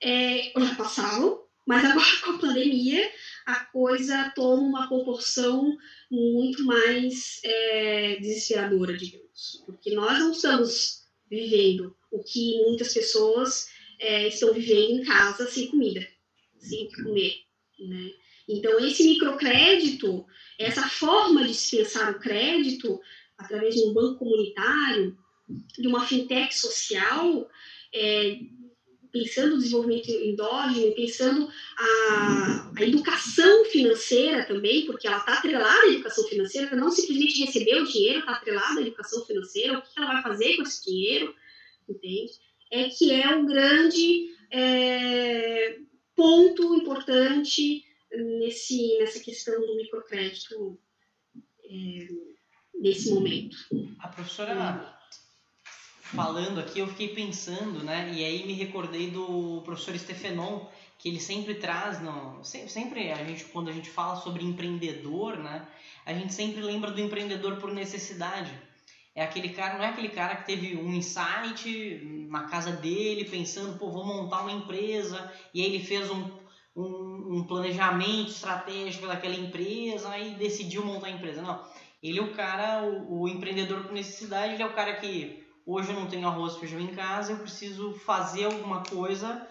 é, 0.00 0.52
já 0.56 0.74
passaram, 0.76 1.42
mas 1.66 1.84
agora 1.84 2.06
com 2.24 2.30
a 2.32 2.38
pandemia 2.38 3.10
a 3.46 3.56
coisa 3.66 4.32
toma 4.34 4.62
uma 4.62 4.88
proporção 4.88 5.76
muito 6.10 6.64
mais 6.64 7.40
é, 7.44 8.16
desesperadora, 8.16 8.96
digamos. 8.96 9.62
Porque 9.66 9.94
nós 9.94 10.18
não 10.18 10.32
estamos 10.32 11.02
vivendo 11.28 11.94
o 12.10 12.22
que 12.22 12.62
muitas 12.64 12.94
pessoas 12.94 13.68
é, 13.98 14.28
estão 14.28 14.52
vivendo 14.54 15.00
em 15.00 15.04
casa 15.04 15.46
sem 15.46 15.68
comida, 15.68 16.06
sem 16.58 16.90
comer. 16.92 17.34
Né? 17.78 18.10
Então, 18.48 18.78
esse 18.80 19.04
microcrédito, 19.04 20.26
essa 20.58 20.82
forma 20.88 21.42
de 21.42 21.52
dispensar 21.52 22.12
o 22.12 22.18
crédito 22.18 23.00
através 23.38 23.74
de 23.74 23.82
um 23.82 23.94
banco 23.94 24.18
comunitário, 24.18 25.16
de 25.78 25.86
uma 25.86 26.06
fintech 26.06 26.56
social, 26.56 27.48
é, 27.92 28.38
pensando 29.12 29.52
no 29.52 29.58
desenvolvimento 29.58 30.10
endógeno, 30.10 30.94
pensando 30.94 31.48
a, 31.78 32.72
a 32.76 32.82
educação 32.82 33.64
financeira 33.66 34.44
também, 34.44 34.86
porque 34.86 35.06
ela 35.06 35.18
está 35.18 35.34
atrelada 35.34 35.82
à 35.82 35.88
educação 35.88 36.24
financeira, 36.24 36.74
não 36.74 36.90
simplesmente 36.90 37.44
receber 37.44 37.80
o 37.80 37.86
dinheiro, 37.86 38.18
está 38.20 38.32
atrelada 38.32 38.80
à 38.80 38.82
educação 38.82 39.24
financeira, 39.24 39.78
o 39.78 39.82
que 39.82 39.88
ela 39.96 40.14
vai 40.14 40.22
fazer 40.22 40.56
com 40.56 40.62
esse 40.62 40.84
dinheiro, 40.84 41.34
entende? 41.88 42.32
É 42.72 42.88
que 42.88 43.12
é 43.12 43.28
um 43.36 43.46
grande 43.46 44.30
é, 44.50 45.78
ponto 46.16 46.74
importante 46.74 47.84
nesse, 48.16 48.98
nessa 48.98 49.20
questão 49.20 49.60
do 49.60 49.76
microcrédito 49.76 50.78
é, 51.64 52.08
nesse 52.74 53.12
momento. 53.12 53.56
A 53.98 54.08
professora 54.08 54.94
falando 56.02 56.60
aqui, 56.60 56.78
eu 56.78 56.86
fiquei 56.86 57.08
pensando, 57.08 57.82
né? 57.82 58.12
E 58.14 58.24
aí 58.24 58.46
me 58.46 58.52
recordei 58.52 59.10
do 59.10 59.62
professor 59.62 59.98
Stefenon, 59.98 60.66
que 60.98 61.08
ele 61.08 61.20
sempre 61.20 61.54
traz, 61.54 62.00
não, 62.00 62.42
sempre 62.44 63.10
a 63.10 63.24
gente 63.24 63.44
quando 63.46 63.68
a 63.68 63.72
gente 63.72 63.90
fala 63.90 64.16
sobre 64.16 64.44
empreendedor, 64.44 65.36
né? 65.38 65.66
A 66.06 66.12
gente 66.14 66.32
sempre 66.32 66.60
lembra 66.60 66.90
do 66.90 67.00
empreendedor 67.00 67.56
por 67.56 67.72
necessidade. 67.72 68.50
É 69.14 69.22
aquele 69.22 69.50
cara, 69.50 69.78
não 69.78 69.84
é 69.84 69.88
aquele 69.88 70.08
cara 70.08 70.36
que 70.36 70.46
teve 70.46 70.76
um 70.76 70.92
insight 70.92 72.00
na 72.28 72.44
casa 72.44 72.72
dele, 72.72 73.24
pensando, 73.24 73.78
pô, 73.78 73.90
vou 73.90 74.04
montar 74.04 74.42
uma 74.42 74.52
empresa, 74.52 75.32
e 75.52 75.62
aí 75.62 75.66
ele 75.66 75.84
fez 75.84 76.10
um, 76.10 76.43
um, 76.74 77.38
um 77.38 77.44
planejamento 77.44 78.30
estratégico 78.30 79.06
daquela 79.06 79.34
empresa 79.34 80.18
e 80.18 80.34
decidiu 80.34 80.84
montar 80.84 81.06
a 81.06 81.10
empresa. 81.10 81.42
Não, 81.42 81.64
ele 82.02 82.18
é 82.18 82.22
o 82.22 82.34
cara, 82.34 82.82
o, 82.82 83.22
o 83.22 83.28
empreendedor 83.28 83.82
por 83.82 83.92
necessidade, 83.92 84.54
ele 84.54 84.62
é 84.62 84.66
o 84.66 84.74
cara 84.74 84.94
que 84.96 85.44
hoje 85.66 85.90
eu 85.90 85.98
não 85.98 86.06
tenho 86.06 86.26
arroz 86.26 86.54
e 86.54 86.60
feijão 86.60 86.80
em 86.80 86.94
casa, 86.94 87.32
eu 87.32 87.38
preciso 87.38 87.94
fazer 87.94 88.44
alguma 88.44 88.82
coisa 88.82 89.46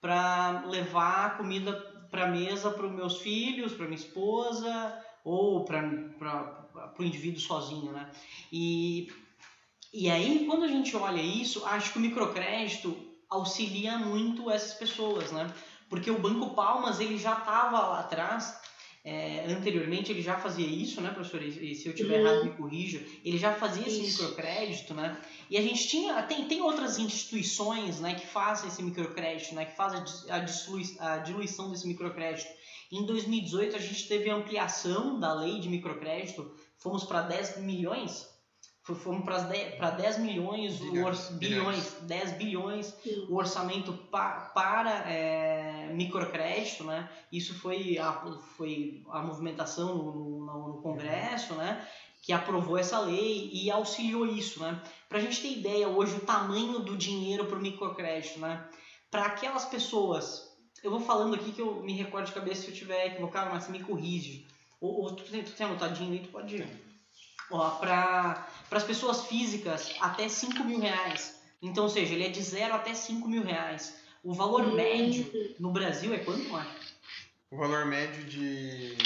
para 0.00 0.64
levar 0.66 1.36
comida 1.36 1.72
para 2.10 2.28
mesa 2.28 2.70
para 2.70 2.86
os 2.86 2.92
meus 2.92 3.18
filhos, 3.18 3.72
para 3.72 3.86
minha 3.86 3.98
esposa 3.98 5.02
ou 5.24 5.64
para 5.64 5.82
o 6.96 7.02
indivíduo 7.02 7.40
sozinho, 7.40 7.90
né? 7.90 8.08
E, 8.52 9.08
e 9.92 10.08
aí, 10.08 10.46
quando 10.46 10.64
a 10.64 10.68
gente 10.68 10.96
olha 10.96 11.20
isso, 11.20 11.64
acho 11.66 11.92
que 11.92 11.98
o 11.98 12.02
microcrédito 12.02 12.96
auxilia 13.28 13.98
muito 13.98 14.48
essas 14.48 14.74
pessoas, 14.74 15.32
né? 15.32 15.52
Porque 15.88 16.10
o 16.10 16.18
Banco 16.18 16.54
Palmas, 16.54 17.00
ele 17.00 17.16
já 17.16 17.32
estava 17.32 17.78
lá 17.80 18.00
atrás 18.00 18.60
é, 19.08 19.44
anteriormente 19.52 20.10
ele 20.10 20.20
já 20.20 20.36
fazia 20.36 20.66
isso, 20.66 21.00
né, 21.00 21.10
professor? 21.10 21.40
E 21.40 21.76
se 21.76 21.86
eu 21.86 21.94
tiver 21.94 22.18
uhum. 22.18 22.26
errado, 22.26 22.44
me 22.44 22.50
corrija. 22.54 23.00
Ele 23.24 23.38
já 23.38 23.54
fazia 23.54 23.86
isso. 23.86 24.00
esse 24.00 24.20
microcrédito, 24.20 24.94
né? 24.94 25.16
E 25.48 25.56
a 25.56 25.62
gente 25.62 25.86
tinha, 25.86 26.20
tem, 26.24 26.48
tem 26.48 26.60
outras 26.60 26.98
instituições, 26.98 28.00
né, 28.00 28.16
que 28.16 28.26
fazem 28.26 28.66
esse 28.66 28.82
microcrédito, 28.82 29.54
né, 29.54 29.64
que 29.64 29.76
fazem 29.76 30.02
a, 30.28 31.12
a 31.12 31.18
diluição 31.18 31.70
desse 31.70 31.86
microcrédito. 31.86 32.50
Em 32.90 33.06
2018 33.06 33.76
a 33.76 33.78
gente 33.78 34.08
teve 34.08 34.28
a 34.28 34.34
ampliação 34.34 35.20
da 35.20 35.32
lei 35.34 35.60
de 35.60 35.68
microcrédito, 35.68 36.52
fomos 36.76 37.04
para 37.04 37.22
10 37.22 37.58
milhões 37.58 38.26
fomos 38.94 39.24
para 39.24 39.40
10, 39.40 39.78
10 39.96 40.18
milhões, 40.18 40.76
bilhões, 40.78 41.28
bilhões, 41.30 41.96
10 42.02 42.32
bilhões 42.32 42.94
o 43.28 43.34
orçamento 43.34 43.92
pa, 43.92 44.52
para 44.54 45.10
é, 45.10 45.90
microcrédito, 45.92 46.84
né? 46.84 47.10
Isso 47.32 47.54
foi 47.58 47.98
a, 47.98 48.12
foi 48.56 49.02
a 49.10 49.22
movimentação 49.22 49.96
no, 49.96 50.12
no, 50.38 50.68
no 50.68 50.82
Congresso, 50.82 51.54
né? 51.54 51.84
Que 52.22 52.32
aprovou 52.32 52.78
essa 52.78 53.00
lei 53.00 53.50
e 53.52 53.70
auxiliou 53.70 54.24
isso, 54.24 54.60
né? 54.60 54.80
Para 55.08 55.18
a 55.18 55.20
gente 55.20 55.42
ter 55.42 55.58
ideia 55.58 55.88
hoje 55.88 56.14
o 56.16 56.20
tamanho 56.20 56.78
do 56.78 56.96
dinheiro 56.96 57.46
para 57.46 57.58
o 57.58 57.62
microcrédito, 57.62 58.38
né? 58.38 58.68
Para 59.10 59.26
aquelas 59.26 59.64
pessoas, 59.64 60.56
eu 60.82 60.92
vou 60.92 61.00
falando 61.00 61.34
aqui 61.34 61.50
que 61.50 61.60
eu 61.60 61.82
me 61.82 61.94
recordo 61.94 62.26
de 62.26 62.32
cabeça 62.32 62.62
se 62.62 62.68
eu 62.68 62.74
tiver 62.74 63.06
equivocado, 63.06 63.50
mas 63.50 63.64
você 63.64 63.72
me 63.72 63.82
corrige. 63.82 64.46
Ou, 64.80 65.02
ou 65.02 65.12
tu, 65.12 65.24
tu 65.24 65.52
tem 65.52 65.66
anotadinho 65.66 66.12
aí, 66.12 66.20
tu 66.20 66.28
pode 66.28 66.54
ir 66.56 66.85
para 67.48 68.46
as 68.70 68.84
pessoas 68.84 69.26
físicas 69.26 69.94
até 70.00 70.28
5 70.28 70.64
mil 70.64 70.80
reais. 70.80 71.40
Então, 71.62 71.84
ou 71.84 71.90
seja, 71.90 72.14
ele 72.14 72.24
é 72.24 72.28
de 72.28 72.42
0 72.42 72.74
até 72.74 72.94
5 72.94 73.26
mil 73.28 73.42
reais. 73.42 73.96
O 74.22 74.34
valor 74.34 74.62
hum. 74.62 74.74
médio 74.74 75.30
no 75.58 75.70
Brasil 75.70 76.12
é 76.12 76.18
quanto, 76.18 76.48
Marcos? 76.48 76.94
O 77.50 77.56
valor 77.56 77.86
médio 77.86 78.24
de. 78.24 78.96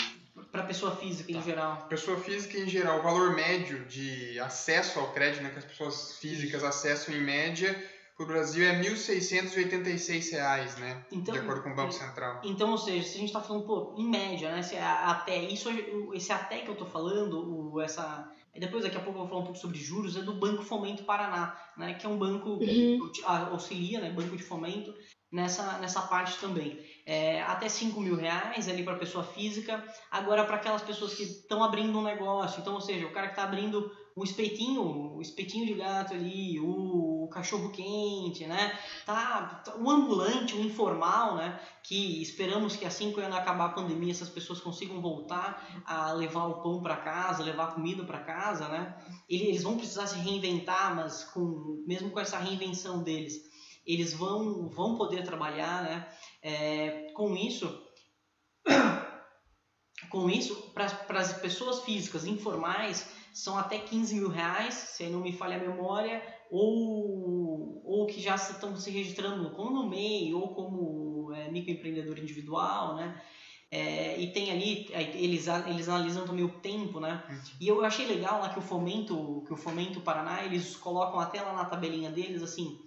Para 0.51 0.62
pessoa 0.62 0.97
física 0.97 1.32
tá. 1.32 1.38
em 1.38 1.43
geral. 1.43 1.86
Pessoa 1.88 2.18
física 2.18 2.59
em 2.59 2.68
geral, 2.68 3.01
o 3.01 3.03
valor 3.03 3.34
médio 3.34 3.84
de 3.84 4.41
acesso 4.41 4.99
ao 4.99 5.12
crédito, 5.12 5.43
né, 5.43 5.51
que 5.51 5.59
as 5.59 5.64
pessoas 5.64 6.16
físicas 6.18 6.64
acessam 6.64 7.14
em 7.14 7.20
média, 7.20 7.76
para 8.21 8.25
o 8.25 8.27
Brasil 8.27 8.66
é 8.66 8.73
R$ 8.73 8.91
1.686, 8.91 10.79
né? 10.79 11.03
Então, 11.11 11.33
de 11.33 11.41
acordo 11.41 11.62
com 11.62 11.71
o 11.71 11.75
Banco 11.75 11.93
Central. 11.93 12.43
Então, 12.45 12.71
ou 12.71 12.77
seja, 12.77 13.03
se 13.09 13.16
a 13.16 13.21
gente 13.21 13.29
está 13.29 13.41
falando, 13.41 13.64
pô, 13.64 13.95
em 13.97 14.07
média, 14.07 14.53
né? 14.53 14.62
Se 14.62 14.77
é 14.77 14.83
até, 14.83 15.39
isso, 15.43 15.71
esse 16.12 16.31
até 16.31 16.59
que 16.59 16.68
eu 16.68 16.75
estou 16.75 16.87
falando, 16.87 17.73
o, 17.73 17.81
essa, 17.81 18.31
depois 18.55 18.83
daqui 18.83 18.99
a 18.99 19.01
pouco 19.01 19.18
eu 19.18 19.23
vou 19.23 19.29
falar 19.29 19.41
um 19.41 19.45
pouco 19.45 19.59
sobre 19.59 19.79
juros, 19.79 20.16
é 20.16 20.21
do 20.21 20.35
Banco 20.35 20.62
Fomento 20.62 21.05
Paraná, 21.05 21.59
né? 21.79 21.95
Que 21.95 22.05
é 22.05 22.09
um 22.11 22.18
banco 22.18 22.59
que 22.59 22.99
uhum. 23.01 23.11
auxilia, 23.53 24.01
né? 24.01 24.11
Banco 24.11 24.37
de 24.37 24.43
fomento, 24.43 24.95
nessa, 25.33 25.79
nessa 25.79 26.03
parte 26.03 26.39
também. 26.39 26.79
É, 27.07 27.41
até 27.43 27.71
5 27.71 27.99
mil 28.01 28.16
reais 28.16 28.68
ali 28.68 28.83
para 28.83 28.97
pessoa 28.97 29.25
física. 29.25 29.83
Agora, 30.11 30.45
para 30.45 30.57
aquelas 30.57 30.83
pessoas 30.83 31.14
que 31.14 31.23
estão 31.23 31.64
abrindo 31.64 31.99
um 31.99 32.03
negócio, 32.03 32.61
então, 32.61 32.75
ou 32.75 32.83
seja, 32.83 33.07
o 33.07 33.12
cara 33.12 33.29
que 33.29 33.33
está 33.33 33.45
abrindo 33.45 33.91
o 34.21 34.25
espetinho, 34.25 35.16
o 35.16 35.23
espetinho 35.23 35.64
de 35.64 35.73
gato 35.73 36.12
ali, 36.12 36.61
o, 36.61 37.27
cachorro 37.33 37.71
quente, 37.71 38.45
né? 38.45 38.79
Tá, 39.07 39.62
tá, 39.64 39.77
o 39.77 39.89
ambulante, 39.89 40.55
o 40.55 40.61
informal, 40.61 41.37
né? 41.37 41.59
Que 41.83 42.21
esperamos 42.21 42.77
que 42.77 42.85
assim 42.85 43.12
quando 43.12 43.33
acabar 43.33 43.66
a 43.66 43.73
pandemia 43.73 44.11
essas 44.11 44.29
pessoas 44.29 44.61
consigam 44.61 45.01
voltar 45.01 45.83
a 45.87 46.12
levar 46.12 46.47
o 46.47 46.61
pão 46.61 46.83
para 46.83 46.97
casa, 46.97 47.43
levar 47.43 47.64
a 47.64 47.73
comida 47.73 48.05
para 48.05 48.21
casa, 48.21 48.68
né? 48.68 48.95
Eles 49.27 49.62
vão 49.62 49.79
precisar 49.79 50.07
se 50.07 50.18
reinventar, 50.18 50.95
mas 50.95 51.25
com 51.25 51.83
mesmo 51.87 52.11
com 52.11 52.21
essa 52.21 52.37
reinvenção 52.37 53.03
deles, 53.03 53.41
eles 53.87 54.12
vão 54.12 54.68
vão 54.68 54.97
poder 54.97 55.23
trabalhar, 55.23 55.83
né? 55.83 56.09
É, 56.43 57.12
com 57.14 57.35
isso 57.35 57.87
com 60.11 60.29
isso, 60.29 60.73
para 60.75 61.21
as 61.21 61.33
pessoas 61.35 61.85
físicas 61.85 62.27
informais, 62.27 63.07
são 63.33 63.59
até 63.59 63.78
15 63.78 64.14
mil 64.14 64.28
reais, 64.28 64.74
se 64.74 65.05
não 65.07 65.20
me 65.20 65.33
falha 65.33 65.57
a 65.57 65.61
memória, 65.61 66.22
ou, 66.51 67.83
ou 67.85 68.07
que 68.07 68.20
já 68.20 68.35
estão 68.35 68.76
se 68.76 68.91
registrando 68.91 69.51
como 69.51 69.70
no 69.70 69.89
MEI 69.89 70.35
ou 70.35 70.55
como 70.55 71.33
é, 71.33 71.51
microempreendedor 71.51 72.18
individual, 72.18 72.97
né? 72.97 73.20
É, 73.72 74.20
e 74.20 74.33
tem 74.33 74.51
ali, 74.51 74.89
é, 74.91 75.03
eles, 75.16 75.47
eles 75.47 75.89
analisam 75.89 76.26
também 76.26 76.45
o 76.45 76.61
tempo, 76.61 76.99
né? 76.99 77.24
Uhum. 77.28 77.41
E 77.61 77.68
eu 77.68 77.85
achei 77.85 78.05
legal 78.05 78.41
lá 78.41 78.49
que 78.49 78.59
o 78.59 78.62
Fomento, 78.62 79.45
que 79.47 79.53
o 79.53 79.57
Fomento 79.57 80.01
Paraná, 80.01 80.45
eles 80.45 80.74
colocam 80.74 81.20
até 81.20 81.41
lá 81.41 81.53
na 81.53 81.64
tabelinha 81.64 82.11
deles, 82.11 82.43
assim, 82.43 82.81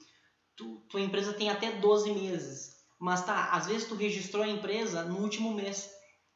tu, 0.57 0.83
tua 0.89 0.99
empresa 0.99 1.31
tem 1.31 1.49
até 1.49 1.71
12 1.71 2.11
meses, 2.11 2.83
mas 2.99 3.25
tá, 3.25 3.51
às 3.51 3.65
vezes 3.65 3.87
tu 3.87 3.95
registrou 3.95 4.43
a 4.43 4.49
empresa 4.49 5.03
no 5.03 5.19
último 5.21 5.53
mês, 5.53 5.89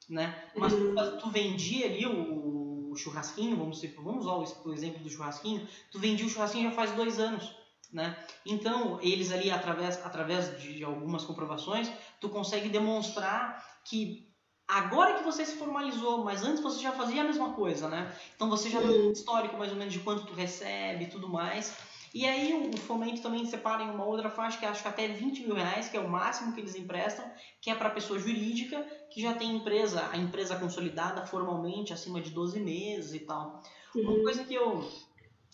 né? 0.07 0.49
Mas 0.55 0.73
tu, 0.73 0.79
uhum. 0.79 1.17
tu 1.17 1.29
vendia 1.29 1.85
ali 1.85 2.05
o, 2.05 2.56
churrasquinho, 2.97 3.57
vamos, 3.57 3.81
vamos 3.95 4.25
usar 4.25 4.33
o 4.65 4.73
exemplo 4.73 5.03
do 5.03 5.09
churrasquinho, 5.09 5.67
tu 5.91 5.99
vendia 5.99 6.25
o 6.25 6.29
churrasquinho 6.29 6.69
já 6.69 6.75
faz 6.75 6.91
dois 6.91 7.19
anos. 7.19 7.55
Né? 7.91 8.17
Então, 8.45 8.99
eles 9.01 9.31
ali, 9.31 9.49
através, 9.49 10.03
através 10.05 10.59
de, 10.59 10.75
de 10.75 10.83
algumas 10.83 11.23
comprovações, 11.23 11.89
tu 12.19 12.27
consegue 12.27 12.67
demonstrar 12.67 13.65
que 13.85 14.27
agora 14.67 15.13
que 15.13 15.23
você 15.23 15.45
se 15.45 15.55
formalizou, 15.55 16.23
mas 16.23 16.43
antes 16.43 16.61
você 16.61 16.81
já 16.81 16.91
fazia 16.91 17.21
a 17.21 17.25
mesma 17.25 17.53
coisa, 17.53 17.87
né? 17.87 18.13
Então 18.35 18.49
você 18.49 18.69
já 18.69 18.81
tem 18.81 19.07
um 19.07 19.11
histórico 19.11 19.57
mais 19.57 19.71
ou 19.71 19.77
menos 19.77 19.93
de 19.93 19.99
quanto 19.99 20.25
tu 20.25 20.33
recebe 20.33 21.05
e 21.05 21.07
tudo 21.07 21.29
mais. 21.29 21.73
E 22.13 22.25
aí 22.25 22.71
o 22.73 22.77
fomento 22.77 23.21
também 23.21 23.45
separa 23.45 23.83
em 23.83 23.89
uma 23.89 24.05
outra 24.05 24.29
faixa 24.29 24.57
que 24.57 24.65
acho 24.65 24.81
que 24.81 24.87
até 24.87 25.07
20 25.07 25.43
mil 25.43 25.55
reais, 25.55 25.89
que 25.89 25.97
é 25.97 25.99
o 25.99 26.09
máximo 26.09 26.53
que 26.53 26.61
eles 26.61 26.75
emprestam, 26.75 27.29
que 27.61 27.69
é 27.69 27.75
para 27.75 27.89
pessoa 27.89 28.19
jurídica 28.19 28.81
que 29.11 29.21
já 29.21 29.33
tem 29.33 29.55
empresa, 29.55 30.09
a 30.11 30.17
empresa 30.17 30.55
consolidada 30.55 31.25
formalmente 31.25 31.93
acima 31.93 32.21
de 32.21 32.31
12 32.31 32.59
meses 32.59 33.13
e 33.13 33.19
tal. 33.19 33.61
Uhum. 33.95 34.01
Uma 34.01 34.23
coisa 34.23 34.43
que 34.43 34.53
eu. 34.53 34.89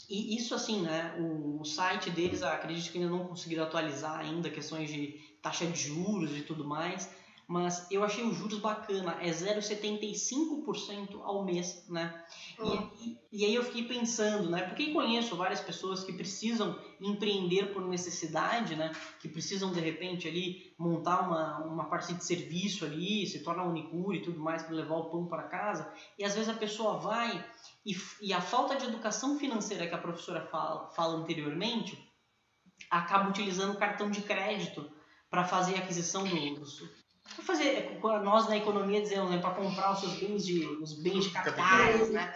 E 0.10 0.36
isso 0.36 0.54
assim, 0.54 0.82
né? 0.82 1.16
O, 1.18 1.62
o 1.62 1.66
site 1.66 2.10
deles, 2.10 2.44
acredito 2.44 2.92
que 2.92 2.98
ainda 2.98 3.10
não 3.10 3.26
conseguiram 3.26 3.64
atualizar 3.64 4.20
ainda 4.20 4.50
questões 4.50 4.92
de 4.92 5.20
taxa 5.42 5.66
de 5.66 5.80
juros 5.80 6.36
e 6.38 6.42
tudo 6.42 6.66
mais 6.66 7.10
mas 7.48 7.90
eu 7.92 8.04
achei 8.04 8.24
os 8.24 8.38
juros 8.38 8.60
bacana, 8.60 9.18
é 9.22 9.30
0,75% 9.30 11.22
ao 11.22 11.44
mês, 11.44 11.86
né? 11.90 12.24
E, 12.60 13.06
e, 13.06 13.20
e, 13.32 13.46
aí 13.46 13.54
eu 13.54 13.64
fiquei 13.64 13.84
pensando, 13.84 14.50
né? 14.50 14.64
Porque 14.64 14.92
conheço 14.94 15.36
várias 15.36 15.60
pessoas 15.60 16.04
que 16.04 16.14
precisam 16.14 16.80
empreender 17.02 17.74
por 17.74 17.82
necessidade, 17.88 18.76
né? 18.76 18.92
Que 19.20 19.28
precisam 19.28 19.72
de 19.72 19.80
repente 19.80 20.28
ali 20.28 20.74
montar 20.78 21.22
uma, 21.22 21.60
uma 21.66 21.86
parte 21.86 22.14
de 22.14 22.24
serviço 22.24 22.86
ali, 22.86 23.28
se 23.28 23.44
torna 23.44 23.64
unicure 23.64 24.20
e 24.20 24.22
tudo 24.22 24.40
mais 24.40 24.64
para 24.64 24.76
levar 24.76 24.96
o 24.96 25.10
pão 25.10 25.26
para 25.26 25.44
casa. 25.44 25.92
E 26.18 26.24
às 26.24 26.34
vezes 26.34 26.50
a 26.50 26.54
pessoa 26.54 26.98
vai 26.98 27.46
e, 27.86 27.96
e 28.22 28.34
a 28.34 28.42
falta 28.42 28.76
de 28.76 28.86
educação 28.86 29.38
financeira 29.38 29.88
que 29.88 29.96
a 29.96 29.98
professora 29.98 30.46
fala, 30.48 30.90
fala 30.92 31.16
anteriormente 31.18 31.98
acaba 32.90 33.30
utilizando 33.30 33.74
o 33.74 33.78
cartão 33.78 34.10
de 34.10 34.22
crédito 34.22 34.90
para 35.30 35.44
fazer 35.44 35.76
a 35.76 35.80
aquisição 35.80 36.24
do, 36.24 36.56
do 36.56 36.66
para 37.36 37.44
fazer, 37.44 38.00
nós 38.24 38.48
na 38.48 38.58
economia 38.58 39.02
dizemos, 39.02 39.32
né, 39.32 39.38
para 39.38 39.52
comprar 39.52 39.94
os 39.94 40.00
seus 40.00 40.14
bens 40.14 40.46
de, 40.46 40.66
os 40.66 40.94
bens 40.94 41.26
de 41.26 41.32
capitais, 41.32 42.10
né? 42.10 42.34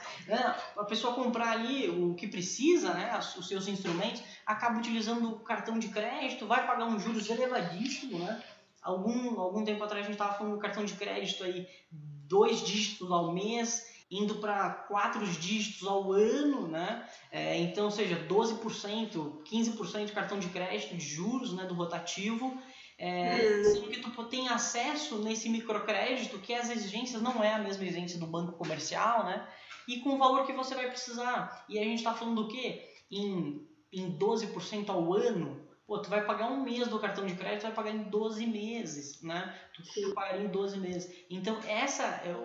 A 0.77 0.83
pessoa 0.83 1.13
comprar 1.13 1.51
ali 1.51 1.89
o 1.89 2.15
que 2.15 2.27
precisa, 2.27 2.93
né, 2.93 3.17
os 3.37 3.47
seus 3.47 3.67
instrumentos, 3.67 4.21
acaba 4.45 4.77
utilizando 4.77 5.29
o 5.29 5.39
cartão 5.39 5.77
de 5.77 5.89
crédito, 5.89 6.47
vai 6.47 6.65
pagar 6.65 6.85
um 6.85 6.99
juros 6.99 7.29
elevadíssimo, 7.29 8.19
né? 8.19 8.43
Algum, 8.81 9.39
algum 9.39 9.63
tempo 9.63 9.83
atrás 9.83 10.03
a 10.03 10.07
gente 10.07 10.13
estava 10.13 10.37
falando 10.37 10.53
do 10.53 10.59
cartão 10.59 10.85
de 10.85 10.93
crédito 10.93 11.43
aí, 11.43 11.67
dois 11.91 12.61
dígitos 12.61 13.11
ao 13.11 13.33
mês, 13.33 13.97
indo 14.09 14.35
para 14.35 14.69
quatro 14.69 15.25
dígitos 15.25 15.85
ao 15.87 16.13
ano, 16.13 16.67
né? 16.67 17.05
É, 17.31 17.57
então, 17.57 17.91
seja 17.91 18.25
12%, 18.27 19.43
15% 19.43 20.05
de 20.05 20.11
cartão 20.13 20.39
de 20.39 20.47
crédito 20.47 20.95
de 20.95 21.05
juros 21.05 21.53
né, 21.53 21.65
do 21.65 21.73
rotativo, 21.73 22.57
é, 22.97 23.63
sendo 23.63 23.89
que 23.89 23.99
tu 23.99 24.23
tem 24.25 24.49
acesso 24.49 25.19
nesse 25.19 25.49
microcrédito 25.49 26.39
que 26.39 26.53
as 26.53 26.69
exigências 26.69 27.21
não 27.21 27.43
é 27.43 27.53
a 27.53 27.59
mesma 27.59 27.83
exigência 27.83 28.19
do 28.19 28.25
banco 28.25 28.53
comercial, 28.53 29.25
né? 29.25 29.47
E 29.87 29.99
com 29.99 30.15
o 30.15 30.17
valor 30.17 30.45
que 30.45 30.53
você 30.53 30.75
vai 30.75 30.89
precisar. 30.89 31.65
E 31.69 31.77
a 31.79 31.83
gente 31.83 31.99
está 31.99 32.13
falando 32.13 32.43
do 32.43 32.47
quê? 32.47 32.89
Em, 33.11 33.65
em 33.93 34.17
12% 34.17 34.89
ao 34.89 35.13
ano, 35.13 35.67
Pô, 35.87 35.99
tu 35.99 36.09
vai 36.09 36.25
pagar 36.25 36.51
um 36.51 36.63
mês 36.63 36.89
do 36.89 36.99
cartão 36.99 37.25
de 37.25 37.33
crédito, 37.33 37.61
tu 37.61 37.67
vai 37.67 37.71
pagar 37.71 37.91
em 37.91 38.03
12 38.09 38.45
meses, 38.45 39.21
né? 39.21 39.57
Tu, 39.73 39.83
tu 39.83 40.13
pagaria 40.13 40.45
em 40.45 40.49
12 40.49 40.77
meses. 40.79 41.25
Então, 41.29 41.57
essa 41.65 42.03
é, 42.25 42.35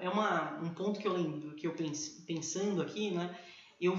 é 0.00 0.08
uma, 0.08 0.58
um 0.60 0.74
ponto 0.74 0.98
que 0.98 1.06
eu 1.06 1.12
lembro, 1.12 1.54
que 1.54 1.64
eu 1.64 1.74
pense, 1.74 2.26
pensando 2.26 2.82
aqui, 2.82 3.12
né? 3.12 3.38
Eu 3.80 3.96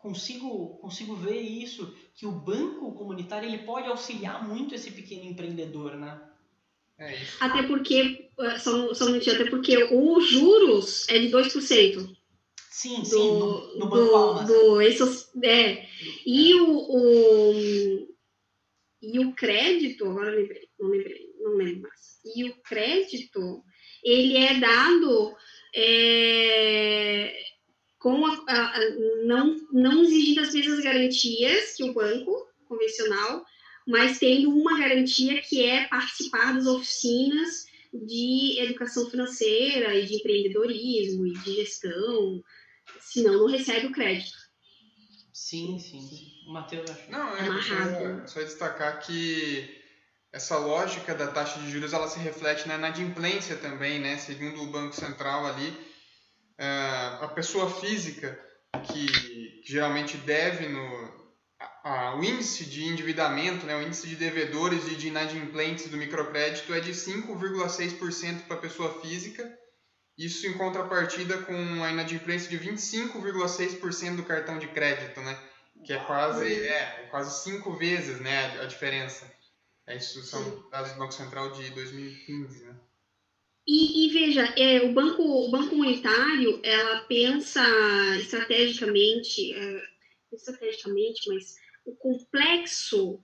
consigo, 0.00 0.78
consigo 0.78 1.14
ver 1.14 1.40
isso, 1.40 1.94
que 2.14 2.26
o 2.26 2.32
banco 2.32 2.92
comunitário, 2.94 3.48
ele 3.48 3.58
pode 3.58 3.86
auxiliar 3.88 4.46
muito 4.46 4.74
esse 4.74 4.90
pequeno 4.90 5.24
empreendedor, 5.24 5.96
né? 5.96 6.20
É 6.98 7.14
isso. 7.14 7.36
Até 7.40 7.62
porque, 7.62 8.30
só, 8.58 8.92
só 8.94 9.04
um 9.06 9.08
minutinho, 9.08 9.36
até 9.36 9.48
porque 9.48 9.76
os 9.84 10.28
juros 10.28 11.08
é 11.08 11.18
de 11.18 11.30
2%. 11.30 12.16
Sim, 12.70 13.00
do, 13.00 13.04
sim, 13.04 13.18
no, 13.18 13.78
no 13.78 13.88
Banco 13.88 14.44
do. 14.44 14.74
Do, 14.74 15.44
é, 15.44 15.86
e 16.26 16.54
o, 16.54 16.78
o 16.78 18.10
e 19.02 19.18
o 19.18 19.32
crédito, 19.34 20.04
agora 20.04 20.30
lembrei, 20.30 20.68
não 20.78 20.88
lembrei, 20.88 21.34
não 21.40 21.56
lembro 21.56 21.82
mais. 21.82 22.20
E 22.36 22.44
o 22.44 22.56
crédito, 22.62 23.64
ele 24.04 24.36
é 24.36 24.60
dado 24.60 25.34
é, 25.74 27.34
com 28.00 28.26
a, 28.26 28.44
a, 28.48 28.76
a, 28.76 28.80
não, 29.24 29.56
não 29.70 30.02
exigindo 30.02 30.40
as 30.40 30.52
mesmas 30.52 30.80
garantias 30.80 31.76
que 31.76 31.84
o 31.84 31.92
banco 31.92 32.48
convencional, 32.66 33.44
mas 33.86 34.18
tendo 34.18 34.50
uma 34.50 34.78
garantia 34.78 35.40
que 35.42 35.64
é 35.64 35.86
participar 35.86 36.54
das 36.54 36.66
oficinas 36.66 37.66
de 37.92 38.58
educação 38.60 39.08
financeira 39.10 39.94
e 39.94 40.06
de 40.06 40.16
empreendedorismo 40.16 41.26
e 41.26 41.32
de 41.32 41.56
gestão, 41.56 42.42
senão 43.00 43.34
não 43.34 43.46
recebe 43.46 43.86
o 43.86 43.92
crédito. 43.92 44.38
Sim, 45.32 45.78
sim. 45.78 46.08
O 46.46 46.52
Matheus 46.52 46.90
Não, 47.08 47.36
é 47.36 47.44
só, 47.62 48.26
só 48.26 48.40
destacar 48.40 49.00
que 49.00 49.78
essa 50.32 50.56
lógica 50.56 51.14
da 51.14 51.26
taxa 51.26 51.60
de 51.60 51.70
juros 51.70 51.92
ela 51.92 52.08
se 52.08 52.18
reflete 52.20 52.68
na 52.68 52.76
inadimplência 52.76 53.56
também, 53.56 53.98
né? 53.98 54.16
Segundo 54.16 54.62
o 54.62 54.70
Banco 54.70 54.94
Central 54.94 55.46
ali, 55.46 55.68
é, 55.68 55.89
a 57.20 57.28
pessoa 57.28 57.70
física 57.80 58.38
que, 58.84 59.06
que 59.06 59.62
geralmente 59.72 60.16
deve 60.18 60.68
no 60.68 61.20
a, 61.82 62.16
o 62.16 62.24
índice 62.24 62.64
de 62.64 62.84
endividamento, 62.84 63.66
né, 63.66 63.76
o 63.76 63.82
índice 63.82 64.06
de 64.06 64.16
devedores 64.16 64.86
e 64.86 64.94
de 64.94 65.08
inadimplentes 65.08 65.88
do 65.88 65.96
microcrédito 65.96 66.72
é 66.72 66.80
de 66.80 66.92
5,6% 66.92 68.46
para 68.46 68.56
a 68.56 68.60
pessoa 68.60 69.00
física, 69.00 69.58
isso 70.16 70.46
em 70.46 70.56
contrapartida 70.56 71.38
com 71.38 71.82
a 71.82 71.90
inadimplência 71.90 72.48
de 72.48 72.58
25,6% 72.58 74.16
do 74.16 74.22
cartão 74.22 74.58
de 74.58 74.68
crédito, 74.68 75.20
né? 75.20 75.38
que 75.84 75.92
é 75.92 75.98
quase, 76.04 76.66
é, 76.66 77.08
quase 77.10 77.42
cinco 77.42 77.72
vezes 77.72 78.20
né, 78.20 78.58
a, 78.58 78.62
a 78.62 78.66
diferença. 78.66 79.30
É, 79.86 79.96
isso 79.96 80.22
são 80.22 80.68
dados 80.70 80.92
do 80.92 80.98
Banco 80.98 81.14
Central 81.14 81.50
de 81.52 81.70
2015, 81.70 82.64
né? 82.64 82.76
E, 83.66 84.06
e, 84.06 84.08
veja, 84.10 84.42
é, 84.56 84.82
o 84.82 84.92
banco, 84.92 85.22
o 85.22 85.50
banco 85.50 85.76
monetário, 85.76 86.60
ela 86.62 87.00
pensa 87.02 87.62
estrategicamente, 88.18 89.52
é, 89.52 89.82
estrategicamente, 90.32 91.28
mas 91.28 91.54
o 91.84 91.94
complexo 91.94 93.22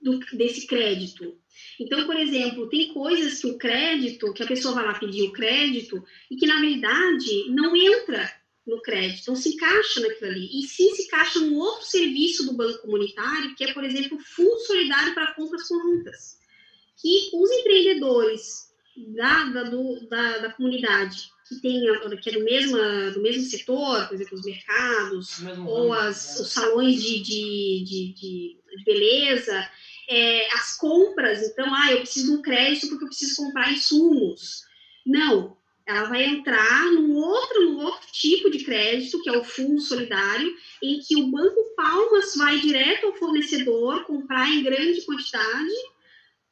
do, 0.00 0.18
desse 0.36 0.66
crédito. 0.66 1.38
Então, 1.80 2.06
por 2.06 2.16
exemplo, 2.16 2.68
tem 2.68 2.92
coisas 2.92 3.40
que 3.40 3.46
o 3.46 3.58
crédito, 3.58 4.32
que 4.32 4.42
a 4.42 4.46
pessoa 4.46 4.74
vai 4.74 4.84
lá 4.84 4.98
pedir 4.98 5.22
o 5.22 5.32
crédito 5.32 6.04
e 6.30 6.36
que 6.36 6.46
na 6.46 6.60
verdade 6.60 7.48
não 7.48 7.74
entra 7.74 8.30
no 8.66 8.80
crédito, 8.80 9.28
não 9.28 9.36
se 9.36 9.50
encaixa 9.50 10.00
naquilo 10.00 10.30
ali. 10.30 10.58
E 10.58 10.62
sim 10.62 10.94
se 10.94 11.04
encaixa 11.04 11.40
num 11.40 11.56
outro 11.56 11.86
serviço 11.86 12.46
do 12.46 12.54
Banco 12.54 12.82
Comunitário, 12.82 13.54
que 13.56 13.64
é, 13.64 13.72
por 13.72 13.84
exemplo, 13.84 14.16
o 14.16 14.20
Fundo 14.20 14.58
Solidário 14.60 15.14
para 15.14 15.34
Compras 15.34 15.68
Conjuntas, 15.68 16.38
que 17.00 17.30
os 17.34 17.50
empreendedores 17.50 18.73
da, 18.96 19.44
da, 19.44 19.62
do, 19.64 20.08
da, 20.08 20.38
da 20.38 20.52
comunidade 20.52 21.34
que 21.48 21.60
tem 21.60 21.82
que 22.22 22.30
é 22.30 22.32
do 22.32 22.44
mesmo, 22.44 22.78
do 23.12 23.20
mesmo 23.20 23.42
setor, 23.42 24.08
por 24.08 24.14
exemplo, 24.14 24.38
os 24.38 24.44
mercados, 24.44 25.42
ou 25.66 25.92
as, 25.92 26.36
né? 26.36 26.42
os 26.42 26.52
salões 26.52 27.02
de, 27.02 27.22
de, 27.22 27.84
de, 27.84 28.14
de, 28.14 28.56
de 28.76 28.84
beleza, 28.84 29.70
é, 30.08 30.54
as 30.54 30.76
compras, 30.78 31.42
então, 31.42 31.72
ah, 31.74 31.92
eu 31.92 31.98
preciso 31.98 32.32
de 32.32 32.38
um 32.38 32.42
crédito 32.42 32.88
porque 32.88 33.04
eu 33.04 33.08
preciso 33.08 33.36
comprar 33.36 33.72
insumos. 33.72 34.62
Não, 35.04 35.56
ela 35.86 36.08
vai 36.08 36.24
entrar 36.24 36.90
num 36.92 37.14
outro, 37.14 37.62
num 37.62 37.84
outro 37.84 38.08
tipo 38.10 38.50
de 38.50 38.64
crédito, 38.64 39.20
que 39.22 39.28
é 39.28 39.36
o 39.36 39.44
fundo 39.44 39.80
solidário, 39.80 40.50
em 40.82 40.98
que 41.00 41.16
o 41.16 41.30
Banco 41.30 41.74
Palmas 41.76 42.34
vai 42.36 42.58
direto 42.58 43.06
ao 43.06 43.16
fornecedor 43.16 44.04
comprar 44.04 44.48
em 44.48 44.62
grande 44.62 45.02
quantidade, 45.02 45.74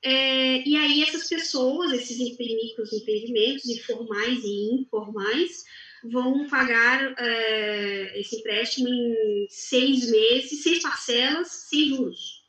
é, 0.03 0.69
e 0.69 0.77
aí 0.77 1.03
essas 1.03 1.29
pessoas, 1.29 1.93
esses 1.93 2.19
micros 2.19 2.93
empreendimentos, 2.93 3.69
informais 3.69 4.43
e 4.45 4.75
informais, 4.75 5.65
vão 6.11 6.49
pagar 6.49 7.15
é, 7.19 8.21
esse 8.21 8.37
empréstimo 8.37 8.89
em 8.89 9.47
seis 9.49 10.11
meses, 10.11 10.63
seis 10.63 10.83
parcelas, 10.83 11.49
sem 11.69 11.89
juros. 11.89 12.43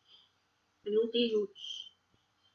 Ele 0.85 0.95
não 0.95 1.09
tem 1.09 1.29
juros, 1.29 1.91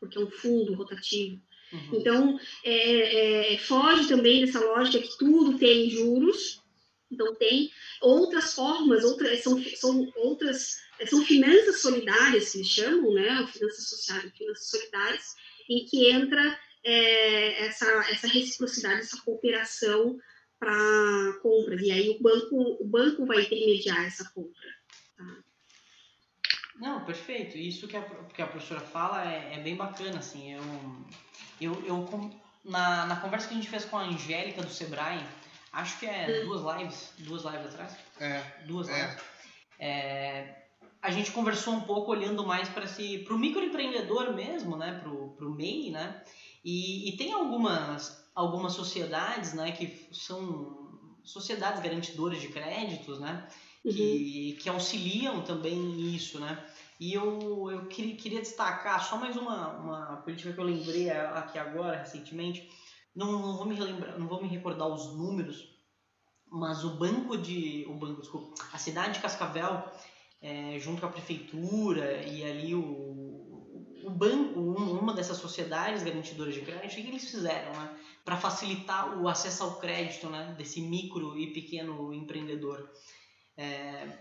porque 0.01 0.19
é 0.19 0.21
um 0.21 0.31
fundo 0.31 0.75
rotativo. 0.75 1.41
Uhum. 1.73 2.01
Então, 2.01 2.41
é, 2.65 3.55
é, 3.55 3.59
foge 3.59 4.09
também 4.09 4.45
dessa 4.45 4.61
lógica 4.61 4.99
que 4.99 5.19
tudo 5.19 5.59
tem 5.59 5.89
juros. 5.91 6.63
Então, 7.11 7.35
tem 7.37 7.71
outras 8.01 8.55
formas, 8.55 9.05
outras, 9.05 9.43
são, 9.43 9.63
são 9.77 10.13
outras, 10.17 10.81
são 11.07 11.25
finanças 11.25 11.81
solidárias, 11.81 12.55
eles 12.55 12.69
chamam, 12.69 13.15
né? 13.15 13.47
Finanças 13.47 13.89
sociais, 13.89 14.33
finanças 14.37 14.69
solidárias, 14.69 15.37
em 15.69 15.85
que 15.87 16.11
entra 16.11 16.61
é, 16.85 17.67
essa, 17.67 17.87
essa 18.11 18.27
reciprocidade, 18.27 19.01
essa 19.01 19.21
cooperação 19.23 20.19
para 20.59 21.39
compras. 21.43 21.81
E 21.83 21.91
aí 21.91 22.11
o 22.11 22.23
banco, 22.23 22.57
o 22.81 22.85
banco 22.85 23.25
vai 23.25 23.43
intermediar 23.43 24.05
essa 24.05 24.31
compra. 24.35 24.69
Tá? 25.17 25.37
Não, 26.77 27.05
perfeito. 27.05 27.57
Isso 27.57 27.89
que 27.89 27.97
a, 27.97 28.03
que 28.03 28.43
a 28.43 28.47
professora 28.47 28.81
fala 28.81 29.25
é, 29.31 29.55
é 29.55 29.61
bem 29.61 29.77
bacana, 29.77 30.19
assim. 30.19 30.55
Eu 30.55 30.63
eu, 31.61 31.85
eu 31.85 32.31
na, 32.65 33.07
na 33.07 33.17
conversa 33.17 33.49
que 33.49 33.55
a 33.55 33.57
gente 33.57 33.69
fez 33.69 33.85
com 33.85 33.99
a 33.99 34.05
Angélica 34.05 34.63
do 34.63 34.71
Sebrae, 34.71 35.25
acho 35.73 35.99
que 35.99 36.07
é 36.07 36.43
duas 36.45 36.63
lives, 36.77 37.13
duas 37.19 37.45
lives 37.45 37.67
atrás. 37.67 37.97
É. 38.21 38.43
Duas 38.67 38.89
é. 38.89 39.01
lives. 39.01 39.23
É, 39.79 40.59
a 41.01 41.11
gente 41.11 41.31
conversou 41.31 41.75
um 41.75 41.81
pouco 41.81 42.11
olhando 42.11 42.45
mais 42.45 42.69
para 42.69 42.87
si, 42.87 43.19
para 43.19 43.35
o 43.35 43.39
microempreendedor 43.39 44.35
mesmo, 44.35 44.77
né, 44.77 45.01
para 45.01 45.11
o 45.11 45.55
MEI, 45.55 45.91
né, 45.91 46.23
e, 46.65 47.09
e, 47.09 47.17
tem 47.17 47.33
algumas, 47.33 48.29
algumas 48.35 48.73
sociedades, 48.73 49.55
né, 49.55 49.71
que 49.73 50.09
são 50.13 50.89
sociedades 51.23 51.83
garantidoras 51.83 52.41
de 52.41 52.49
créditos, 52.49 53.21
né, 53.21 53.47
que, 53.83 54.55
uhum. 54.57 54.63
que 54.63 54.69
auxiliam 54.69 55.41
também 55.43 56.15
isso, 56.15 56.41
né, 56.41 56.59
e 56.99 57.15
eu, 57.15 57.71
eu 57.71 57.87
queria, 57.87 58.17
queria 58.17 58.41
destacar 58.41 59.03
só 59.05 59.17
mais 59.17 59.37
uma, 59.37 59.69
uma 59.69 60.17
política 60.17 60.53
que 60.53 60.59
eu 60.59 60.65
lembrei 60.65 61.09
aqui 61.11 61.57
agora, 61.57 61.99
recentemente. 61.99 62.69
Não, 63.19 63.33
não, 63.33 63.57
vou 63.57 63.67
me 63.67 63.75
relembrar, 63.75 64.17
não 64.17 64.29
vou 64.29 64.41
me 64.41 64.47
recordar 64.47 64.87
os 64.87 65.13
números, 65.13 65.77
mas 66.47 66.85
o 66.85 66.91
banco 66.91 67.37
de. 67.37 67.85
O 67.89 67.95
banco, 67.95 68.21
desculpa, 68.21 68.55
a 68.73 68.79
cidade 68.79 69.15
de 69.15 69.21
Cascavel, 69.21 69.83
é, 70.41 70.79
junto 70.79 71.01
com 71.01 71.09
a 71.09 71.11
prefeitura 71.11 72.23
e 72.23 72.45
ali 72.45 72.77
o, 72.77 72.81
o 74.05 74.09
banco, 74.09 74.61
uma 74.61 75.13
dessas 75.13 75.39
sociedades 75.39 76.05
garantidoras 76.05 76.55
de 76.55 76.61
crédito, 76.61 76.93
o 76.93 76.95
que 76.95 77.09
eles 77.09 77.29
fizeram, 77.29 77.73
né? 77.73 77.99
Para 78.25 78.37
facilitar 78.37 79.21
o 79.21 79.27
acesso 79.27 79.65
ao 79.65 79.81
crédito 79.81 80.29
né, 80.31 80.55
desse 80.57 80.81
micro 80.81 81.37
e 81.37 81.53
pequeno 81.53 82.15
empreendedor. 82.15 82.89
É, 83.57 84.17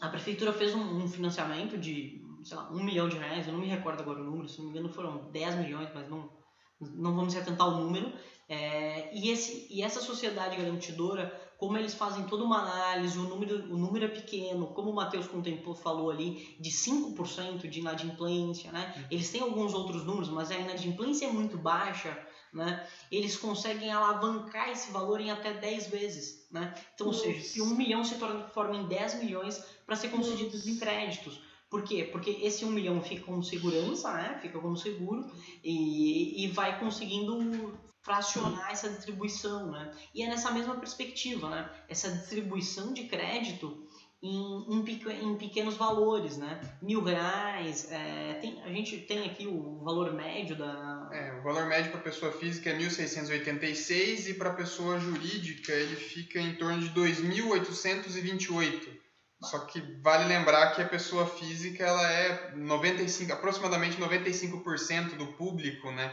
a 0.00 0.08
prefeitura 0.08 0.52
fez 0.52 0.74
um, 0.74 1.04
um, 1.04 1.08
financiamento 1.08 1.78
de, 1.78 2.20
sei 2.42 2.56
lá, 2.56 2.68
um 2.72 2.82
milhão 2.82 3.08
de 3.08 3.16
reais, 3.16 3.46
eu 3.46 3.52
não 3.52 3.60
me 3.60 3.68
recordo 3.68 4.00
agora 4.00 4.20
o 4.20 4.24
número, 4.24 4.48
se 4.48 4.58
não 4.58 4.64
me 4.64 4.70
engano 4.72 4.88
foram 4.88 5.30
10 5.30 5.54
milhões, 5.56 5.88
mas 5.94 6.08
não, 6.08 6.37
não 6.80 7.14
vamos 7.14 7.32
se 7.32 7.38
atentar 7.38 7.66
ao 7.66 7.78
número. 7.78 8.12
É, 8.48 9.10
e, 9.14 9.30
esse, 9.30 9.66
e 9.68 9.82
essa 9.82 10.00
sociedade 10.00 10.56
garantidora, 10.56 11.30
como 11.58 11.76
eles 11.76 11.92
fazem 11.92 12.24
toda 12.24 12.44
uma 12.44 12.62
análise, 12.62 13.18
o 13.18 13.24
número, 13.24 13.56
o 13.72 13.76
número 13.76 14.06
é 14.06 14.08
pequeno, 14.08 14.68
como 14.68 14.90
o 14.90 14.94
Matheus 14.94 15.26
contemplou, 15.26 15.74
falou 15.74 16.10
ali, 16.10 16.56
de 16.58 16.70
5% 16.70 17.68
de 17.68 17.80
inadimplência, 17.80 18.72
né? 18.72 19.06
Eles 19.10 19.30
têm 19.30 19.42
alguns 19.42 19.74
outros 19.74 20.04
números, 20.04 20.30
mas 20.30 20.50
a 20.50 20.56
inadimplência 20.56 21.26
é 21.26 21.30
muito 21.30 21.58
baixa, 21.58 22.16
né, 22.52 22.86
eles 23.10 23.36
conseguem 23.36 23.92
alavancar 23.92 24.70
esse 24.70 24.90
valor 24.90 25.20
em 25.20 25.30
até 25.30 25.52
10 25.52 25.88
vezes. 25.88 26.46
Né? 26.50 26.74
Então, 26.94 27.08
Nossa. 27.08 27.18
ou 27.18 27.24
seja, 27.24 27.46
se 27.46 27.60
1 27.60 27.66
milhão 27.74 28.02
se 28.04 28.14
transforma 28.14 28.76
em 28.76 28.86
10 28.86 29.22
milhões 29.22 29.62
para 29.84 29.96
ser 29.96 30.08
concedidos 30.08 30.66
em 30.66 30.78
créditos. 30.78 31.40
Por 31.70 31.82
quê? 31.82 32.04
Porque 32.04 32.30
esse 32.30 32.64
1 32.64 32.70
milhão 32.70 33.02
fica 33.02 33.24
como 33.24 33.42
segurança, 33.42 34.12
né? 34.12 34.38
fica 34.40 34.58
como 34.58 34.76
seguro 34.76 35.30
e, 35.62 36.44
e 36.44 36.48
vai 36.48 36.80
conseguindo 36.80 37.78
fracionar 38.00 38.70
essa 38.70 38.88
distribuição. 38.88 39.70
Né? 39.70 39.92
E 40.14 40.22
é 40.22 40.28
nessa 40.28 40.50
mesma 40.50 40.76
perspectiva, 40.76 41.50
né? 41.50 41.70
essa 41.88 42.10
distribuição 42.10 42.94
de 42.94 43.04
crédito 43.04 43.86
em, 44.22 44.64
em, 44.68 44.82
em, 45.22 45.36
pequenos 45.36 45.76
valores, 45.76 46.36
né? 46.36 46.60
Mil 46.82 47.04
reais, 47.04 47.88
é, 47.90 48.34
tem, 48.40 48.60
a 48.62 48.68
gente 48.68 48.98
tem 49.02 49.24
aqui 49.24 49.46
o 49.46 49.78
valor 49.84 50.12
médio 50.12 50.56
da... 50.56 51.08
É, 51.12 51.38
o 51.38 51.44
valor 51.44 51.66
médio 51.66 51.92
para 51.92 52.00
pessoa 52.00 52.32
física 52.32 52.70
é 52.70 52.78
1.686 52.78 54.30
e 54.30 54.34
para 54.34 54.54
pessoa 54.54 54.98
jurídica 54.98 55.72
ele 55.72 55.94
fica 55.94 56.40
em 56.40 56.56
torno 56.56 56.80
de 56.80 56.90
2.828. 56.90 58.97
Só 59.40 59.60
que 59.60 59.80
vale 60.02 60.24
lembrar 60.24 60.74
que 60.74 60.82
a 60.82 60.88
pessoa 60.88 61.26
física 61.26 61.84
ela 61.84 62.10
é 62.10 62.52
95, 62.56 63.32
aproximadamente 63.32 63.96
95% 63.96 65.16
do 65.16 65.28
público, 65.34 65.90
né? 65.92 66.12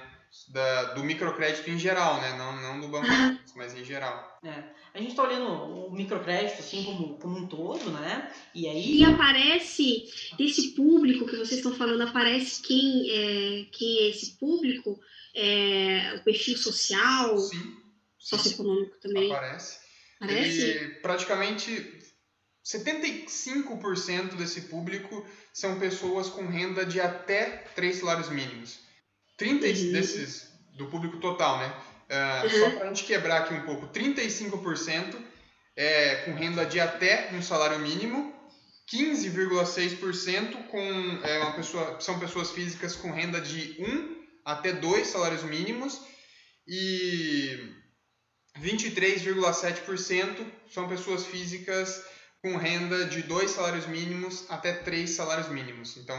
Da, 0.49 0.93
do 0.93 1.03
microcrédito 1.03 1.69
em 1.69 1.79
geral, 1.79 2.19
né? 2.21 2.37
Não, 2.37 2.61
não 2.61 2.79
do 2.79 2.89
banco, 2.89 3.07
mas 3.55 3.73
em 3.73 3.83
geral. 3.83 4.37
É. 4.43 4.63
A 4.93 4.99
gente 4.99 5.09
está 5.09 5.23
olhando 5.23 5.47
o 5.47 5.91
microcrédito 5.91 6.59
assim 6.59 6.83
como, 6.83 7.17
como 7.17 7.37
um 7.37 7.47
todo, 7.47 7.89
né? 7.91 8.31
E 8.53 8.67
aí. 8.67 8.99
E 8.99 9.03
aparece 9.03 10.05
desse 10.37 10.69
público 10.75 11.25
que 11.25 11.37
vocês 11.37 11.59
estão 11.59 11.73
falando, 11.73 12.01
aparece 12.01 12.61
quem 12.61 13.09
é, 13.09 13.65
quem 13.71 13.97
é 13.99 14.09
esse 14.09 14.37
público, 14.37 14.99
é, 15.33 16.15
o 16.17 16.23
perfil 16.23 16.57
social, 16.57 17.37
Sim. 17.37 17.75
socioeconômico 18.19 18.97
também. 19.01 19.31
Aparece. 19.31 19.79
Aparece? 20.19 20.61
Ele, 20.61 20.89
praticamente 20.95 21.94
75% 22.65 24.35
desse 24.35 24.61
público 24.61 25.23
são 25.53 25.79
pessoas 25.79 26.29
com 26.29 26.47
renda 26.47 26.83
de 26.83 26.99
até 26.99 27.63
3 27.75 27.97
salários 27.97 28.29
mínimos. 28.29 28.79
30 29.37 29.67
uhum. 29.67 29.91
desses 29.91 30.51
do 30.75 30.87
público 30.87 31.19
total, 31.19 31.59
né? 31.59 31.73
Uh, 32.09 32.43
uhum. 32.43 32.49
Só 32.59 32.69
para 32.71 32.85
a 32.85 32.87
gente 32.87 33.03
quebrar 33.03 33.41
aqui 33.41 33.53
um 33.53 33.61
pouco, 33.63 33.87
35% 33.87 35.15
é 35.75 36.15
com 36.25 36.33
renda 36.33 36.65
de 36.65 36.79
até 36.79 37.29
um 37.33 37.41
salário 37.41 37.79
mínimo, 37.79 38.33
15,6% 38.91 40.67
com 40.67 40.79
é, 41.23 41.39
uma 41.39 41.53
pessoa, 41.53 41.99
são 41.99 42.19
pessoas 42.19 42.51
físicas 42.51 42.95
com 42.95 43.11
renda 43.11 43.41
de 43.41 43.75
1 43.79 44.25
até 44.45 44.71
2 44.71 45.07
salários 45.07 45.43
mínimos 45.43 46.01
e 46.67 47.73
23,7% 48.59 50.45
são 50.69 50.87
pessoas 50.87 51.25
físicas 51.25 52.03
com 52.45 52.57
renda 52.57 53.05
de 53.05 53.23
2 53.23 53.49
salários 53.49 53.87
mínimos 53.87 54.45
até 54.49 54.71
3 54.71 55.09
salários 55.09 55.49
mínimos. 55.49 55.97
Então, 55.97 56.15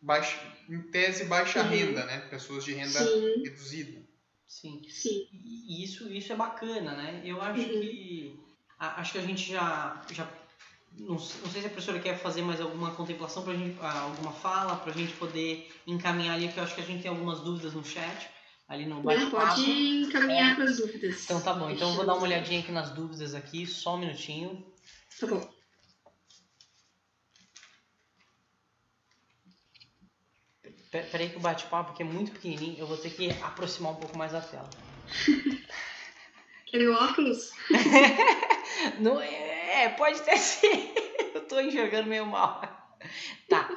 baixa, 0.00 0.36
em 0.68 0.82
tese, 0.82 1.26
baixa 1.26 1.62
Sim. 1.62 1.68
renda, 1.68 2.04
né? 2.04 2.18
Pessoas 2.28 2.64
de 2.64 2.72
renda 2.72 2.98
Sim. 2.98 3.44
reduzida. 3.44 4.02
Sim. 4.48 4.82
Sim. 4.90 5.28
E 5.32 5.84
isso, 5.84 6.12
isso 6.12 6.32
é 6.32 6.36
bacana, 6.36 6.96
né? 6.96 7.22
Eu 7.24 7.40
acho 7.40 7.60
uhum. 7.60 7.80
que 7.80 8.40
a, 8.76 9.00
acho 9.00 9.12
que 9.12 9.18
a 9.18 9.22
gente 9.22 9.52
já, 9.52 10.02
já 10.10 10.28
não, 10.98 11.10
não, 11.10 11.18
sei 11.20 11.60
se 11.60 11.66
a 11.68 11.70
professora 11.70 12.00
quer 12.00 12.18
fazer 12.18 12.42
mais 12.42 12.60
alguma 12.60 12.90
contemplação 12.90 13.44
para 13.44 13.54
gente, 13.54 13.78
ah, 13.80 14.00
alguma 14.00 14.32
fala 14.32 14.74
para 14.74 14.92
a 14.92 14.96
gente 14.96 15.12
poder 15.12 15.70
encaminhar 15.86 16.34
ali, 16.34 16.48
que 16.48 16.58
eu 16.58 16.64
acho 16.64 16.74
que 16.74 16.80
a 16.80 16.84
gente 16.84 17.02
tem 17.02 17.08
algumas 17.08 17.38
dúvidas 17.38 17.72
no 17.72 17.84
chat 17.84 18.28
ali 18.68 18.84
no 18.84 19.00
bate 19.00 19.26
Pode 19.26 19.70
encaminhar 19.70 20.52
é. 20.52 20.54
para 20.56 20.64
as 20.64 20.78
dúvidas. 20.78 21.22
Então 21.22 21.40
tá 21.40 21.54
bom. 21.54 21.70
Então 21.70 21.90
eu 21.90 21.94
vou 21.94 22.04
dar 22.04 22.14
uma 22.14 22.24
olhadinha 22.24 22.58
aqui 22.58 22.72
nas 22.72 22.90
dúvidas 22.90 23.32
aqui, 23.32 23.64
só 23.64 23.94
um 23.94 23.98
minutinho. 23.98 24.71
Tá 25.18 25.26
bom. 25.26 25.52
Peraí 30.90 31.30
que 31.30 31.36
o 31.36 31.40
bate-papo 31.40 31.92
aqui 31.92 32.02
é 32.02 32.06
muito 32.06 32.32
pequenininho, 32.32 32.78
eu 32.78 32.86
vou 32.86 32.98
ter 32.98 33.10
que 33.10 33.30
aproximar 33.40 33.92
um 33.92 33.96
pouco 33.96 34.16
mais 34.16 34.32
da 34.32 34.42
tela. 34.42 34.68
Quer 36.66 36.78
meu 36.78 36.92
óculos? 36.94 37.50
Não, 39.00 39.20
é, 39.20 39.88
pode 39.90 40.20
ter 40.22 40.36
sim. 40.38 40.92
Eu 41.34 41.46
tô 41.46 41.60
enxergando 41.60 42.08
meio 42.08 42.26
mal. 42.26 42.60
Tá. 43.48 43.68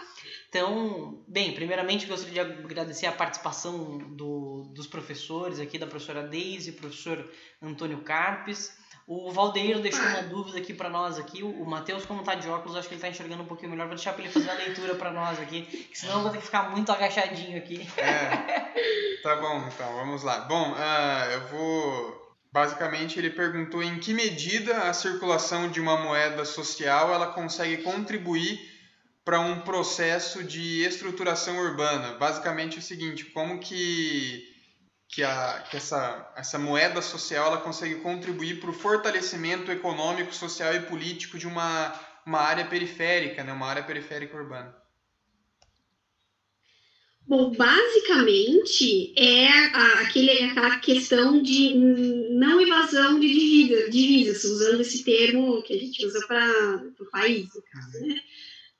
Então, 0.50 1.24
bem, 1.28 1.54
primeiramente 1.54 2.06
gostaria 2.06 2.46
de 2.46 2.52
agradecer 2.64 3.06
a 3.06 3.12
participação 3.12 3.98
do, 4.16 4.72
dos 4.74 4.88
professores 4.88 5.60
aqui, 5.60 5.78
da 5.78 5.88
professora 5.88 6.24
Deise, 6.24 6.74
professor 6.74 7.30
Antônio 7.62 8.02
Carpes. 8.04 8.78
O 9.08 9.32
Valdeiro 9.32 9.82
deixou 9.82 10.03
uma 10.03 10.24
dúvida 10.24 10.58
aqui 10.58 10.74
para 10.74 10.89
nós 10.89 11.20
aqui. 11.20 11.43
O, 11.43 11.66
Matheus, 11.66 12.06
como 12.06 12.24
tá 12.24 12.34
de 12.34 12.49
óculos, 12.49 12.76
acho 12.76 12.88
que 12.88 12.95
ele 12.95 13.01
tá 13.01 13.10
enxergando 13.10 13.43
um 13.43 13.47
pouquinho 13.47 13.70
melhor. 13.70 13.88
Vou 13.88 13.95
deixar 13.95 14.14
para 14.14 14.24
ele 14.24 14.32
fazer 14.32 14.49
a 14.49 14.56
leitura 14.56 14.95
para 14.95 15.12
nós 15.12 15.39
aqui, 15.39 15.88
senão 15.93 16.16
eu 16.16 16.22
vou 16.22 16.32
ter 16.32 16.39
que 16.39 16.45
ficar 16.45 16.72
muito 16.72 16.91
agachadinho 16.91 17.58
aqui. 17.58 17.88
É. 17.97 18.66
Tá 19.22 19.36
bom, 19.38 19.68
então, 19.68 19.91
vamos 19.95 20.24
lá. 20.24 20.41
Bom, 20.41 20.72
uh, 20.74 21.32
eu 21.32 21.47
vou 21.47 22.26
Basicamente, 22.56 23.20
ele 23.20 23.32
perguntou 23.32 23.84
em 23.84 23.99
que 23.99 24.14
medida 24.14 24.84
a 24.84 24.93
circulação 24.93 25.70
de 25.70 25.82
uma 25.82 25.97
moeda 25.97 26.45
social 26.45 27.14
ela 27.14 27.28
consegue 27.28 27.84
contribuir 27.84 28.58
para 29.26 29.41
um 29.41 29.60
processo 29.60 30.41
de 30.41 30.82
estruturação 30.86 31.58
urbana. 31.58 32.14
Basicamente, 32.14 32.78
é 32.78 32.80
o 32.80 32.82
seguinte: 32.82 33.26
como 33.26 33.60
que 33.60 34.55
que, 35.08 35.24
a, 35.24 35.64
que 35.70 35.78
essa, 35.78 36.34
essa 36.36 36.60
moeda 36.60 37.01
social 37.01 37.47
ela 37.47 37.62
consegue 37.62 37.95
contribuir 37.95 38.60
para 38.60 38.70
o 38.70 38.74
fortalecimento 38.74 39.72
econômico, 39.72 40.34
social 40.34 40.74
e 40.74 40.82
político 40.82 41.38
de 41.38 41.47
uma, 41.47 41.93
uma 42.26 42.39
área 42.39 42.66
periférica, 42.66 43.43
né? 43.43 43.53
uma 43.53 43.68
área 43.68 43.84
periférica 43.84 44.36
urbana? 44.36 44.76
Bom, 47.28 47.51
basicamente 47.56 49.12
é 49.18 49.47
a, 49.47 50.01
aquele, 50.01 50.30
aquela 50.43 50.78
questão 50.78 51.41
de 51.41 51.74
não 51.74 52.62
evasão 52.62 53.20
de 53.20 53.28
divisas, 53.28 53.89
divisas 53.89 54.43
usando 54.43 54.82
esse 54.82 55.03
termo 55.03 55.64
que 55.64 55.74
a 55.74 55.80
gente 55.80 56.06
usa 56.06 56.24
para 56.28 56.84
o 56.99 57.06
país, 57.10 57.47
no 57.56 57.62
caso, 57.64 57.99
né? 58.01 58.22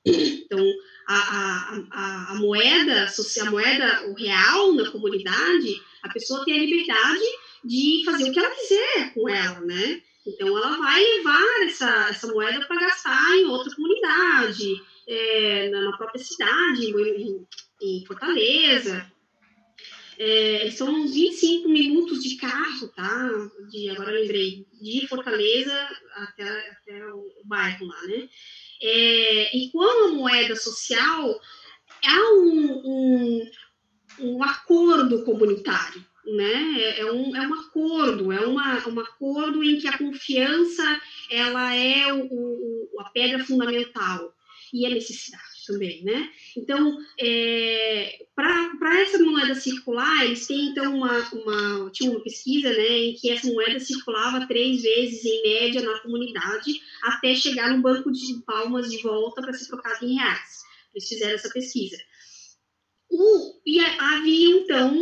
Então, 0.08 0.64
a, 1.08 1.16
a, 1.16 1.82
a, 1.90 2.32
a 2.32 2.34
moeda, 2.36 3.08
a 3.08 3.50
moeda, 3.50 4.08
o 4.10 4.14
real 4.14 4.72
na 4.74 4.88
comunidade, 4.92 5.82
a 6.06 6.12
pessoa 6.12 6.44
tem 6.44 6.54
a 6.54 6.62
liberdade 6.62 7.24
de 7.64 8.02
fazer 8.04 8.28
o 8.28 8.32
que 8.32 8.38
ela 8.38 8.50
quiser 8.50 9.14
com 9.14 9.28
ela, 9.28 9.60
né? 9.60 10.02
Então, 10.26 10.48
ela 10.48 10.76
vai 10.78 11.02
levar 11.02 11.62
essa, 11.62 12.08
essa 12.08 12.26
moeda 12.26 12.64
para 12.66 12.80
gastar 12.80 13.36
em 13.36 13.44
outra 13.44 13.74
comunidade, 13.74 14.82
é, 15.06 15.68
na 15.70 15.96
própria 15.96 16.22
cidade, 16.22 16.86
em, 16.86 17.46
em 17.80 18.04
Fortaleza. 18.06 19.10
É, 20.18 20.70
são 20.70 20.88
uns 20.88 21.12
25 21.12 21.68
minutos 21.68 22.22
de 22.22 22.36
carro, 22.36 22.88
tá? 22.88 23.28
De, 23.70 23.90
agora 23.90 24.10
lembrei, 24.10 24.66
de 24.80 25.06
Fortaleza 25.06 25.88
até, 26.14 26.70
até 26.70 27.06
o 27.12 27.42
bairro 27.44 27.86
lá, 27.86 28.02
né? 28.06 28.28
É, 28.82 29.56
e 29.56 29.70
quando 29.70 30.14
a 30.14 30.16
moeda 30.16 30.56
social 30.56 31.40
há 32.04 32.32
um, 32.32 32.82
um, 32.84 33.50
um 34.20 34.42
acordo 34.42 35.24
comunitário, 35.24 36.04
né? 36.24 36.80
É, 36.80 37.00
é, 37.00 37.12
um, 37.12 37.36
é 37.36 37.46
um 37.46 37.54
acordo, 37.54 38.32
é 38.32 38.46
uma, 38.46 38.88
um 38.88 39.00
acordo 39.00 39.62
em 39.62 39.78
que 39.78 39.88
a 39.88 39.98
confiança 39.98 41.00
ela 41.30 41.74
é 41.74 42.12
o, 42.12 42.26
o, 42.30 43.00
a 43.00 43.04
pedra 43.10 43.44
fundamental 43.44 44.34
e 44.72 44.86
a 44.86 44.90
necessidade 44.90 45.44
também, 45.66 46.02
né? 46.04 46.30
Então, 46.56 46.96
é, 47.18 48.24
para 48.34 49.00
essa 49.00 49.18
moeda 49.18 49.54
circular, 49.54 50.24
eles 50.24 50.46
têm 50.46 50.68
então 50.68 50.96
uma, 50.96 51.18
uma, 51.32 51.90
tinha 51.90 52.10
uma 52.10 52.22
pesquisa, 52.22 52.68
né, 52.70 52.98
em 52.98 53.14
que 53.14 53.30
essa 53.30 53.48
moeda 53.48 53.78
circulava 53.80 54.46
três 54.46 54.82
vezes 54.82 55.24
em 55.24 55.42
média 55.42 55.82
na 55.82 55.98
comunidade 56.00 56.80
até 57.02 57.34
chegar 57.34 57.74
no 57.74 57.82
banco 57.82 58.12
de 58.12 58.42
palmas 58.46 58.90
de 58.90 59.02
volta 59.02 59.42
para 59.42 59.52
ser 59.52 59.66
trocado 59.66 60.04
em 60.04 60.14
reais. 60.14 60.62
Eles 60.94 61.08
fizeram 61.08 61.34
essa 61.34 61.50
pesquisa. 61.50 61.96
O, 63.18 63.60
e 63.64 63.80
havia 63.80 64.56
então, 64.58 64.94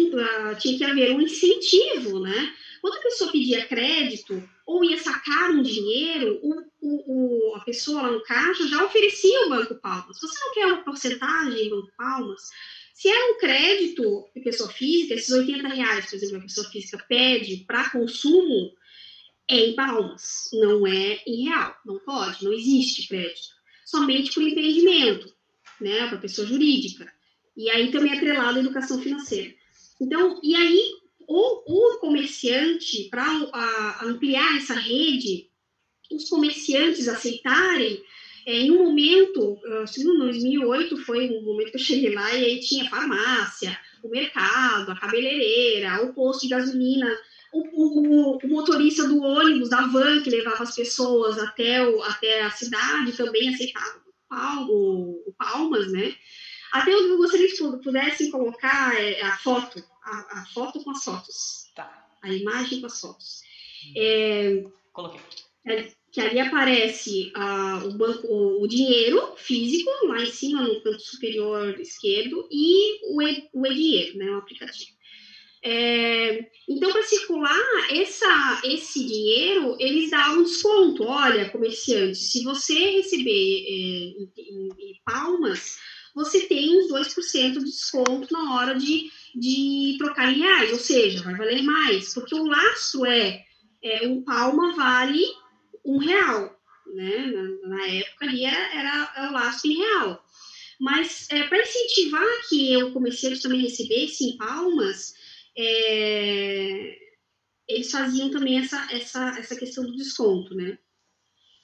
tinha 0.61 0.79
que 0.79 0.85
haver 0.85 1.17
um 1.17 1.21
incentivo, 1.21 2.21
né? 2.21 2.55
Quando 2.81 2.99
a 2.99 3.03
pessoa 3.03 3.33
pedia 3.33 3.67
crédito 3.67 4.49
ou 4.65 4.85
ia 4.85 4.99
sacar 4.99 5.51
um 5.51 5.63
dinheiro, 5.63 6.39
o, 6.43 6.63
o, 6.81 7.51
o, 7.51 7.57
a 7.57 7.61
pessoa 7.61 8.03
lá 8.03 8.13
no 8.13 8.23
caixa 8.23 8.69
já 8.69 8.85
oferecia 8.85 9.47
o 9.47 9.49
Banco 9.49 9.75
Palmas. 9.77 10.21
Você 10.21 10.39
não 10.39 10.55
quer 10.55 10.67
uma 10.67 10.85
porcentagem 10.85 11.67
em 11.67 11.71
Banco 11.71 11.91
Palmas? 11.97 12.43
Se 12.93 13.09
é 13.09 13.31
um 13.31 13.39
crédito 13.39 14.29
de 14.33 14.43
pessoa 14.43 14.71
física, 14.71 15.15
esses 15.15 15.31
80 15.31 15.69
reais, 15.69 16.07
por 16.07 16.15
exemplo, 16.15 16.39
a 16.39 16.43
pessoa 16.43 16.71
física 16.71 17.05
pede 17.09 17.65
para 17.67 17.91
consumo, 17.91 18.73
é 19.51 19.57
em 19.57 19.75
palmas, 19.75 20.51
não 20.53 20.87
é 20.87 21.21
em 21.27 21.49
real. 21.49 21.77
Não 21.85 21.99
pode, 21.99 22.45
não 22.45 22.53
existe 22.53 23.09
crédito. 23.09 23.55
Somente 23.85 24.33
por 24.33 24.43
empreendimento, 24.43 25.35
né, 25.81 26.07
para 26.07 26.19
pessoa 26.19 26.47
jurídica. 26.47 27.13
E 27.57 27.71
aí 27.71 27.91
também 27.91 28.13
é 28.13 28.17
atrelado 28.17 28.59
à 28.59 28.61
educação 28.61 29.01
financeira. 29.01 29.55
Então, 30.01 30.41
e 30.43 30.55
aí 30.55 30.81
o, 31.27 31.95
o 31.95 31.99
comerciante, 31.99 33.09
para 33.11 33.27
ampliar 34.03 34.57
essa 34.57 34.75
rede, 34.75 35.49
os 36.11 36.29
comerciantes 36.29 37.09
aceitarem, 37.09 38.03
é, 38.47 38.61
em 38.61 38.71
um 38.71 38.85
momento, 38.85 39.59
em 39.99 40.19
2008 40.19 40.97
foi 40.99 41.31
um 41.31 41.43
momento 41.43 41.71
que 41.71 41.77
eu 41.77 41.81
cheguei 41.81 42.15
lá 42.15 42.33
e 42.35 42.45
aí 42.45 42.61
tinha 42.61 42.91
farmácia, 42.91 43.77
o 44.03 44.09
mercado, 44.09 44.93
a 44.93 45.01
cabeleireira, 45.01 46.05
o 46.05 46.13
posto 46.13 46.43
de 46.43 46.49
gasolina, 46.49 47.11
o, 47.53 47.61
o, 47.73 48.37
o, 48.37 48.49
motorista 48.49 49.09
do 49.09 49.23
ônibus, 49.23 49.71
da 49.71 49.87
van 49.87 50.21
que 50.23 50.29
levava 50.29 50.63
as 50.63 50.75
pessoas 50.75 51.39
até, 51.39 51.87
o, 51.87 52.03
até 52.03 52.43
a 52.43 52.51
cidade 52.51 53.17
também 53.17 53.49
aceitava 53.49 54.03
o, 54.69 55.23
o 55.27 55.35
Palmas, 55.39 55.91
né? 55.91 56.15
Até 56.75 56.93
eu 56.93 57.17
gostaria 57.17 57.49
que 57.49 57.57
pudessem 57.85 58.33
colocar 58.33 59.01
é, 59.01 59.23
a 59.23 59.39
foto, 59.39 59.81
a, 60.03 60.41
a, 60.41 60.47
foto 60.53 60.83
com 60.83 60.91
as 60.91 61.05
fotos. 61.05 61.71
Tá. 61.73 62.09
A 62.21 62.33
imagem 62.33 62.81
com 62.81 62.87
as 62.87 63.01
fotos. 63.01 63.43
É, 63.97 64.65
Coloquei. 64.93 65.21
É, 65.69 65.89
que 66.11 66.21
ali 66.21 66.41
aparece 66.41 67.33
uh, 67.37 67.87
o, 67.87 67.93
banco, 67.93 68.27
o, 68.61 68.67
dinheiro 68.67 69.35
físico, 69.37 69.89
lá 70.09 70.21
em 70.21 70.27
cima, 70.27 70.63
no 70.63 70.81
canto 70.81 71.01
superior 71.01 71.79
esquerdo, 71.79 72.49
e 72.51 73.01
o, 73.05 73.23
e, 73.23 73.49
o 73.53 73.67
e-dinheiro, 73.67 74.19
né, 74.19 74.31
o 74.33 74.39
aplicativo. 74.39 74.91
É, 75.63 76.51
então, 76.69 76.91
para 76.91 77.05
circular 77.05 77.89
essa, 77.91 78.63
esse 78.65 79.07
dinheiro, 79.07 79.77
eles 79.79 80.11
davam 80.11 80.43
desconto. 80.43 81.05
Olha, 81.05 81.51
comerciante, 81.51 82.19
se 82.19 82.43
você 82.43 82.75
receber 82.97 83.31
é, 83.31 83.71
em, 83.71 84.33
em, 84.37 84.69
em, 84.79 85.01
palmas, 85.05 85.79
você 86.15 86.47
tem 86.47 86.79
uns 86.79 86.91
2% 86.93 87.53
de 87.59 87.65
desconto 87.65 88.33
na 88.33 88.55
hora 88.55 88.75
de, 88.75 89.11
de 89.35 89.97
trocar 89.99 90.33
em 90.33 90.39
reais, 90.39 90.73
ou 90.73 90.79
seja, 90.79 91.23
vai 91.23 91.35
valer 91.35 91.63
mais, 91.63 92.15
porque 92.15 92.35
o 92.35 92.47
lastro 92.47 93.05
é, 93.05 93.45
é 93.83 94.07
um 94.07 94.23
palma 94.23 94.75
vale 94.77 95.25
um 95.85 95.99
real, 95.99 96.59
né? 96.95 97.27
Na, 97.27 97.77
na 97.77 97.87
época 97.89 98.27
ali 98.27 98.45
era, 98.45 98.75
era, 98.75 99.13
era, 99.17 99.31
o 99.31 99.33
laço 99.33 99.67
em 99.67 99.77
real. 99.77 100.25
Mas 100.81 101.29
é, 101.31 101.45
para 101.45 101.63
incentivar 101.63 102.49
que 102.49 102.77
o 102.83 102.93
comerciante 102.93 103.43
também 103.43 103.61
recebesse 103.61 104.25
em 104.25 104.37
palmas, 104.37 105.15
é, 105.57 106.99
eles 107.69 107.91
faziam 107.91 108.31
também 108.31 108.59
essa, 108.59 108.89
essa, 108.93 109.39
essa 109.39 109.57
questão 109.57 109.85
do 109.85 109.97
desconto, 109.97 110.55
né? 110.55 110.79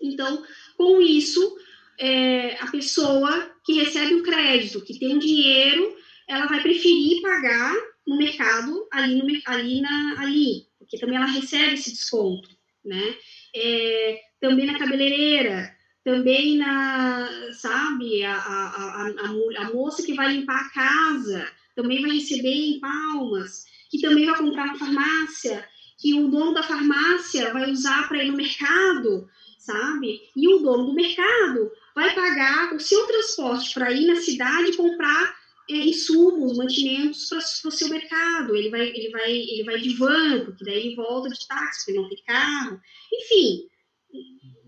Então, 0.01 0.44
com 0.76 1.01
isso, 1.01 1.57
é, 2.01 2.57
a 2.61 2.66
pessoa 2.70 3.51
que 3.64 3.74
recebe 3.74 4.14
o 4.14 4.22
crédito, 4.22 4.84
que 4.84 4.98
tem 4.98 5.18
dinheiro, 5.18 5.94
ela 6.28 6.46
vai 6.46 6.62
preferir 6.62 7.20
pagar 7.22 7.74
no 8.07 8.16
mercado 8.16 8.88
ali, 8.90 9.22
no, 9.22 9.40
ali, 9.46 9.80
na, 9.80 10.16
ali, 10.18 10.66
porque 10.78 10.98
também 10.98 11.16
ela 11.16 11.26
recebe 11.26 11.74
esse 11.74 11.90
desconto, 11.90 12.48
né? 12.84 13.14
é, 13.55 14.20
também 14.40 14.66
na 14.66 14.78
cabeleireira, 14.78 15.74
também 16.05 16.57
na, 16.57 17.28
sabe, 17.53 18.24
a, 18.24 18.34
a, 18.34 19.07
a, 19.07 19.64
a, 19.64 19.74
moça 19.74 20.03
que 20.03 20.14
vai 20.14 20.32
limpar 20.32 20.61
a 20.61 20.70
casa, 20.70 21.46
também 21.74 22.01
vai 22.01 22.12
receber 22.12 22.53
em 22.53 22.80
palmas, 22.80 23.64
que 23.90 24.01
também 24.01 24.26
vai 24.26 24.36
comprar 24.36 24.66
na 24.66 24.78
farmácia, 24.78 25.64
que 25.98 26.14
o 26.14 26.28
dono 26.28 26.55
da 26.55 26.62
farmácia 26.62 27.53
vai 27.53 27.70
usar 27.70 28.09
para 28.09 28.24
ir 28.24 28.30
no 28.30 28.36
mercado, 28.36 29.28
sabe? 29.59 30.20
E 30.34 30.48
o 30.48 30.59
dono 30.59 30.86
do 30.86 30.94
mercado 30.94 31.70
vai 32.01 32.14
pagar 32.14 32.74
o 32.74 32.80
seu 32.80 33.07
transporte 33.07 33.74
para 33.74 33.92
ir 33.92 34.07
na 34.07 34.16
cidade 34.16 34.76
comprar 34.76 35.36
é, 35.68 35.74
insumos, 35.74 36.57
mantimentos 36.57 37.28
para 37.28 37.68
o 37.68 37.72
seu 37.72 37.88
mercado. 37.90 38.57
Ele 38.57 38.70
vai, 38.70 38.88
ele 38.88 39.11
vai, 39.11 39.30
ele 39.30 39.64
vai 39.64 39.78
de 39.78 39.94
van, 39.94 40.44
porque 40.46 40.64
daí 40.64 40.86
ele 40.86 40.96
volta 40.96 41.28
de 41.28 41.46
táxi, 41.46 41.84
porque 41.84 42.01
não 42.01 42.09
tem 42.09 42.22
carro. 42.26 42.80
Enfim, 43.12 43.68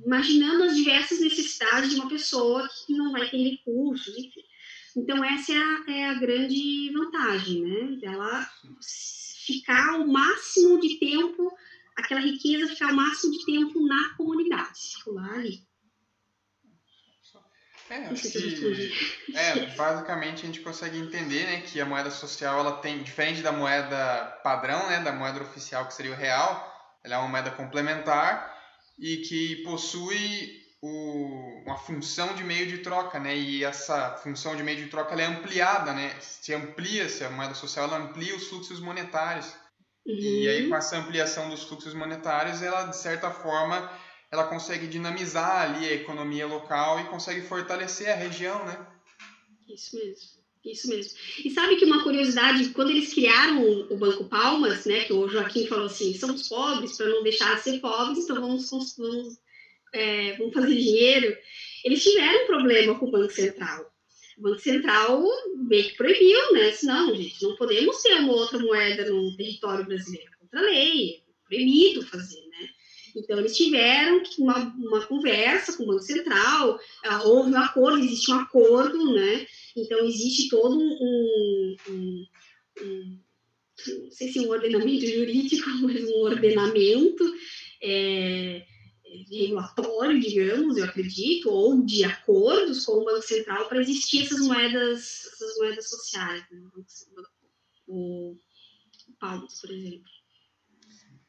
imaginando 0.05 0.65
as 0.65 0.77
diversas 0.77 1.21
necessidades 1.21 1.91
de 1.91 1.97
uma 1.97 2.09
pessoa 2.09 2.69
que 2.69 2.93
não 2.93 3.13
vai 3.13 3.29
ter 3.31 3.39
recursos, 3.39 4.17
enfim. 4.17 4.43
Então, 4.95 5.25
essa 5.25 5.53
é 5.53 5.57
a, 5.57 5.85
é 5.89 6.09
a 6.11 6.15
grande 6.15 6.93
vantagem, 6.93 7.63
né? 7.63 7.99
Ela 8.03 8.47
ficar 9.47 9.99
o 10.01 10.07
máximo 10.07 10.79
de 10.79 10.99
tempo, 10.99 11.51
aquela 11.97 12.21
riqueza 12.21 12.73
ficar 12.75 12.93
o 12.93 12.97
máximo 12.97 13.33
de 13.33 13.45
tempo 13.47 13.87
na 13.87 14.11
comunidade, 14.17 14.79
circular 14.79 15.33
ali. 15.39 15.72
É, 17.91 18.07
acho 18.07 18.31
que 18.31 18.93
é, 19.35 19.67
basicamente 19.77 20.43
a 20.43 20.47
gente 20.47 20.61
consegue 20.61 20.99
entender, 20.99 21.45
né, 21.45 21.61
que 21.61 21.81
a 21.81 21.85
moeda 21.85 22.11
social 22.11 22.61
ela 22.61 22.79
tem 22.79 23.03
diferente 23.03 23.43
da 23.43 23.53
moeda 23.53 24.41
padrão, 24.43 24.89
né, 24.89 25.01
da 25.01 25.13
moeda 25.13 25.43
oficial 25.43 25.87
que 25.87 25.95
seria 25.95 26.13
o 26.13 26.17
real, 26.17 26.71
ela 27.05 27.17
é 27.17 27.19
uma 27.19 27.29
moeda 27.29 27.51
complementar 27.51 28.57
e 28.99 29.19
que 29.19 29.57
possui 29.65 30.63
o, 30.81 31.63
uma 31.67 31.77
função 31.77 32.35
de 32.35 32.43
meio 32.43 32.67
de 32.67 32.79
troca, 32.79 33.19
né, 33.19 33.37
e 33.37 33.65
essa 33.65 34.17
função 34.23 34.57
de 34.57 34.63
meio 34.63 34.79
de 34.79 34.89
troca 34.89 35.15
é 35.21 35.25
ampliada, 35.25 35.93
né, 35.93 36.15
se 36.21 36.55
amplia, 36.55 37.09
se 37.09 37.25
a 37.25 37.31
moeda 37.31 37.55
social 37.55 37.87
ela 37.87 37.99
amplia 37.99 38.35
os 38.35 38.49
fluxos 38.49 38.81
monetários. 38.81 39.55
Uhum. 40.07 40.15
E 40.15 40.49
aí 40.49 40.69
com 40.69 40.75
essa 40.75 40.97
ampliação 40.97 41.49
dos 41.49 41.63
fluxos 41.63 41.95
monetários, 41.95 42.63
ela 42.63 42.85
de 42.85 42.97
certa 42.97 43.31
forma 43.31 43.91
ela 44.33 44.45
consegue 44.45 44.87
dinamizar 44.87 45.61
ali 45.61 45.87
a 45.87 45.93
economia 45.93 46.47
local 46.47 46.99
e 46.99 47.05
consegue 47.05 47.43
fortalecer 47.43 48.09
a 48.09 48.17
região, 48.17 48.65
né? 48.65 48.87
Isso 49.69 49.95
mesmo. 49.95 50.43
Isso 50.65 50.89
mesmo. 50.89 51.19
E 51.45 51.51
sabe 51.51 51.77
que 51.77 51.85
uma 51.85 52.03
curiosidade, 52.03 52.69
quando 52.71 52.91
eles 52.91 53.13
criaram 53.13 53.63
o 53.91 53.97
Banco 53.97 54.25
Palmas, 54.25 54.87
né, 54.87 55.05
que 55.05 55.13
o 55.13 55.29
Joaquim 55.29 55.67
falou 55.67 55.87
assim, 55.87 56.15
somos 56.15 56.49
pobres 56.49 56.97
para 56.97 57.09
não 57.09 57.23
deixar 57.23 57.57
de 57.57 57.63
ser 57.63 57.81
pobres, 57.81 58.25
então 58.25 58.41
vamos, 58.41 58.71
vamos, 58.97 59.39
é, 59.93 60.37
vamos 60.39 60.55
fazer 60.55 60.75
dinheiro. 60.75 61.37
Eles 61.85 62.03
tiveram 62.03 62.45
um 62.45 62.47
problema 62.47 62.99
com 62.99 63.07
o 63.07 63.11
Banco 63.11 63.33
Central. 63.33 63.93
O 64.39 64.43
Banco 64.43 64.61
Central 64.61 65.23
meio 65.57 65.85
que 65.85 65.97
proibiu, 65.97 66.53
né? 66.53 66.73
Não, 66.85 67.15
gente, 67.15 67.43
não 67.43 67.57
podemos 67.57 68.01
ter 68.01 68.15
uma 68.15 68.33
outra 68.33 68.59
moeda 68.59 69.05
no 69.11 69.37
território 69.37 69.85
brasileiro. 69.85 70.31
Contra 70.41 70.61
a 70.61 70.63
lei, 70.63 71.17
é 71.17 71.47
proibido 71.49 72.07
fazer, 72.07 72.41
né? 72.49 72.69
Então, 73.15 73.39
eles 73.39 73.57
tiveram 73.57 74.23
uma, 74.39 74.59
uma 74.59 75.07
conversa 75.07 75.77
com 75.77 75.85
o 75.85 75.87
Banco 75.87 76.03
Central, 76.03 76.77
uh, 76.77 77.29
houve 77.29 77.51
um 77.51 77.59
acordo, 77.59 77.99
existe 77.99 78.31
um 78.31 78.41
acordo, 78.41 79.15
né? 79.15 79.47
Então, 79.77 79.99
existe 80.07 80.49
todo 80.49 80.79
um, 80.79 81.77
um, 81.89 82.27
um 82.81 83.19
não 83.87 84.11
sei 84.11 84.33
se 84.33 84.41
um 84.41 84.51
ordenamento 84.51 85.07
jurídico, 85.07 85.69
mas 85.83 86.09
um 86.09 86.21
ordenamento 86.21 87.25
é, 87.83 88.65
regulatório, 89.31 90.21
digamos, 90.21 90.77
eu 90.77 90.85
acredito, 90.85 91.51
ou 91.51 91.85
de 91.85 92.05
acordos 92.05 92.85
com 92.85 92.93
o 92.93 93.05
Banco 93.05 93.23
Central 93.23 93.69
para 93.69 93.81
existir 93.81 94.23
essas 94.23 94.41
moedas, 94.41 95.27
essas 95.33 95.59
moedas 95.59 95.89
sociais, 95.89 96.45
né? 96.51 96.61
o, 97.87 98.33
o 98.33 98.37
Palmas, 99.19 99.61
por 99.61 99.71
exemplo. 99.71 100.11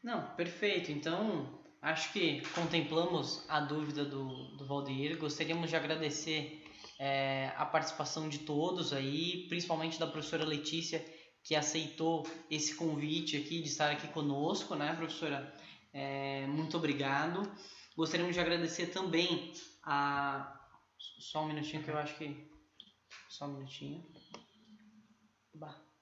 Não, 0.04 0.36
perfeito. 0.36 0.92
Então, 0.92 1.63
acho 1.84 2.14
que 2.14 2.42
contemplamos 2.56 3.46
a 3.50 3.60
dúvida 3.60 4.06
do, 4.06 4.56
do 4.56 4.66
Valdeir. 4.66 5.18
Gostaríamos 5.18 5.70
de 5.70 5.76
agradecer 5.76 6.64
é, 6.98 7.52
a 7.58 7.66
participação 7.66 8.30
de 8.30 8.40
todos 8.40 8.94
aí, 8.94 9.46
principalmente 9.50 10.00
da 10.00 10.08
professora 10.08 10.46
Letícia, 10.46 11.06
que 11.44 11.56
aceitou 11.56 12.26
esse 12.50 12.76
convite 12.76 13.36
aqui 13.36 13.62
de 13.62 13.68
estar 13.68 13.92
aqui 13.92 14.08
conosco, 14.08 14.76
né, 14.76 14.96
professora? 14.96 15.54
É, 15.92 16.48
muito 16.48 16.78
obrigado. 16.78 17.52
Gostaríamos 17.98 18.34
de 18.34 18.40
agradecer 18.40 18.88
também 18.88 19.54
a. 19.84 20.60
Só 21.20 21.44
um 21.44 21.48
minutinho 21.48 21.84
que 21.84 21.92
eu 21.92 21.98
acho 21.98 22.18
que. 22.18 22.50
Só 23.30 23.46
um 23.46 23.56
minutinho. 23.56 24.04
Bah. 25.54 25.93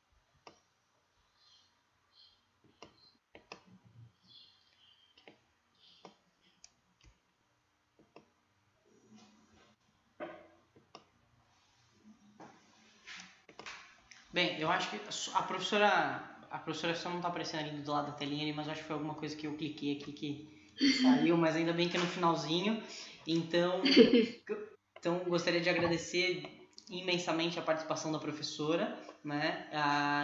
Bem, 14.34 14.60
eu 14.60 14.72
acho 14.72 14.90
que 14.90 15.00
a 15.34 15.44
professora. 15.44 16.28
A 16.50 16.60
professora 16.60 16.94
só 16.96 17.10
não 17.10 17.18
está 17.18 17.30
aparecendo 17.30 17.62
ali 17.62 17.82
do 17.82 17.92
lado 17.92 18.08
da 18.08 18.12
telinha 18.12 18.44
ali, 18.44 18.54
mas 18.54 18.68
acho 18.68 18.82
que 18.82 18.88
foi 18.88 18.96
alguma 18.96 19.16
coisa 19.16 19.36
que 19.36 19.48
eu 19.48 19.56
cliquei 19.56 19.98
aqui 19.98 20.12
que 20.12 20.72
saiu, 21.02 21.38
mas 21.38 21.56
ainda 21.56 21.72
bem 21.72 21.88
que 21.88 21.96
é 21.96 22.00
no 22.00 22.06
finalzinho. 22.06 22.82
Então, 23.26 23.82
então 25.00 25.20
gostaria 25.20 25.62
de 25.62 25.70
agradecer 25.70 26.44
imensamente 26.90 27.58
a 27.58 27.62
participação 27.62 28.12
da 28.12 28.20
professora, 28.20 28.98
né? 29.24 29.70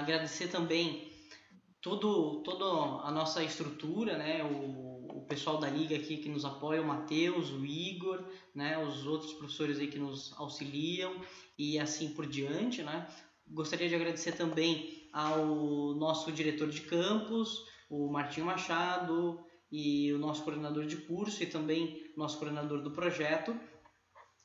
agradecer 0.02 0.50
também 0.50 1.10
todo, 1.82 2.42
toda 2.44 3.08
a 3.08 3.12
nossa 3.12 3.42
estrutura, 3.42 4.18
né? 4.18 4.44
O, 4.44 5.20
o 5.20 5.26
pessoal 5.28 5.58
da 5.58 5.70
liga 5.70 5.96
aqui 5.96 6.18
que 6.18 6.30
nos 6.30 6.44
apoia, 6.44 6.82
o 6.82 6.88
Matheus, 6.88 7.52
o 7.52 7.66
Igor, 7.66 8.24
né? 8.54 8.78
Os 8.78 9.06
outros 9.06 9.34
professores 9.34 9.80
aí 9.80 9.88
que 9.88 10.00
nos 10.00 10.34
auxiliam 10.38 11.16
e 11.58 11.80
assim 11.80 12.10
por 12.14 12.28
diante, 12.28 12.84
né? 12.84 13.08
Gostaria 13.50 13.90
de 13.90 13.96
agradecer 13.96 14.34
também 14.34 15.10
ao 15.14 15.46
nosso 15.96 16.32
diretor 16.32 16.70
de 16.70 16.82
campus, 16.82 17.66
o 17.90 18.10
Martinho 18.10 18.46
Machado, 18.46 19.46
e 19.72 20.14
o 20.14 20.18
nosso 20.18 20.44
coordenador 20.44 20.86
de 20.86 20.98
curso 20.98 21.44
e 21.44 21.48
também 21.48 22.12
nosso 22.16 22.38
coordenador 22.38 22.82
do 22.82 22.92
projeto, 22.92 23.58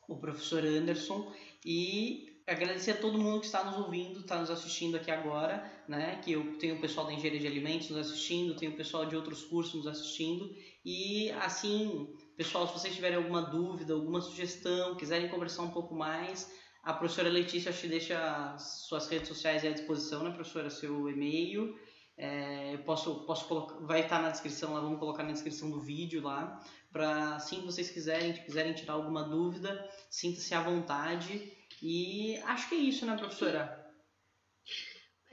o 0.09 0.17
professor 0.17 0.65
Anderson, 0.65 1.33
e 1.65 2.43
agradecer 2.47 2.93
a 2.93 2.97
todo 2.97 3.19
mundo 3.19 3.41
que 3.41 3.47
está 3.47 3.63
nos 3.65 3.79
ouvindo, 3.79 4.21
está 4.21 4.39
nos 4.41 4.51
assistindo 4.51 4.97
aqui 4.97 5.11
agora, 5.11 5.65
né? 5.89 6.21
Que 6.25 6.33
eu 6.33 6.59
tenho 6.59 6.75
o 6.75 6.81
pessoal 6.81 7.07
da 7.07 7.13
engenharia 7.13 7.41
de 7.41 7.47
alimentos 7.47 7.89
nos 7.91 8.01
assistindo, 8.01 8.57
tenho 8.57 8.73
o 8.73 8.77
pessoal 8.77 9.07
de 9.07 9.15
outros 9.15 9.45
cursos 9.45 9.75
nos 9.75 9.87
assistindo 9.87 10.53
e 10.85 11.31
assim, 11.33 12.13
pessoal, 12.37 12.67
se 12.67 12.73
vocês 12.73 12.95
tiverem 12.95 13.17
alguma 13.17 13.43
dúvida, 13.43 13.95
alguma 13.95 14.21
sugestão, 14.21 14.97
quiserem 14.97 15.29
conversar 15.29 15.63
um 15.63 15.71
pouco 15.71 15.95
mais, 15.95 16.51
a 16.83 16.93
professora 16.93 17.29
Letícia 17.29 17.73
que 17.73 17.87
deixa 17.87 18.57
suas 18.59 19.09
redes 19.09 19.29
sociais 19.29 19.65
à 19.65 19.71
disposição, 19.71 20.25
né, 20.25 20.31
professora, 20.31 20.69
seu 20.69 21.09
e-mail. 21.09 21.79
É, 22.17 22.75
eu 22.75 22.79
posso, 22.81 23.25
posso 23.25 23.47
colocar, 23.47 23.77
vai 23.87 24.01
estar 24.01 24.21
na 24.21 24.31
descrição 24.31 24.75
lá, 24.75 24.81
vamos 24.81 24.99
colocar 24.99 25.23
na 25.23 25.33
descrição 25.33 25.71
do 25.71 25.81
vídeo 25.81 26.23
lá, 26.23 26.63
para 26.93 27.37
assim 27.37 27.63
vocês 27.63 27.91
quiserem, 27.91 28.33
quiserem 28.35 28.75
tirar 28.75 28.95
alguma 28.95 29.25
dúvida, 29.25 29.89
sinta-se 30.11 30.55
à 30.55 30.61
vontade. 30.61 31.53
E 31.81 32.37
acho 32.45 32.69
que 32.69 32.75
é 32.75 32.79
isso, 32.79 33.07
né, 33.07 33.17
professora? 33.17 33.82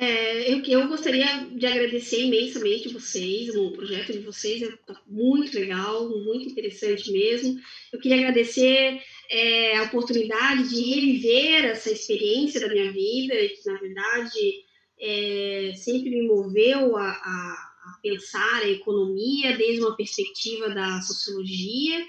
É, 0.01 0.49
eu, 0.49 0.63
eu 0.63 0.87
gostaria 0.87 1.25
de 1.51 1.65
agradecer 1.65 2.21
imensamente 2.21 2.87
vocês, 2.87 3.53
o 3.53 3.71
projeto 3.71 4.13
de 4.13 4.19
vocês 4.19 4.61
está 4.61 4.97
muito 5.05 5.53
legal, 5.53 6.07
muito 6.07 6.47
interessante 6.47 7.11
mesmo. 7.11 7.59
Eu 7.91 7.99
queria 7.99 8.19
agradecer 8.19 9.01
é, 9.29 9.77
a 9.77 9.83
oportunidade 9.83 10.69
de 10.69 10.81
reviver 10.81 11.65
essa 11.65 11.91
experiência 11.91 12.61
da 12.61 12.69
minha 12.69 12.93
vida, 12.93 13.35
que 13.35 13.61
na 13.65 13.77
verdade 13.77 14.63
é, 15.01 15.73
sempre 15.75 16.11
me 16.11 16.27
moveu 16.29 16.95
a, 16.95 17.09
a, 17.09 17.71
a, 17.83 17.99
pensar 18.01 18.61
a 18.61 18.69
economia 18.69 19.57
desde 19.57 19.81
uma 19.81 19.97
perspectiva 19.97 20.69
da 20.69 21.01
sociologia. 21.01 22.07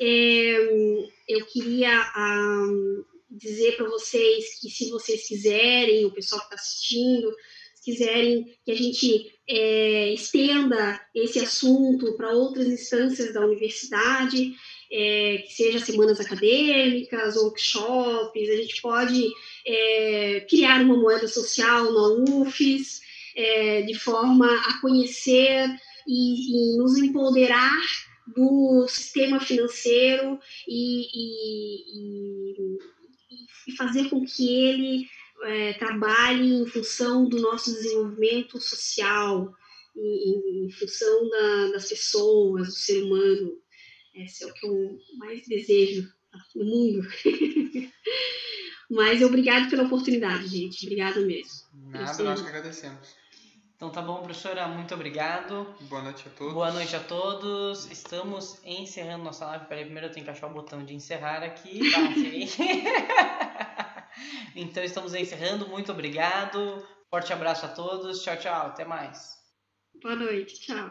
É, 0.00 1.06
eu 1.28 1.46
queria 1.46 2.00
a, 2.00 2.66
dizer 3.38 3.76
para 3.76 3.88
vocês 3.88 4.60
que 4.60 4.68
se 4.68 4.90
vocês 4.90 5.26
quiserem, 5.26 6.04
o 6.04 6.12
pessoal 6.12 6.40
que 6.40 6.46
está 6.46 6.56
assistindo, 6.56 7.32
se 7.74 7.84
quiserem 7.84 8.44
que 8.64 8.72
a 8.72 8.74
gente 8.74 9.32
é, 9.48 10.12
estenda 10.12 11.00
esse 11.14 11.38
assunto 11.38 12.16
para 12.16 12.32
outras 12.32 12.66
instâncias 12.66 13.32
da 13.32 13.44
universidade, 13.46 14.52
é, 14.90 15.38
que 15.46 15.52
seja 15.52 15.78
semanas 15.78 16.20
acadêmicas, 16.20 17.36
workshops, 17.36 18.48
a 18.48 18.56
gente 18.56 18.80
pode 18.82 19.28
é, 19.66 20.40
criar 20.48 20.82
uma 20.82 20.96
moeda 20.96 21.28
social 21.28 21.92
na 21.92 22.32
UFES, 22.40 23.00
é, 23.36 23.82
de 23.82 23.94
forma 23.94 24.46
a 24.46 24.80
conhecer 24.80 25.68
e, 26.06 26.74
e, 26.74 26.76
nos 26.78 26.98
empoderar 26.98 27.80
do 28.34 28.86
sistema 28.88 29.40
financeiro 29.40 30.38
e, 30.66 31.06
e, 31.14 32.54
e 32.54 32.78
fazer 33.76 34.08
com 34.08 34.24
que 34.24 34.48
ele 34.48 35.06
é, 35.42 35.72
trabalhe 35.74 36.52
em 36.52 36.66
função 36.66 37.28
do 37.28 37.40
nosso 37.40 37.72
desenvolvimento 37.72 38.60
social, 38.60 39.54
em, 39.96 40.66
em 40.66 40.70
função 40.70 41.28
da, 41.28 41.72
das 41.72 41.88
pessoas, 41.88 42.68
do 42.68 42.72
ser 42.72 43.02
humano. 43.02 43.58
Esse 44.14 44.44
é 44.44 44.46
o 44.46 44.54
que 44.54 44.66
eu 44.66 44.98
mais 45.18 45.46
desejo 45.46 46.08
no 46.54 46.64
mundo. 46.64 47.08
Mas 48.90 49.22
obrigado 49.22 49.68
pela 49.68 49.84
oportunidade, 49.84 50.48
gente. 50.48 50.86
Obrigada 50.86 51.20
mesmo. 51.20 51.68
Nada, 51.90 52.22
nós 52.22 52.40
que 52.40 52.48
agradecemos. 52.48 53.16
Então 53.78 53.90
tá 53.90 54.02
bom, 54.02 54.20
professora, 54.22 54.66
muito 54.66 54.92
obrigado. 54.92 55.72
Boa 55.82 56.02
noite 56.02 56.24
a 56.26 56.30
todos. 56.30 56.52
Boa 56.52 56.72
noite 56.72 56.96
a 56.96 57.00
todos. 57.00 57.88
Estamos 57.92 58.58
encerrando 58.64 59.22
nossa 59.22 59.46
live. 59.46 59.66
Peraí, 59.66 59.84
primeiro 59.84 60.08
eu 60.08 60.12
tenho 60.12 60.24
que 60.24 60.30
achar 60.32 60.48
o 60.48 60.52
botão 60.52 60.84
de 60.84 60.94
encerrar 60.94 61.44
aqui. 61.44 61.80
Tá, 61.92 63.44
então 64.54 64.82
estamos 64.82 65.14
encerrando. 65.14 65.68
Muito 65.68 65.92
obrigado. 65.92 66.86
Forte 67.10 67.32
abraço 67.32 67.66
a 67.66 67.68
todos. 67.68 68.22
Tchau, 68.22 68.36
tchau. 68.36 68.66
Até 68.66 68.84
mais. 68.84 69.36
Boa 70.02 70.16
noite. 70.16 70.60
Tchau. 70.60 70.90